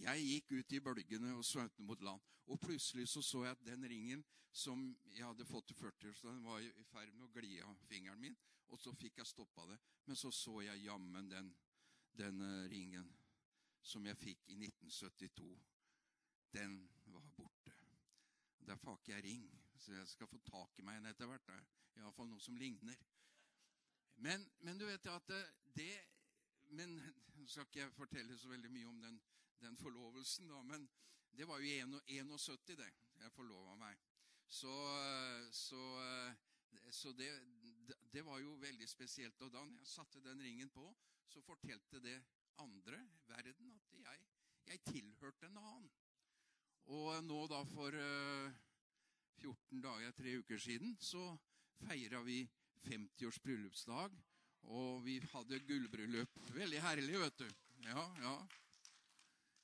Jeg 0.00 0.26
gikk 0.26 0.52
ut 0.52 0.72
i 0.72 0.80
bølgene 0.80 1.32
og 1.36 1.44
svømte 1.44 1.82
mot 1.82 2.02
land. 2.02 2.20
Og 2.50 2.60
plutselig 2.60 3.08
så, 3.08 3.22
så 3.22 3.44
jeg 3.44 3.56
at 3.56 3.66
den 3.66 3.86
ringen 3.90 4.24
som 4.52 4.82
jeg 5.14 5.22
hadde 5.22 5.46
fått 5.46 5.68
til 5.70 5.78
40-årsdagen, 5.78 6.42
var 6.44 6.62
i 6.62 6.86
ferd 6.90 7.12
med 7.14 7.28
å 7.28 7.32
gli 7.34 7.60
av 7.62 7.76
fingeren 7.86 8.20
min. 8.20 8.36
Og 8.70 8.80
så 8.80 8.92
fikk 8.94 9.20
jeg 9.20 9.30
stoppa 9.30 9.66
det. 9.70 9.78
Men 10.06 10.18
så 10.18 10.30
så 10.34 10.60
jeg 10.64 10.84
jammen 10.84 11.30
den, 11.30 11.52
den 12.18 12.42
uh, 12.42 12.66
ringen 12.70 13.06
som 13.82 14.06
jeg 14.06 14.18
fikk 14.18 14.50
i 14.50 14.58
1972. 14.58 15.52
Den 16.54 16.76
var 17.14 17.26
borte. 17.36 17.74
Derfor 18.66 18.92
har 18.92 19.00
ikke 19.00 19.14
jeg 19.14 19.24
ring, 19.24 19.46
så 19.78 19.94
jeg 19.94 20.08
skal 20.08 20.28
få 20.30 20.38
tak 20.46 20.78
i 20.78 20.84
meg 20.86 21.00
en 21.00 21.10
etter 21.10 21.30
hvert. 21.30 21.50
Iallfall 21.98 22.28
noe 22.30 22.42
som 22.42 22.58
ligner. 22.58 22.98
Men, 24.20 24.44
men, 24.60 24.78
du 24.78 24.84
vet 24.84 25.06
at 25.08 25.30
det 25.74 25.92
Men 26.76 26.98
nå 27.38 27.46
skal 27.48 27.64
ikke 27.66 27.80
jeg 27.80 27.92
fortelle 27.96 28.36
så 28.38 28.50
veldig 28.50 28.70
mye 28.70 28.86
om 28.86 28.98
den, 29.02 29.16
den 29.62 29.76
forlovelsen, 29.76 30.48
da, 30.48 30.62
men 30.66 30.88
det 31.36 31.46
var 31.48 31.60
jo 31.62 32.00
71, 32.06 32.76
det. 32.76 32.90
Jeg 33.20 33.32
forlova 33.32 33.76
meg. 33.78 33.98
Så, 34.50 34.72
så, 35.54 35.82
så 36.90 37.12
det, 37.12 37.28
det, 38.12 38.24
var 38.26 38.40
jo 38.42 38.56
veldig 38.60 38.88
spesielt. 38.88 39.40
Og 39.46 39.52
da 39.52 39.62
jeg 39.76 39.86
satte 39.86 40.22
den 40.24 40.42
ringen 40.42 40.70
på, 40.74 40.88
så 41.30 41.42
fortalte 41.46 42.00
det 42.02 42.16
andre 42.58 42.98
verden 43.28 43.70
at 43.76 43.92
jeg, 44.02 44.24
jeg 44.66 44.82
tilhørte 44.88 45.46
en 45.46 45.60
annen. 45.62 45.90
Og 46.90 47.24
nå 47.24 47.44
da 47.52 47.60
for 47.70 47.94
14 49.40 49.84
dager, 49.84 50.16
tre 50.16 50.36
uker 50.42 50.58
siden, 50.58 50.96
så 51.00 51.36
feira 51.86 52.22
vi 52.26 52.42
50-års 52.88 53.38
bryllupsdag. 53.44 54.16
Og 54.62 55.04
vi 55.04 55.20
hadde 55.32 55.62
gullbryllup. 55.68 56.40
Veldig 56.52 56.82
herlig, 56.84 57.20
vet 57.22 57.38
du. 57.38 57.46
Ja, 57.86 58.02
ja. 58.20 58.34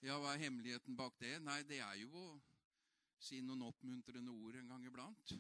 Ja, 0.07 0.21
Hva 0.23 0.37
er 0.37 0.45
hemmeligheten 0.45 0.95
bak 0.95 1.17
det? 1.19 1.33
Nei, 1.43 1.65
det 1.67 1.81
er 1.83 1.97
jo 1.99 2.13
å 2.15 2.27
si 3.19 3.41
noen 3.43 3.65
oppmuntrende 3.67 4.31
ord 4.31 4.55
en 4.55 4.69
gang 4.71 4.85
iblant. 4.87 5.33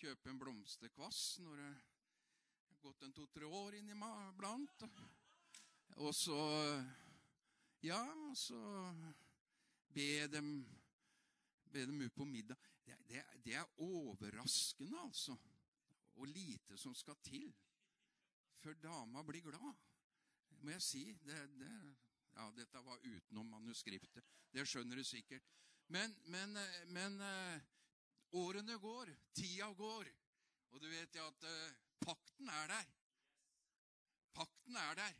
Kjøpe 0.00 0.32
en 0.32 0.40
blomsterkvass 0.40 1.20
når 1.44 1.60
det 1.60 1.66
har 1.68 2.80
gått 2.82 3.04
en 3.06 3.14
to-tre 3.14 3.46
år 3.46 3.76
inniblant. 3.78 4.82
Og 6.02 6.10
så 6.10 6.40
Ja, 7.86 8.00
så 8.34 8.58
be 9.94 10.26
dem, 10.26 10.50
be 11.70 11.86
dem 11.86 12.02
ut 12.02 12.18
på 12.18 12.26
middag. 12.26 12.58
Det, 12.82 12.98
det, 13.06 13.22
det 13.46 13.54
er 13.60 13.78
overraskende, 13.86 14.98
altså 15.04 15.38
og 16.18 16.26
lite 16.34 16.74
som 16.82 16.98
skal 16.98 17.14
til 17.22 17.46
før 18.58 18.74
dama 18.82 19.22
blir 19.22 19.46
glad. 19.46 19.86
Det 20.50 20.58
Må 20.66 20.74
jeg 20.74 20.82
si. 20.82 21.06
Det, 21.22 21.44
det, 21.62 22.07
ja, 22.38 22.50
dette 22.54 22.82
var 22.86 23.02
utenom 23.02 23.48
manuskriptet. 23.50 24.24
Det 24.54 24.64
skjønner 24.66 25.00
du 25.00 25.04
sikkert. 25.04 25.44
Men, 25.90 26.14
men, 26.30 26.54
men 26.94 27.20
uh, 27.20 27.58
årene 28.38 28.76
går. 28.78 29.10
Tida 29.34 29.72
går. 29.74 30.10
Og 30.70 30.82
du 30.82 30.86
vet 30.92 31.18
jo 31.18 31.24
at 31.26 31.46
uh, 31.48 31.78
pakten 32.04 32.50
er 32.52 32.70
der. 32.70 32.92
Pakten 34.38 34.78
er 34.78 35.00
der. 35.00 35.18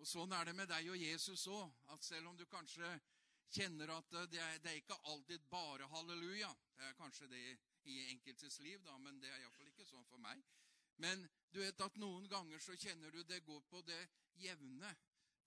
Og 0.00 0.08
sånn 0.08 0.32
er 0.32 0.48
det 0.48 0.56
med 0.56 0.70
deg 0.72 0.88
og 0.90 0.98
Jesus 0.98 1.46
òg. 1.52 1.70
At 1.94 2.02
selv 2.04 2.32
om 2.32 2.38
du 2.38 2.46
kanskje 2.50 2.88
kjenner 3.52 3.92
at 3.94 4.10
det 4.32 4.40
er, 4.40 4.58
det 4.62 4.72
er 4.72 4.80
ikke 4.80 4.98
alltid 5.10 5.42
bare 5.50 5.88
halleluja 5.90 6.48
Det 6.76 6.86
er 6.86 6.98
kanskje 6.98 7.26
det 7.30 7.44
i 7.90 7.96
enkeltes 8.12 8.58
liv, 8.60 8.82
da, 8.84 8.96
men 8.98 9.18
det 9.20 9.30
er 9.30 9.40
iallfall 9.40 9.68
ikke 9.70 9.86
sånn 9.88 10.06
for 10.08 10.20
meg. 10.22 10.42
Men 11.00 11.22
du 11.52 11.60
vet 11.62 11.80
at 11.80 11.96
noen 12.00 12.26
ganger 12.28 12.60
så 12.60 12.76
kjenner 12.76 13.12
du 13.12 13.22
det 13.24 13.40
går 13.46 13.62
på 13.70 13.80
det 13.88 14.00
jevne. 14.40 14.90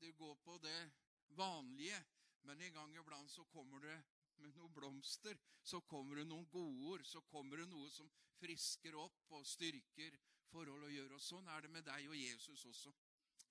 Det 0.04 0.12
går 0.20 0.36
på 0.36 0.58
det 0.58 0.92
vanlige. 1.28 2.04
Men 2.42 2.62
en 2.62 2.74
gang 2.74 2.96
iblant 3.00 3.32
så 3.32 3.44
kommer 3.44 3.80
det 3.80 3.96
med 4.36 4.52
noen 4.52 4.74
blomster. 4.76 5.38
Så 5.64 5.80
kommer 5.88 6.20
det 6.20 6.26
noen 6.28 6.50
godord. 6.52 7.06
Så 7.08 7.22
kommer 7.32 7.62
det 7.62 7.70
noe 7.72 7.88
som 7.92 8.10
frisker 8.42 8.98
opp 9.00 9.32
og 9.32 9.48
styrker 9.48 10.18
forhold 10.52 10.84
å 10.84 10.92
gjøre. 10.92 11.16
Og 11.16 11.24
sånn 11.24 11.48
er 11.48 11.64
det 11.64 11.72
med 11.72 11.88
deg 11.88 12.10
og 12.10 12.18
Jesus 12.20 12.66
også. 12.68 12.92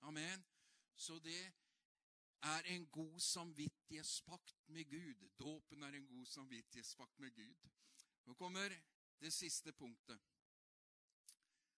Amen. 0.05 0.43
Så 0.93 1.17
det 1.25 1.41
er 2.43 2.69
en 2.75 2.85
god 2.93 3.17
samvittighetspakt 3.19 4.69
med 4.75 4.91
Gud. 4.91 5.25
Dåpen 5.39 5.83
er 5.87 5.97
en 5.97 6.07
god 6.11 6.29
samvittighetspakt 6.35 7.17
med 7.23 7.33
Gud. 7.33 7.65
Nå 8.27 8.37
kommer 8.37 8.77
det 9.23 9.33
siste 9.33 9.73
punktet. 9.73 10.21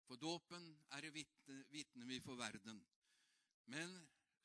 For 0.06 0.20
dåpen 0.20 0.68
er 0.92 1.08
det 1.08 1.16
vitne 1.72 2.12
vi 2.12 2.20
for 2.20 2.36
verden. 2.36 2.84
Men 3.72 3.96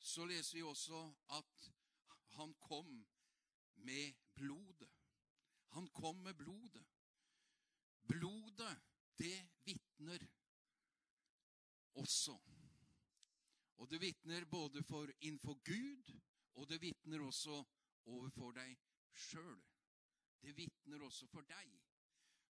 så 0.01 0.25
leser 0.25 0.57
vi 0.57 0.63
også 0.65 1.01
at 1.37 1.71
han 2.37 2.53
kom 2.53 2.89
med 3.85 4.13
blodet. 4.33 4.89
Han 5.75 5.87
kom 5.87 6.15
med 6.15 6.33
blodet. 6.33 6.85
Blodet, 8.07 8.77
det 9.17 9.49
vitner 9.65 10.27
også. 11.93 12.39
Og 13.77 13.89
det 13.89 14.01
vitner 14.01 14.45
både 14.45 14.83
for 14.83 15.11
innenfor 15.19 15.61
Gud, 15.65 16.21
og 16.53 16.69
det 16.69 16.81
vitner 16.81 17.21
også 17.21 17.63
overfor 18.05 18.51
deg 18.57 18.77
sjøl. 19.13 19.61
Det 20.41 20.57
vitner 20.57 21.01
også 21.05 21.27
for 21.29 21.45
deg. 21.45 21.77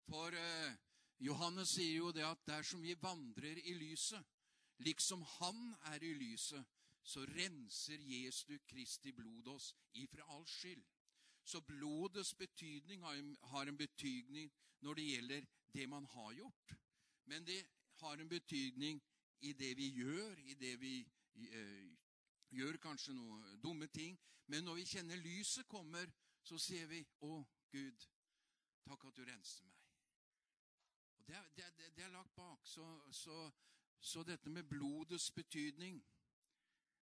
For 0.08 0.36
eh, 0.36 0.76
Johannes 1.22 1.76
sier 1.76 1.98
jo 2.00 2.12
det 2.16 2.24
at 2.26 2.46
dersom 2.48 2.82
vi 2.84 2.96
vandrer 3.00 3.60
i 3.64 3.74
lyset, 3.78 4.24
liksom 4.82 5.22
Han 5.38 5.76
er 5.94 6.04
i 6.04 6.14
lyset, 6.18 6.66
så 7.04 7.26
renser 7.26 7.98
Jesu 7.98 8.58
Kristi 8.68 9.12
blod 9.12 9.48
oss 9.48 9.74
ifra 9.94 10.26
all 10.36 10.46
skyld. 10.48 10.84
Så 11.44 11.62
blodets 11.62 12.34
betydning 12.34 13.04
har 13.44 13.68
en 13.68 13.78
betydning 13.78 14.52
når 14.80 14.94
det 14.94 15.06
gjelder 15.06 15.48
det 15.74 15.90
man 15.90 16.06
har 16.06 16.34
gjort. 16.34 16.76
Men 17.26 17.48
det 17.48 17.66
har 18.02 18.14
en 18.14 18.30
betydning 18.30 19.02
i 19.42 19.54
det 19.54 19.78
vi 19.78 19.90
gjør, 19.90 20.38
i 20.38 20.54
det 20.54 20.80
vi 20.82 21.00
eh, 21.52 21.92
gjør 22.50 22.78
kanskje 22.78 23.14
noen 23.14 23.62
dumme 23.64 23.88
ting. 23.88 24.20
Men 24.48 24.64
når 24.64 24.76
vi 24.76 24.86
kjenner 24.86 25.16
lyset 25.16 25.68
kommer, 25.68 26.12
så 26.44 26.58
sier 26.58 26.88
vi, 26.88 27.06
'Å, 27.22 27.44
Gud, 27.72 28.08
takk 28.86 29.06
at 29.06 29.16
du 29.16 29.24
renser 29.26 29.66
meg'. 29.66 29.78
Det 31.28 31.36
er, 31.36 31.50
det, 31.56 31.66
er, 31.66 31.90
det 31.96 32.04
er, 32.04 32.10
lagt 32.10 32.36
bak. 32.36 32.68
Så, 32.68 32.86
så, 33.12 33.52
så, 34.00 34.24
dette 34.24 34.50
med 34.50 34.64
blodets 34.64 35.32
betydning, 35.32 36.04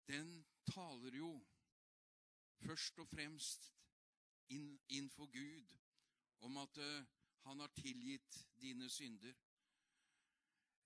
den 0.08 0.46
taler 0.66 1.16
jo 1.16 1.30
først 2.64 2.98
og 2.98 3.08
fremst 3.08 3.72
inn, 4.48 4.80
innfor 4.88 5.26
Gud 5.32 5.74
om 6.44 6.56
at 6.60 6.78
uh, 6.78 7.04
han 7.44 7.60
har 7.60 7.72
tilgitt 7.76 8.38
dine 8.60 8.88
synder. 8.90 9.34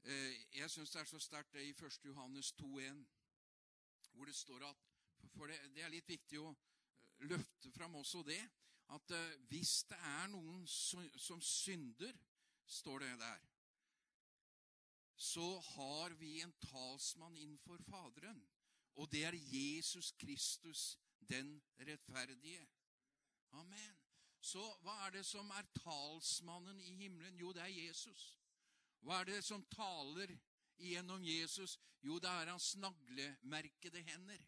Uh, 0.05 0.35
jeg 0.55 0.71
syns 0.71 0.91
det 0.91 1.01
er 1.01 1.11
så 1.11 1.19
sterkt 1.23 1.53
det 1.53 1.67
i 1.67 1.75
1. 1.75 2.01
Johannes 2.05 2.53
2,1, 2.53 3.05
hvor 4.13 4.25
det 4.25 4.35
står 4.35 4.69
at 4.71 4.85
For 5.35 5.47
det, 5.47 5.59
det, 5.75 5.83
er 5.83 5.91
litt 5.91 6.09
viktig 6.09 6.39
å 6.41 6.55
løfte 7.27 7.71
fram 7.75 7.97
også 7.99 8.23
det, 8.23 8.41
at 8.95 9.11
uh, 9.11 9.37
hvis 9.51 9.83
det 9.91 9.99
er 9.99 10.29
noen 10.33 10.67
som, 10.67 11.05
som 11.19 11.41
synder, 11.43 12.15
står 12.69 12.99
det 13.01 13.15
der, 13.21 13.45
så 15.17 15.47
har 15.75 16.15
vi 16.21 16.41
en 16.45 16.53
talsmann 16.63 17.37
innenfor 17.37 17.81
Faderen. 17.89 18.39
Og 18.99 19.07
det 19.13 19.25
er 19.25 19.37
Jesus 19.39 20.11
Kristus, 20.19 20.99
den 21.31 21.63
rettferdige. 21.79 22.67
Amen. 23.53 23.97
Så 24.41 24.63
hva 24.83 24.95
er 25.07 25.17
det 25.19 25.25
som 25.27 25.51
er 25.55 25.67
talsmannen 25.79 26.81
i 26.81 26.95
himmelen? 26.99 27.39
Jo, 27.39 27.53
det 27.55 27.63
er 27.63 27.75
Jesus. 27.75 28.35
Hva 29.03 29.21
er 29.21 29.31
det 29.31 29.43
som 29.47 29.65
taler 29.71 30.35
gjennom 30.79 31.25
Jesus? 31.25 31.79
Jo, 32.03 32.19
det 32.23 32.31
er 32.31 32.51
hans 32.53 32.75
naglemerkede 32.79 34.03
hender. 34.07 34.43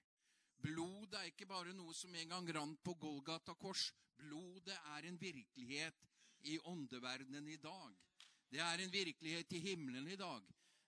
Blodet 0.60 1.18
er 1.18 1.30
ikke 1.30 1.48
bare 1.48 1.72
noe 1.74 1.94
som 1.96 2.14
en 2.14 2.34
gang 2.34 2.50
rant 2.54 2.82
på 2.84 2.94
Golgata 3.00 3.54
kors. 3.58 3.88
Blodet 4.20 4.76
er 4.76 5.08
en 5.08 5.18
virkelighet 5.20 6.06
i 6.50 6.58
åndeverdenen 6.68 7.48
i 7.48 7.56
dag. 7.56 7.94
Det 8.50 8.60
er 8.60 8.82
en 8.82 8.92
virkelighet 8.92 9.52
i 9.56 9.62
himmelen 9.70 10.08
i 10.10 10.18
dag. 10.20 10.42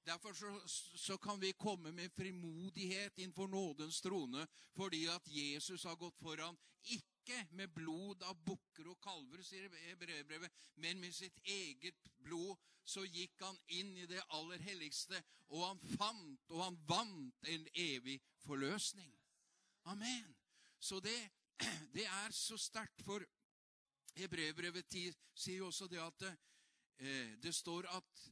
Derfor 0.05 0.35
så, 0.35 0.69
så, 0.99 1.19
kan 1.19 1.41
vi 1.41 1.53
komme 1.53 1.93
med 1.93 2.13
frimodighet 2.13 3.19
innenfor 3.19 3.47
nådens 3.47 4.01
trone 4.01 4.47
fordi 4.75 5.07
at 5.07 5.29
Jesus 5.29 5.85
har 5.85 5.97
gått 5.97 6.19
foran. 6.19 6.59
Ikke 6.83 7.47
med 7.51 7.69
blod 7.71 8.23
av 8.27 8.35
bukker 8.45 8.89
og 8.91 8.99
kalver, 9.03 9.45
sier 9.47 9.69
brevbrevet, 9.71 10.51
men 10.75 10.99
med 11.01 11.15
sitt 11.15 11.39
eget 11.45 12.11
blod 12.19 12.59
så 12.85 13.05
gikk 13.07 13.45
han 13.45 13.59
inn 13.79 13.95
i 14.03 14.09
det 14.11 14.25
aller 14.35 14.59
helligste, 14.59 15.23
og 15.55 15.63
han 15.69 15.83
fant 15.95 16.51
og 16.51 16.65
han 16.65 16.81
vant 16.89 17.49
en 17.55 17.69
evig 17.79 18.19
forløsning. 18.43 19.13
Amen. 19.85 20.35
Så 20.81 20.99
det, 21.01 21.15
det 21.95 22.09
er 22.09 22.35
så 22.35 22.59
sterkt, 22.59 23.07
for 23.07 23.23
Hebrevbrevet 24.19 24.91
10 24.91 25.13
sier 25.35 25.63
jo 25.63 25.71
også 25.71 25.87
det 25.89 26.03
at 26.03 26.27
eh, 26.27 27.39
det 27.39 27.55
står 27.55 27.87
at 27.95 28.27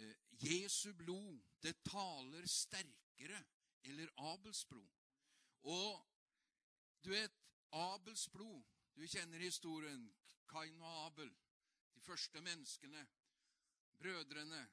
Eh, 0.00 0.29
Jesu 0.40 0.92
blod, 0.96 1.40
det 1.62 1.74
taler 1.84 2.46
sterkere 2.46 3.44
eller 3.82 4.08
Abels 4.16 4.64
blod. 4.64 4.88
Og 5.62 6.06
du 7.04 7.10
vet, 7.10 7.32
Abels 7.72 8.28
blod 8.28 8.62
Du 8.96 9.06
kjenner 9.06 9.38
historien. 9.38 10.10
Kain 10.50 10.82
og 10.82 11.06
Abel, 11.06 11.30
de 11.94 12.00
første 12.00 12.40
menneskene, 12.40 13.06
brødrene, 13.98 14.64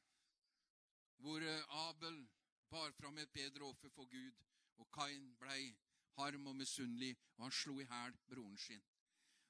hvor 1.21 1.41
eh, 1.41 1.75
Abel 1.87 2.27
bar 2.69 2.91
fram 2.91 3.17
et 3.17 3.29
bedre 3.29 3.63
offer 3.63 3.89
for 3.89 4.09
Gud, 4.09 4.41
og 4.77 4.89
Kain 4.91 5.35
blei 5.39 5.75
harm 6.17 6.47
og 6.47 6.55
misunnelig, 6.55 7.17
og 7.37 7.43
han 7.45 7.51
slo 7.51 7.79
i 7.79 7.85
hæl 7.85 8.17
broren 8.29 8.57
sin. 8.57 8.81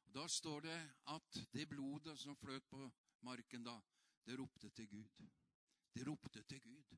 Og 0.05 0.13
Da 0.13 0.27
står 0.27 0.59
det 0.59 0.77
at 1.15 1.39
det 1.53 1.69
blodet 1.69 2.19
som 2.19 2.35
fløt 2.35 2.67
på 2.69 2.91
marken 3.21 3.63
da, 3.63 3.79
det 4.25 4.39
ropte 4.39 4.69
til 4.69 4.89
Gud. 4.89 5.27
Det 5.97 6.05
ropte 6.07 6.43
til 6.43 6.61
Gud. 6.61 6.97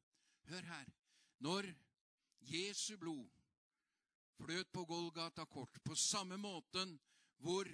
Hør 0.51 0.61
her. 0.61 0.87
Når 1.39 1.65
Jesu 2.41 2.97
blod 2.97 3.29
fløt 4.35 4.71
på 4.73 4.83
Golgata 4.85 5.45
kort, 5.45 5.79
på 5.85 5.95
samme 5.95 6.37
måten 6.37 6.99
hvor 7.37 7.67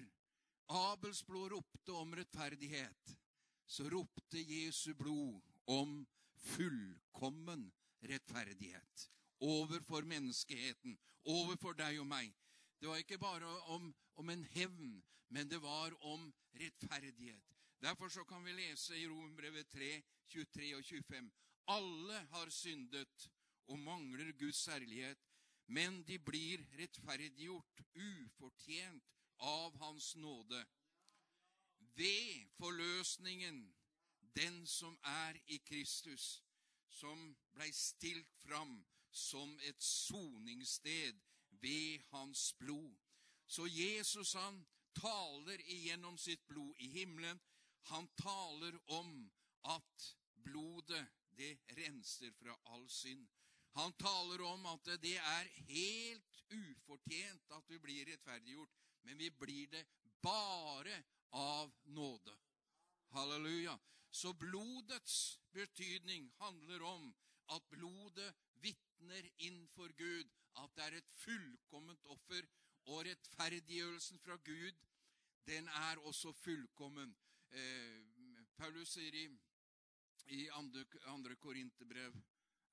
Abels 0.70 1.24
blod 1.24 1.50
ropte 1.52 1.92
om 1.98 2.14
rettferdighet, 2.14 3.18
så 3.66 3.90
ropte 3.90 4.38
Jesu 4.38 4.94
blod 4.94 5.42
om 5.66 5.98
fullkommen 6.36 7.72
rettferdighet 8.06 9.10
overfor 9.42 10.06
menneskeheten, 10.06 10.98
overfor 11.26 11.74
deg 11.74 12.00
og 12.00 12.08
meg. 12.08 12.30
Det 12.78 12.90
var 12.90 13.02
ikke 13.02 13.18
bare 13.18 13.50
om, 13.74 13.90
om 14.16 14.30
en 14.30 14.46
hevn, 14.54 15.02
men 15.34 15.50
det 15.50 15.62
var 15.62 15.98
om 16.06 16.30
rettferdighet. 16.62 17.55
Derfor 17.86 18.10
så 18.10 18.24
kan 18.24 18.46
vi 18.46 18.52
lese 18.52 18.98
i 18.98 19.08
Rombrevet 19.08 19.68
3, 19.70 20.04
23 20.28 20.76
og 20.76 20.86
25. 20.86 21.32
Alle 21.68 22.14
har 22.14 22.50
syndet 22.50 23.30
og 23.68 23.80
mangler 23.80 24.32
Guds 24.32 24.56
særlighet, 24.56 25.18
men 25.68 26.04
de 26.08 26.18
blir 26.20 26.64
rettferdiggjort 26.80 27.84
ufortjent 27.96 29.06
av 29.38 29.78
Hans 29.78 30.16
nåde. 30.16 30.66
Ved 31.78 32.50
forløsningen, 32.58 33.76
den 34.36 34.68
som 34.68 35.00
er 35.04 35.38
i 35.46 35.58
Kristus, 35.58 36.44
som 36.90 37.38
blei 37.54 37.72
stilt 37.72 38.34
fram 38.42 38.80
som 39.12 39.60
et 39.62 39.84
soningssted 39.84 41.22
ved 41.50 42.02
Hans 42.10 42.54
blod. 42.54 42.96
Så 43.48 43.70
Jesus 43.70 44.34
han 44.34 44.66
taler 44.96 45.62
igjennom 45.66 46.18
sitt 46.18 46.48
blod 46.48 46.74
i 46.80 46.90
himmelen 46.90 47.42
han 47.92 48.08
taler 48.18 48.78
om 48.86 49.12
at 49.64 50.06
blodet, 50.46 51.06
det 51.38 51.58
renser 51.78 52.32
fra 52.40 52.56
all 52.74 52.86
synd. 52.90 53.26
Han 53.76 53.92
taler 54.00 54.42
om 54.48 54.66
at 54.72 54.88
det 55.04 55.18
er 55.20 55.50
helt 55.68 56.42
ufortjent 56.56 57.52
at 57.58 57.70
vi 57.70 57.80
blir 57.84 58.08
rettferdiggjort, 58.08 58.72
men 59.04 59.20
vi 59.20 59.30
blir 59.30 59.68
det 59.74 59.84
bare 60.24 60.96
av 61.36 61.74
nåde. 61.84 62.38
Halleluja. 63.12 63.76
Så 64.12 64.32
blodets 64.34 65.40
betydning 65.52 66.32
handler 66.40 66.84
om 66.88 67.10
at 67.52 67.68
blodet 67.70 68.32
vitner 68.64 69.28
innenfor 69.38 69.92
Gud 69.98 70.32
at 70.64 70.72
det 70.76 70.86
er 70.86 70.98
et 71.02 71.12
fullkomment 71.20 72.06
offer, 72.16 72.48
og 72.86 73.04
rettferdiggjørelsen 73.08 74.20
fra 74.24 74.38
Gud, 74.46 74.74
den 75.46 75.68
er 75.68 76.00
også 76.08 76.32
fullkommen. 76.32 77.16
Eh, 77.52 78.46
Paulus 78.58 78.96
sier 78.96 79.16
i, 79.16 79.26
i 80.38 80.50
andre, 80.50 80.86
andre 81.12 81.36
Korinterbrev 81.36 82.16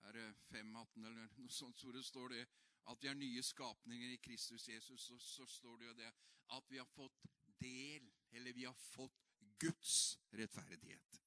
er 0.03 0.16
det 0.16 0.29
5.18 0.51 1.07
eller 1.07 1.29
noe 1.39 1.53
sånt, 1.53 1.83
hvor 1.83 1.95
det 1.97 2.05
står 2.07 2.35
det 2.35 2.43
at 2.91 3.03
vi 3.03 3.11
er 3.11 3.18
nye 3.18 3.43
skapninger 3.47 4.14
i 4.14 4.20
Kristus 4.23 4.68
Jesus, 4.68 5.07
så, 5.07 5.18
så 5.18 5.47
står 5.47 5.79
det 5.79 5.87
jo 5.87 5.99
det 6.01 6.11
at 6.57 6.70
vi 6.70 6.81
har 6.81 6.89
fått 6.91 7.29
del, 7.62 8.09
eller 8.33 8.53
vi 8.53 8.64
har 8.66 8.75
fått 8.75 9.23
Guds 9.62 10.18
rettferdighet. 10.31 11.20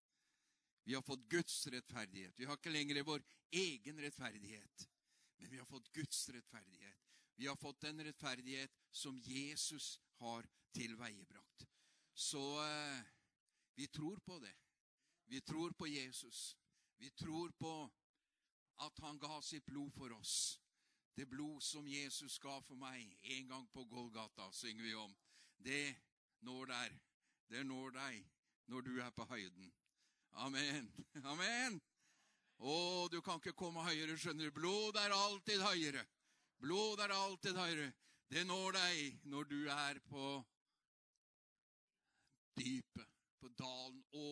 Vi 0.84 0.94
har 0.94 1.02
fått 1.02 1.24
Guds 1.30 1.68
rettferdighet. 1.68 2.36
Vi 2.38 2.46
har 2.46 2.60
ikke 2.60 2.74
lenger 2.74 3.04
vår 3.08 3.24
egen 3.56 4.02
rettferdighet, 4.04 4.90
men 5.38 5.50
vi 5.50 5.58
har 5.58 5.66
fått 5.66 5.88
Guds 5.96 6.28
rettferdighet. 6.30 7.00
Vi 7.36 7.48
har 7.48 7.56
fått 7.56 7.82
den 7.82 8.04
rettferdighet 8.04 8.76
som 8.92 9.18
Jesus 9.20 10.00
har 10.20 10.46
tilveiebrakt. 10.76 11.66
Så 12.14 12.44
eh, 12.64 13.15
vi 13.76 13.88
tror 13.88 14.20
på 14.20 14.40
det. 14.40 14.56
Vi 15.26 15.42
tror 15.42 15.72
på 15.72 15.88
Jesus. 15.88 16.58
Vi 16.98 17.10
tror 17.10 17.52
på 17.52 17.92
at 18.78 19.00
han 19.00 19.20
ga 19.20 19.42
sitt 19.42 19.66
blod 19.66 19.92
for 19.94 20.12
oss. 20.12 20.62
Det 21.16 21.26
blod 21.26 21.64
som 21.64 21.88
Jesus 21.88 22.40
ga 22.40 22.60
for 22.62 22.76
meg 22.76 23.18
en 23.22 23.48
gang 23.48 23.68
på 23.72 23.84
Golgata, 23.84 24.52
synger 24.52 24.84
vi 24.84 24.94
om. 24.96 25.16
Det 25.58 25.96
når 26.40 26.66
der. 26.72 26.98
Det 27.48 27.64
når 27.64 27.96
deg 27.96 28.26
når 28.68 28.82
du 28.82 28.94
er 29.00 29.12
på 29.16 29.26
høyden. 29.30 29.72
Amen. 30.32 30.92
Amen. 31.24 31.80
Å, 32.58 33.08
du 33.12 33.22
kan 33.22 33.40
ikke 33.40 33.56
komme 33.56 33.84
høyere, 33.84 34.18
skjønner 34.20 34.50
du. 34.50 34.56
Blod 34.60 35.00
er 35.00 35.16
alltid 35.16 35.64
høyere. 35.64 36.04
Blod 36.60 37.00
er 37.04 37.16
alltid 37.16 37.56
høyere. 37.60 37.92
Det 38.32 38.44
når 38.48 38.76
deg 38.76 39.28
når 39.32 39.52
du 39.52 39.60
er 39.72 40.00
på 40.10 40.30
dypet 42.56 43.15
på 43.40 43.50
dalen. 43.60 44.04
Å, 44.14 44.26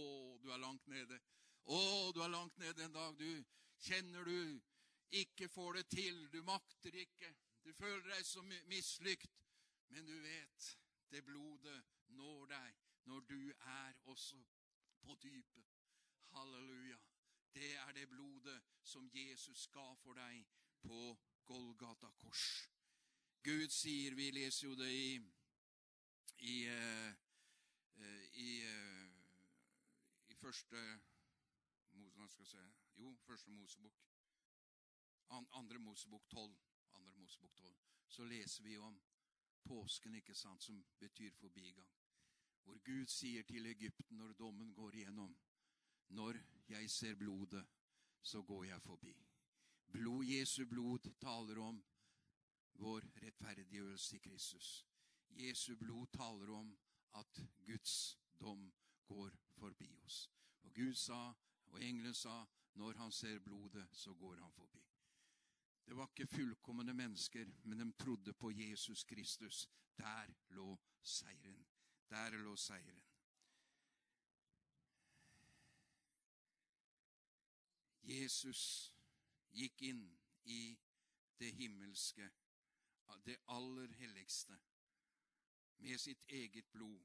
du 0.43 0.51
er 0.51 0.61
langt 0.61 0.87
nede. 0.87 1.19
Å, 1.63 2.11
du 2.15 2.21
er 2.23 2.31
langt 2.33 2.57
nede 2.61 2.85
en 2.85 2.95
dag. 2.95 3.17
Du 3.17 3.43
kjenner 3.83 4.27
du 4.27 4.61
ikke 5.13 5.49
får 5.49 5.79
det 5.79 5.85
til. 5.93 6.27
Du 6.33 6.41
makter 6.43 6.95
ikke. 6.95 7.33
Du 7.63 7.73
føler 7.73 8.15
deg 8.15 8.25
som 8.27 8.49
mislykt. 8.71 9.39
Men 9.93 10.07
du 10.09 10.15
vet, 10.23 10.69
det 11.11 11.23
blodet 11.25 11.79
når 12.17 12.45
deg 12.55 12.79
når 13.05 13.19
du 13.29 13.51
er 13.51 13.93
også 14.11 14.39
på 15.03 15.15
dypet. 15.21 15.65
Halleluja. 16.33 16.97
Det 17.53 17.75
er 17.77 17.91
det 17.91 18.09
blodet 18.09 18.61
som 18.81 19.09
Jesus 19.13 19.67
ga 19.67 19.93
for 20.01 20.17
deg 20.17 20.45
på 20.81 21.17
Golgata 21.45 22.09
kors. 22.17 22.69
Gud 23.43 23.69
sier, 23.69 24.15
vi 24.15 24.31
leser 24.31 24.67
jo 24.67 24.75
det 24.79 24.89
i, 24.89 25.19
i, 26.47 26.55
uh, 26.67 27.11
i 28.33 28.51
i 30.29 30.35
første 30.35 30.79
hva 32.13 32.27
skal 32.27 32.43
jeg 32.43 32.47
si, 32.47 32.57
Jo, 32.97 33.15
første 33.25 33.51
Mosebok. 33.51 34.01
Andre 35.29 35.79
Mosebok 35.79 36.27
12. 36.29 36.55
Andre 36.93 37.13
Mosebok 37.13 37.55
12. 37.55 37.75
Så 38.07 38.25
leser 38.25 38.63
vi 38.63 38.77
om 38.77 39.01
påsken, 39.63 40.15
ikke 40.15 40.35
sant, 40.35 40.63
som 40.63 40.85
betyr 40.99 41.33
forbigang. 41.33 41.89
Hvor 42.63 42.77
Gud 42.85 43.07
sier 43.07 43.43
til 43.43 43.65
Egypten 43.65 44.17
når 44.17 44.33
dommen 44.33 44.73
går 44.73 44.95
igjennom, 44.95 45.35
når 46.07 46.39
jeg 46.69 46.89
ser 46.89 47.15
blodet, 47.15 47.65
så 48.21 48.41
går 48.41 48.63
jeg 48.63 48.81
forbi. 48.81 49.15
Blod, 49.91 50.25
Jesu 50.25 50.65
blod 50.65 51.11
taler 51.19 51.59
om 51.59 51.83
vår 52.73 53.09
rettferdiggjørelse 53.23 54.15
i 54.15 54.19
Kristus. 54.19 54.87
Jesu 55.29 55.75
blod 55.75 56.07
taler 56.13 56.53
om 56.53 56.77
at 57.15 57.41
Guds 57.65 58.17
dom 58.39 58.73
går 59.05 59.31
forbi 59.57 59.97
oss. 60.05 60.31
Og 60.63 60.73
Gud 60.73 60.93
sa, 60.93 61.33
og 61.65 61.83
engelen 61.83 62.13
sa, 62.13 62.45
når 62.73 62.93
han 62.97 63.11
ser 63.11 63.39
blodet, 63.39 63.87
så 63.91 64.13
går 64.13 64.35
han 64.35 64.51
forbi. 64.51 64.83
Det 65.85 65.95
var 65.97 66.07
ikke 66.07 66.35
fullkomne 66.35 66.93
mennesker, 66.93 67.45
men 67.63 67.79
de 67.79 67.91
trodde 67.91 68.33
på 68.33 68.51
Jesus 68.51 69.03
Kristus. 69.03 69.69
Der 69.97 70.33
lå 70.49 70.79
seieren. 71.01 71.65
Der 72.09 72.29
lå 72.29 72.55
seieren. 72.55 73.03
Jesus 78.03 78.93
gikk 79.51 79.81
inn 79.81 80.03
i 80.43 80.77
det 81.39 81.53
himmelske, 81.55 82.29
det 83.25 83.37
aller 83.47 83.93
helligste, 83.95 84.57
med 85.83 85.99
sitt 85.99 86.23
eget 86.29 86.71
blod, 86.71 87.03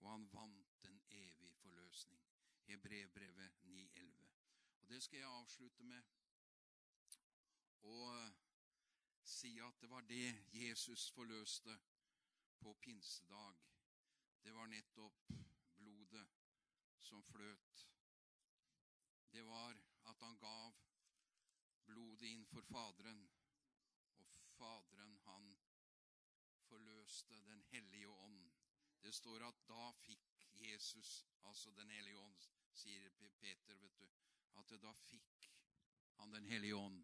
og 0.00 0.10
han 0.10 0.28
vant 0.32 0.76
en 0.84 1.00
evig 1.10 1.54
forløsning. 1.56 2.20
Hebrevbrevet 2.64 3.52
9,11. 3.62 4.26
Og 4.80 4.88
det 4.88 5.02
skal 5.02 5.18
jeg 5.18 5.28
avslutte 5.28 5.84
med 5.84 6.02
og 7.80 8.32
si 9.24 9.58
at 9.58 9.80
det 9.80 9.90
var 9.90 10.00
det 10.00 10.34
Jesus 10.52 11.10
forløste 11.10 11.78
på 12.58 12.74
pinsedag. 12.80 13.54
Det 14.44 14.54
var 14.54 14.66
nettopp 14.66 15.32
blodet 15.76 16.26
som 16.98 17.22
fløt. 17.22 17.88
Det 19.32 19.46
var 19.46 19.80
at 20.04 20.20
han 20.20 20.38
gav 20.38 20.74
blodet 21.86 22.22
inn 22.28 22.46
for 22.46 22.60
Faderen, 22.60 23.28
og 24.18 24.50
Faderen, 24.58 25.16
han 25.24 25.59
forløste 27.10 27.42
Den 27.46 27.62
hellige 27.62 28.08
ånd. 28.08 28.50
Det 29.02 29.14
står 29.14 29.42
at 29.42 29.54
da 29.68 29.92
fikk 29.92 30.46
Jesus, 30.54 31.26
altså 31.42 31.70
Den 31.70 31.90
hellige 31.90 32.18
ånd, 32.18 32.36
sier 32.72 33.10
Peter, 33.40 33.74
vet 33.74 33.98
du, 33.98 34.06
at 34.54 34.70
da 34.82 34.92
fikk 34.92 35.50
han 36.18 36.30
Den 36.32 36.46
hellige 36.46 36.76
ånd 36.76 37.02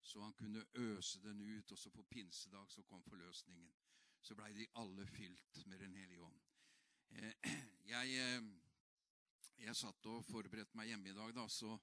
så 0.00 0.22
han 0.22 0.32
kunne 0.32 0.64
øse 0.74 1.20
den 1.20 1.40
ut. 1.40 1.72
Også 1.72 1.90
på 1.90 2.02
pinsedag 2.02 2.70
så 2.70 2.82
kom 2.82 3.02
forløsningen. 3.02 3.74
Så 4.22 4.34
blei 4.34 4.52
de 4.52 4.66
alle 4.74 5.06
fylt 5.06 5.66
med 5.66 5.78
Den 5.78 5.94
hellige 5.94 6.20
ånd. 6.20 6.40
Eh, 7.10 7.34
jeg, 7.94 8.14
eh, 8.14 8.42
jeg 9.58 9.76
satt 9.76 10.06
og 10.06 10.24
forberedte 10.24 10.76
meg 10.76 10.88
hjemme 10.88 11.10
i 11.10 11.12
dag, 11.12 11.34
da, 11.34 11.48
så, 11.48 11.78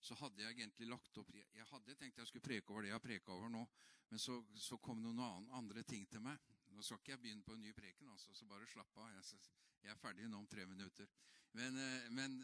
så 0.00 0.14
hadde 0.14 0.42
jeg 0.42 0.54
egentlig 0.54 0.86
lagt 0.86 1.18
opp 1.18 1.34
Jeg 1.34 1.66
hadde 1.70 1.94
tenkt 1.94 2.18
jeg 2.18 2.26
skulle 2.26 2.46
preke 2.46 2.70
over 2.70 2.82
det 2.82 2.88
jeg 2.92 3.00
har 3.00 3.08
preka 3.08 3.32
over 3.32 3.48
nå, 3.48 3.66
men 4.10 4.18
så, 4.18 4.44
så 4.54 4.78
kom 4.78 5.02
noen 5.02 5.48
andre 5.50 5.82
ting 5.82 6.06
til 6.06 6.22
meg. 6.22 6.38
Nå 6.74 6.82
skal 6.82 6.98
ikke 7.00 7.14
jeg 7.14 7.22
begynne 7.22 7.46
på 7.46 7.54
en 7.54 7.62
ny 7.62 7.72
preken, 7.76 8.10
altså, 8.10 8.34
så 8.34 8.46
bare 8.50 8.66
slapp 8.66 8.98
av. 8.98 9.12
Jeg, 9.14 9.92
er 9.92 10.00
ferdig 10.00 10.28
nå 10.28 10.40
om 10.42 10.48
tre 10.50 10.66
minutter. 10.66 11.08
Men, 11.54 11.78
eh, 11.78 12.10
men 12.10 12.40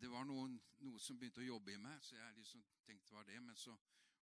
det 0.00 0.10
var 0.10 0.24
noen, 0.26 0.56
noe 0.86 1.00
som 1.02 1.18
begynte 1.18 1.42
å 1.42 1.46
jobbe 1.46 1.74
i 1.74 1.80
meg, 1.80 2.02
så 2.02 2.16
jeg 2.16 2.36
liksom 2.38 2.64
tenkte 2.86 3.14
var 3.14 3.28
det 3.28 3.40
Men 3.40 3.56
så 3.56 3.76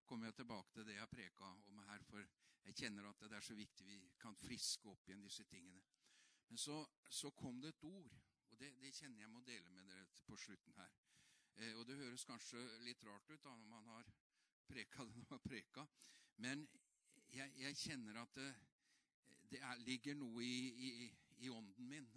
kommer 0.05 0.27
jeg 0.27 0.39
tilbake 0.41 0.73
til 0.73 0.85
det 0.87 0.97
jeg 0.97 1.11
preka 1.13 1.49
om 1.69 1.81
her, 1.87 2.03
for 2.09 2.25
jeg 2.65 2.75
kjenner 2.75 3.07
at 3.09 3.21
det 3.29 3.37
er 3.37 3.45
så 3.45 3.55
viktig 3.57 3.85
vi 3.87 3.99
kan 4.19 4.35
friske 4.37 4.89
opp 4.89 5.07
igjen 5.07 5.23
disse 5.23 5.45
tingene. 5.49 5.81
Men 6.49 6.57
så, 6.57 6.79
så 7.09 7.31
kom 7.37 7.61
det 7.61 7.75
et 7.75 7.85
ord, 7.87 8.15
og 8.49 8.59
det, 8.59 8.71
det, 8.81 8.93
kjenner 8.97 9.23
jeg 9.23 9.31
må 9.31 9.41
dele 9.45 9.69
med 9.73 9.87
dere 9.89 10.07
på 10.25 10.37
slutten 10.37 10.75
her. 10.77 10.97
Eh, 11.61 11.75
og 11.77 11.85
det 11.87 11.99
høres 11.99 12.25
kanskje 12.27 12.61
litt 12.85 13.05
rart 13.05 13.29
ut 13.29 13.45
da, 13.45 13.55
når 13.55 13.69
man 13.69 13.91
har 13.93 14.09
preka 14.69 15.05
det 15.05 15.15
man 15.17 15.31
har 15.35 15.43
preka, 15.45 15.85
men 16.43 16.67
jeg, 17.33 17.53
jeg, 17.61 17.77
kjenner 17.77 18.21
at 18.23 18.35
det, 18.37 18.49
det 19.51 19.61
er, 19.61 19.81
ligger 19.85 20.15
noe 20.15 20.45
i, 20.45 20.57
i, 20.87 21.09
i 21.45 21.49
ånden 21.49 21.89
min, 21.89 22.07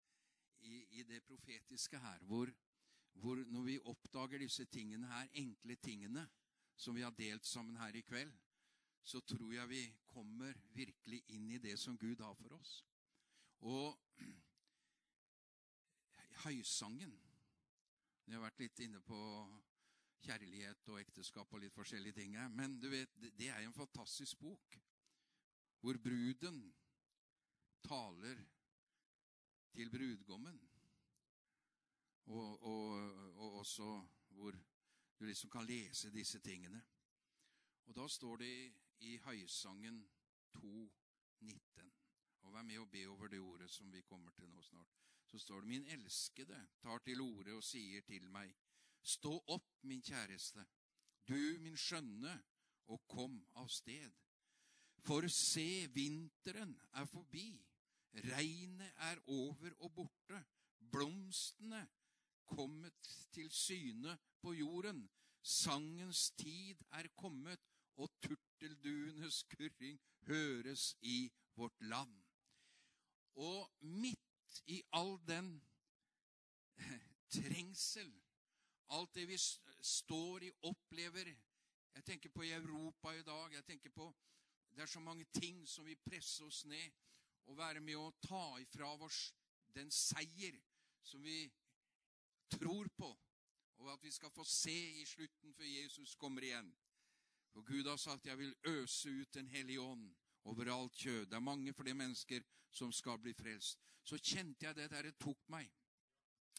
i, 0.72 0.84
i, 0.98 1.02
det 1.02 1.22
profetiske 1.24 1.98
her, 1.98 2.24
hvor, 2.28 2.50
hvor 3.12 3.44
når 3.46 3.62
vi 3.62 3.78
oppdager 3.84 4.38
disse 4.38 4.64
tingene 4.64 5.06
her, 5.06 5.28
enkle 5.32 5.76
tingene, 5.76 6.28
som 6.76 6.96
vi 6.96 7.04
har 7.06 7.14
delt 7.14 7.46
sammen 7.46 7.76
her 7.76 7.94
i 7.94 8.02
kveld, 8.02 8.32
så 9.04 9.20
tror 9.20 9.52
jeg 9.52 9.68
vi 9.68 9.82
kommer 10.08 10.56
virkelig 10.74 11.20
inn 11.36 11.50
i 11.52 11.60
det 11.60 11.76
som 11.78 11.98
Gud 11.98 12.22
har 12.24 12.34
for 12.34 12.56
oss. 12.56 12.78
Og 13.60 14.00
høysangen 16.44 17.20
Jeg 18.24 18.34
har 18.34 18.40
vært 18.40 18.60
litt 18.62 18.78
inne 18.80 19.02
på 19.04 19.18
kjærlighet 20.24 20.88
og 20.88 21.00
ekteskap 21.02 21.50
og 21.52 21.60
litt 21.60 21.74
forskjellige 21.76 22.16
ting 22.16 22.38
her. 22.38 22.48
Men 22.48 22.78
du 22.80 22.86
vet, 22.88 23.12
det 23.20 23.50
er 23.52 23.60
en 23.60 23.76
fantastisk 23.76 24.40
bok 24.40 24.78
hvor 25.84 25.98
bruden 25.98 26.74
taler 27.84 28.38
til 29.72 29.90
brudgommen. 29.90 30.60
Og, 32.24 32.62
og, 32.62 32.88
og 33.36 33.58
også 33.58 34.06
hvor 34.28 34.50
du 35.18 35.24
liksom 35.24 35.50
kan 35.50 35.66
lese 35.66 36.10
disse 36.10 36.40
tingene. 36.40 36.80
Og 37.86 37.96
da 37.96 38.08
står 38.08 38.36
det 38.36 38.74
i 38.98 39.16
Høysangen 39.16 40.08
2,19. 40.56 41.92
Og 42.40 42.54
vær 42.54 42.62
med 42.62 42.78
og 42.78 42.90
be 42.90 43.06
over 43.08 43.28
det 43.28 43.40
ordet 43.40 43.70
som 43.70 43.92
vi 43.92 44.00
kommer 44.00 44.32
til 44.32 44.48
nå 44.48 44.62
snart. 44.62 44.88
Så 45.26 45.38
står 45.38 45.60
det 45.60 45.68
Min 45.68 45.86
elskede 45.86 46.66
tar 46.80 46.98
til 46.98 47.20
orde 47.20 47.52
og 47.52 47.64
sier 47.64 48.00
til 48.00 48.30
meg, 48.30 48.56
Stå 49.02 49.36
opp, 49.52 49.82
min 49.82 50.02
kjæreste, 50.02 50.64
du 51.28 51.58
min 51.60 51.76
skjønne, 51.76 52.38
og 52.86 53.08
kom 53.08 53.42
av 53.54 53.68
sted. 53.68 54.12
For 55.04 55.28
se, 55.28 55.86
vinteren 55.92 56.72
er 56.96 57.04
forbi, 57.04 57.48
regnet 58.24 58.92
er 59.08 59.20
over 59.26 59.74
og 59.84 59.92
borte, 59.98 60.38
blomstene 60.92 61.82
kommet 62.48 63.10
til 63.32 63.50
syne 63.52 64.16
på 64.40 64.54
jorden. 64.56 65.04
Sangens 65.42 66.30
tid 66.30 66.80
er 66.90 67.08
kommet, 67.16 67.60
og 67.96 68.10
turtelduenes 68.22 69.42
kurring 69.42 70.00
høres 70.26 70.96
i 71.02 71.32
vårt 71.54 71.80
land. 71.80 72.14
Og 73.34 73.70
midt 73.80 74.62
i 74.66 74.82
all 74.92 75.18
den 75.28 75.62
trengsel, 77.36 78.10
alt 78.88 79.14
det 79.14 79.28
vi 79.28 79.38
står 79.80 80.48
i, 80.48 80.50
opplever 80.62 81.34
Jeg 81.94 82.04
tenker 82.04 82.28
på 82.28 82.42
Europa 82.42 83.12
i 83.12 83.22
dag. 83.22 83.52
jeg 83.52 83.64
tenker 83.64 83.90
på 83.90 84.14
Det 84.74 84.82
er 84.82 84.90
så 84.90 85.00
mange 85.00 85.24
ting 85.34 85.68
som 85.68 85.86
vil 85.86 86.00
presse 86.02 86.44
oss 86.44 86.64
ned 86.64 86.90
og 87.46 87.58
være 87.58 87.80
med 87.80 87.98
å 88.00 88.12
ta 88.24 88.58
ifra 88.60 88.88
oss 89.06 89.28
den 89.74 89.90
seier 89.90 90.56
som 91.04 91.22
vi 91.22 91.44
tror 92.50 92.88
på, 92.96 93.10
og 93.82 93.92
at 93.92 94.02
vi 94.04 94.10
skal 94.14 94.32
få 94.32 94.44
se 94.48 94.74
i 95.00 95.04
slutten 95.06 95.54
før 95.54 95.68
Jesus 95.68 96.14
kommer 96.18 96.46
igjen. 96.46 96.72
For 97.54 97.62
Gud 97.62 97.86
har 97.86 97.96
sagt 97.96 98.26
'Jeg 98.26 98.38
vil 98.38 98.54
øse 98.64 99.08
ut 99.10 99.34
Den 99.34 99.48
hellige 99.48 99.80
ånd 99.80 100.14
over 100.44 100.72
alt 100.72 100.92
kjød'. 100.92 101.24
Det 101.24 101.34
er 101.34 101.40
mange 101.40 101.72
flere 101.72 101.94
mennesker 101.94 102.42
som 102.70 102.92
skal 102.92 103.18
bli 103.18 103.32
frelst. 103.32 103.78
Så 104.02 104.18
kjente 104.18 104.66
jeg 104.66 104.76
det 104.76 104.90
der 104.90 105.02
det 105.02 105.18
tok 105.18 105.48
meg. 105.48 105.70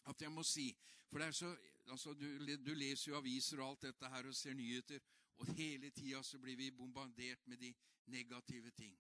At 0.06 0.22
jeg 0.22 0.32
må 0.32 0.44
si 0.44 0.78
For 1.10 1.18
det 1.20 1.28
er 1.28 1.32
så 1.32 1.58
altså, 1.92 2.14
du, 2.14 2.56
du, 2.66 2.74
leser 2.74 3.12
jo 3.12 3.18
aviser 3.18 3.60
og 3.60 3.70
alt 3.70 3.82
dette 3.82 4.10
her 4.10 4.28
og 4.28 4.36
ser 4.36 4.54
nyheter, 4.54 5.00
og 5.38 5.52
hele 5.58 5.90
tida 5.92 6.22
så 6.24 6.40
blir 6.40 6.56
vi 6.56 6.72
bombardert 6.72 7.48
med 7.48 7.58
de 7.58 7.74
negative 8.06 8.72
ting. 8.72 8.96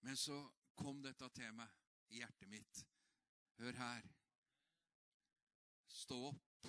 Men 0.00 0.16
så 0.16 0.38
kom 0.76 1.02
dette 1.02 1.28
til 1.34 1.54
meg 1.54 1.68
i 2.08 2.20
hjertet 2.20 2.48
mitt. 2.48 2.84
Hør 3.58 3.78
her. 3.80 4.06
Stå 5.88 6.18
opp, 6.28 6.68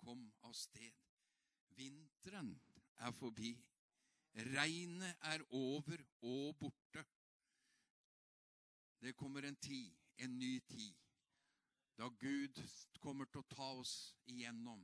kom 0.00 0.24
av 0.42 0.56
sted. 0.58 0.96
Vinteren 1.78 2.50
er 2.96 3.14
forbi. 3.14 3.52
Regnet 4.34 5.26
er 5.30 5.44
over 5.54 6.02
og 6.22 6.56
borte. 6.58 7.04
Det 9.00 9.14
kommer 9.16 9.46
en 9.46 9.56
tid, 9.56 9.94
en 10.18 10.38
ny 10.38 10.58
tid, 10.66 10.94
da 11.98 12.08
Gud 12.08 12.58
kommer 12.98 13.28
til 13.30 13.42
å 13.42 13.50
ta 13.50 13.66
oss 13.78 13.94
igjennom 14.26 14.80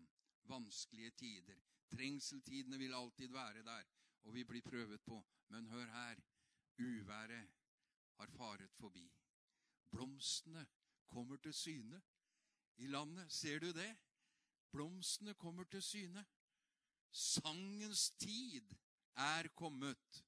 vanskelige 0.50 1.10
tider. 1.18 1.58
Trengseltidene 1.90 2.78
vil 2.78 2.94
alltid 2.94 3.28
være 3.28 3.62
der, 3.62 3.84
og 4.22 4.34
vi 4.34 4.44
blir 4.44 4.62
prøvet 4.62 5.00
på. 5.02 5.26
Men 5.48 5.66
hør 5.66 5.86
her, 5.86 6.20
uværet 6.78 7.48
har 8.18 8.26
faret 8.26 8.70
forbi. 8.70 9.12
Blomstene 9.90 10.66
kommer 11.06 11.36
til 11.36 11.54
syne 11.54 12.02
i 12.76 12.86
landet. 12.86 13.32
Ser 13.32 13.58
du 13.58 13.72
det? 13.72 13.96
Blomstene 14.70 15.34
kommer 15.34 15.64
til 15.64 15.82
syne. 15.82 16.26
Sangens 17.10 18.10
tid 18.10 18.74
er 19.16 19.48
kommet, 19.48 20.24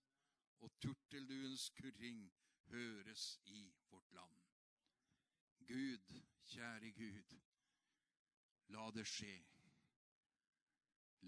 og 0.60 0.72
turtelduens 0.80 1.70
kurring 1.70 2.32
høres 2.64 3.40
i 3.44 3.74
vårt 3.90 4.12
land. 4.12 4.36
Gud, 5.66 6.22
kjære 6.46 6.90
Gud, 6.92 7.38
la 8.68 8.90
det 8.90 9.06
skje. 9.06 9.51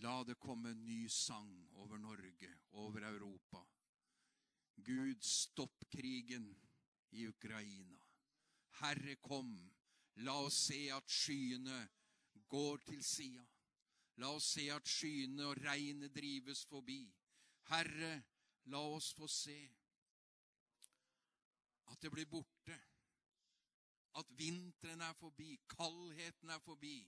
La 0.02 0.22
det 0.26 0.34
komme 0.42 0.72
en 0.74 0.84
ny 0.84 1.06
sang 1.08 1.52
over 1.82 1.98
Norge, 1.98 2.50
over 2.72 3.06
Europa. 3.06 3.62
Gud, 4.76 5.22
stopp 5.22 5.84
krigen 5.90 6.48
i 7.10 7.28
Ukraina. 7.28 8.00
Herre, 8.80 9.16
kom. 9.22 9.52
La 10.26 10.34
oss 10.46 10.58
se 10.68 10.80
at 10.94 11.10
skyene 11.10 11.78
går 12.50 12.82
til 12.90 13.04
sida. 13.04 13.44
La 14.16 14.30
oss 14.34 14.52
se 14.56 14.66
at 14.70 14.86
skyene 14.86 15.46
og 15.46 15.62
regnet 15.62 16.14
drives 16.14 16.64
forbi. 16.70 17.00
Herre, 17.70 18.12
la 18.70 18.82
oss 18.94 19.12
få 19.14 19.26
se 19.30 19.58
at 21.90 22.02
det 22.02 22.10
blir 22.10 22.28
borte. 22.30 22.76
At 24.18 24.30
vinteren 24.38 25.02
er 25.02 25.14
forbi, 25.18 25.56
kaldheten 25.68 26.50
er 26.50 26.60
forbi. 26.62 26.98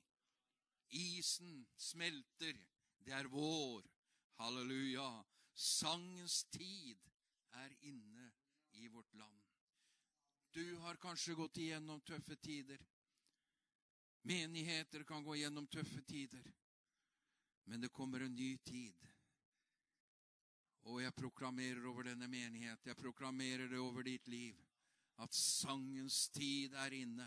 Isen 0.91 1.66
smelter. 1.78 2.59
Det 3.07 3.12
er 3.14 3.28
vår. 3.30 3.84
Halleluja. 4.40 5.24
Sangens 5.54 6.44
tid 6.50 6.98
er 7.54 7.74
inne 7.80 8.32
i 8.72 8.88
vårt 8.88 9.14
land. 9.14 9.42
Du 10.50 10.74
har 10.82 10.98
kanskje 10.98 11.36
gått 11.38 11.61
igjennom 11.62 12.00
tøffe 12.00 12.36
tider. 12.36 12.82
Menigheter 14.26 15.04
kan 15.04 15.24
gå 15.24 15.36
gjennom 15.38 15.66
tøffe 15.70 16.02
tider. 16.02 16.50
Men 17.64 17.80
det 17.80 17.92
kommer 17.94 18.20
en 18.20 18.34
ny 18.34 18.57
tid. 18.59 19.07
Og 20.90 20.98
jeg 21.02 21.14
proklamerer 21.14 21.86
over 21.86 22.11
denne 22.11 22.28
menighet, 22.30 22.86
jeg 22.86 22.98
proklamerer 22.98 23.70
det 23.70 23.78
over 23.78 24.07
ditt 24.07 24.28
liv, 24.30 24.59
at 25.22 25.34
sangens 25.34 26.28
tid 26.34 26.74
er 26.74 26.94
inne. 26.94 27.26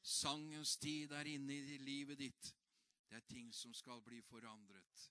Sangens 0.00 0.76
tid 0.76 1.12
er 1.12 1.28
inne 1.28 1.56
i 1.56 1.80
livet 1.82 2.20
ditt. 2.20 2.52
Det 3.08 3.16
er 3.16 3.28
ting 3.30 3.52
som 3.54 3.74
skal 3.74 4.02
bli 4.02 4.20
forandret. 4.22 5.10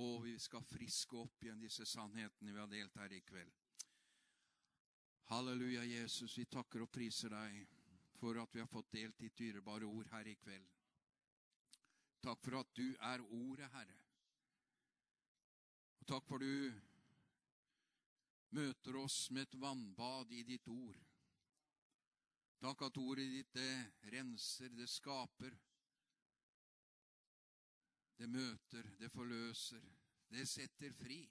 Og 0.00 0.24
vi 0.24 0.34
skal 0.38 0.64
friske 0.66 1.16
opp 1.16 1.44
igjen 1.44 1.62
disse 1.62 1.86
sannhetene 1.86 2.52
vi 2.52 2.60
har 2.60 2.70
delt 2.70 2.96
her 2.98 3.12
i 3.12 3.20
kveld. 3.24 3.52
Halleluja, 5.30 5.84
Jesus, 5.88 6.36
vi 6.38 6.44
takker 6.44 6.84
og 6.84 6.90
priser 6.92 7.32
deg 7.32 7.62
for 8.18 8.36
at 8.42 8.54
vi 8.54 8.60
har 8.60 8.68
fått 8.68 8.92
delt 8.92 9.18
ditt 9.18 9.38
dyrebare 9.38 9.86
ord 9.88 10.10
her 10.12 10.28
i 10.28 10.34
kveld. 10.40 10.66
Takk 12.24 12.40
for 12.44 12.58
at 12.60 12.74
du 12.76 12.86
er 13.00 13.22
ordet, 13.22 13.70
Herre. 13.72 13.96
Og 16.00 16.08
takk 16.08 16.26
for 16.28 16.44
du 16.44 16.72
møter 18.54 18.96
oss 19.00 19.30
med 19.30 19.46
et 19.46 19.56
vannbad 19.60 20.32
i 20.32 20.42
ditt 20.46 20.68
ord. 20.68 21.00
Takk 22.64 22.86
at 22.86 22.98
ordet 23.00 23.26
ditt 23.28 23.56
det 23.56 24.12
renser, 24.12 24.72
det 24.76 24.88
skaper. 24.88 25.56
Det 28.18 28.28
møter, 28.30 28.86
det 29.00 29.10
forløser, 29.12 29.82
det 30.30 30.48
setter 30.48 30.92
fri. 30.92 31.22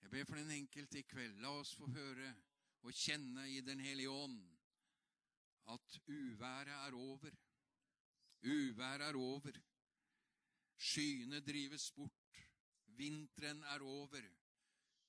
Jeg 0.00 0.10
ber 0.10 0.24
for 0.24 0.40
den 0.40 0.50
enkelte 0.50 0.98
i 0.98 1.02
kveld. 1.08 1.36
La 1.42 1.52
oss 1.60 1.74
få 1.76 1.88
høre 1.92 2.30
og 2.82 2.96
kjenne 2.96 3.44
i 3.52 3.60
Den 3.60 3.80
hellige 3.80 4.10
ånd 4.10 4.40
at 5.68 6.00
uværet 6.08 6.72
er 6.72 6.94
over. 6.96 7.30
Uværet 8.42 9.08
er 9.08 9.16
over. 9.16 9.60
Skyene 10.76 11.40
drives 11.40 11.90
bort. 11.92 12.40
Vinteren 12.86 13.62
er 13.62 13.82
over. 13.82 14.22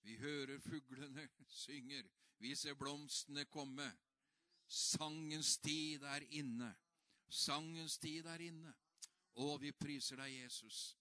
Vi 0.02 0.18
hører 0.18 0.60
fuglene 0.60 1.30
synger. 1.64 2.04
Vi 2.38 2.56
ser 2.56 2.74
blomstene 2.74 3.46
komme. 3.46 3.92
Sangens 4.68 5.58
tid 5.58 6.04
er 6.04 6.24
inne. 6.30 6.76
Sangens 7.30 7.98
tid 7.98 8.26
er 8.26 8.40
inne. 8.40 8.74
Og 9.36 9.62
vi 9.62 9.72
priser 9.72 10.20
deg, 10.20 10.34
Jesus. 10.44 10.98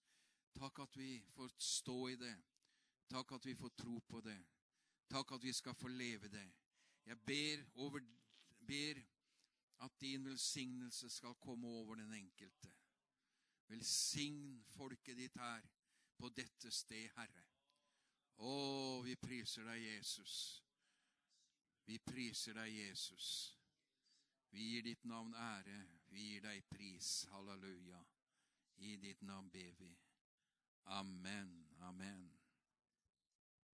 Takk 0.55 0.79
at 0.79 0.97
vi 0.97 1.23
får 1.35 1.55
stå 1.59 1.99
i 2.09 2.17
det. 2.17 2.37
Takk 3.11 3.33
at 3.33 3.47
vi 3.47 3.55
får 3.55 3.73
tro 3.79 3.99
på 4.09 4.21
det. 4.21 4.39
Takk 5.11 5.33
at 5.33 5.43
vi 5.43 5.53
skal 5.53 5.75
få 5.75 5.89
leve 5.89 6.29
det. 6.29 6.47
Jeg 7.07 7.19
ber, 7.27 7.65
over, 7.75 8.01
ber 8.67 9.01
at 9.81 10.01
din 10.01 10.25
velsignelse 10.25 11.11
skal 11.11 11.35
komme 11.35 11.69
over 11.69 11.95
den 11.95 12.13
enkelte. 12.15 12.71
Velsign 13.69 14.65
folket 14.77 15.17
ditt 15.17 15.35
her 15.35 15.67
på 16.19 16.29
dette 16.29 16.71
sted, 16.71 17.09
Herre. 17.17 17.45
Å, 18.41 18.53
vi 19.05 19.17
priser 19.17 19.67
deg, 19.69 19.83
Jesus. 19.85 20.35
Vi 21.87 21.99
priser 21.99 22.55
deg, 22.55 22.73
Jesus. 22.75 23.27
Vi 24.51 24.73
gir 24.73 24.87
ditt 24.87 25.05
navn 25.05 25.35
ære. 25.35 25.83
Vi 26.11 26.33
gir 26.33 26.43
deg 26.45 26.65
pris. 26.71 27.25
Halleluja. 27.31 28.01
I 28.81 28.97
ditt 28.97 29.23
navn 29.23 29.51
ber 29.51 29.73
vi. 29.79 29.99
Amen. 30.87 31.67
Amen. 31.81 32.40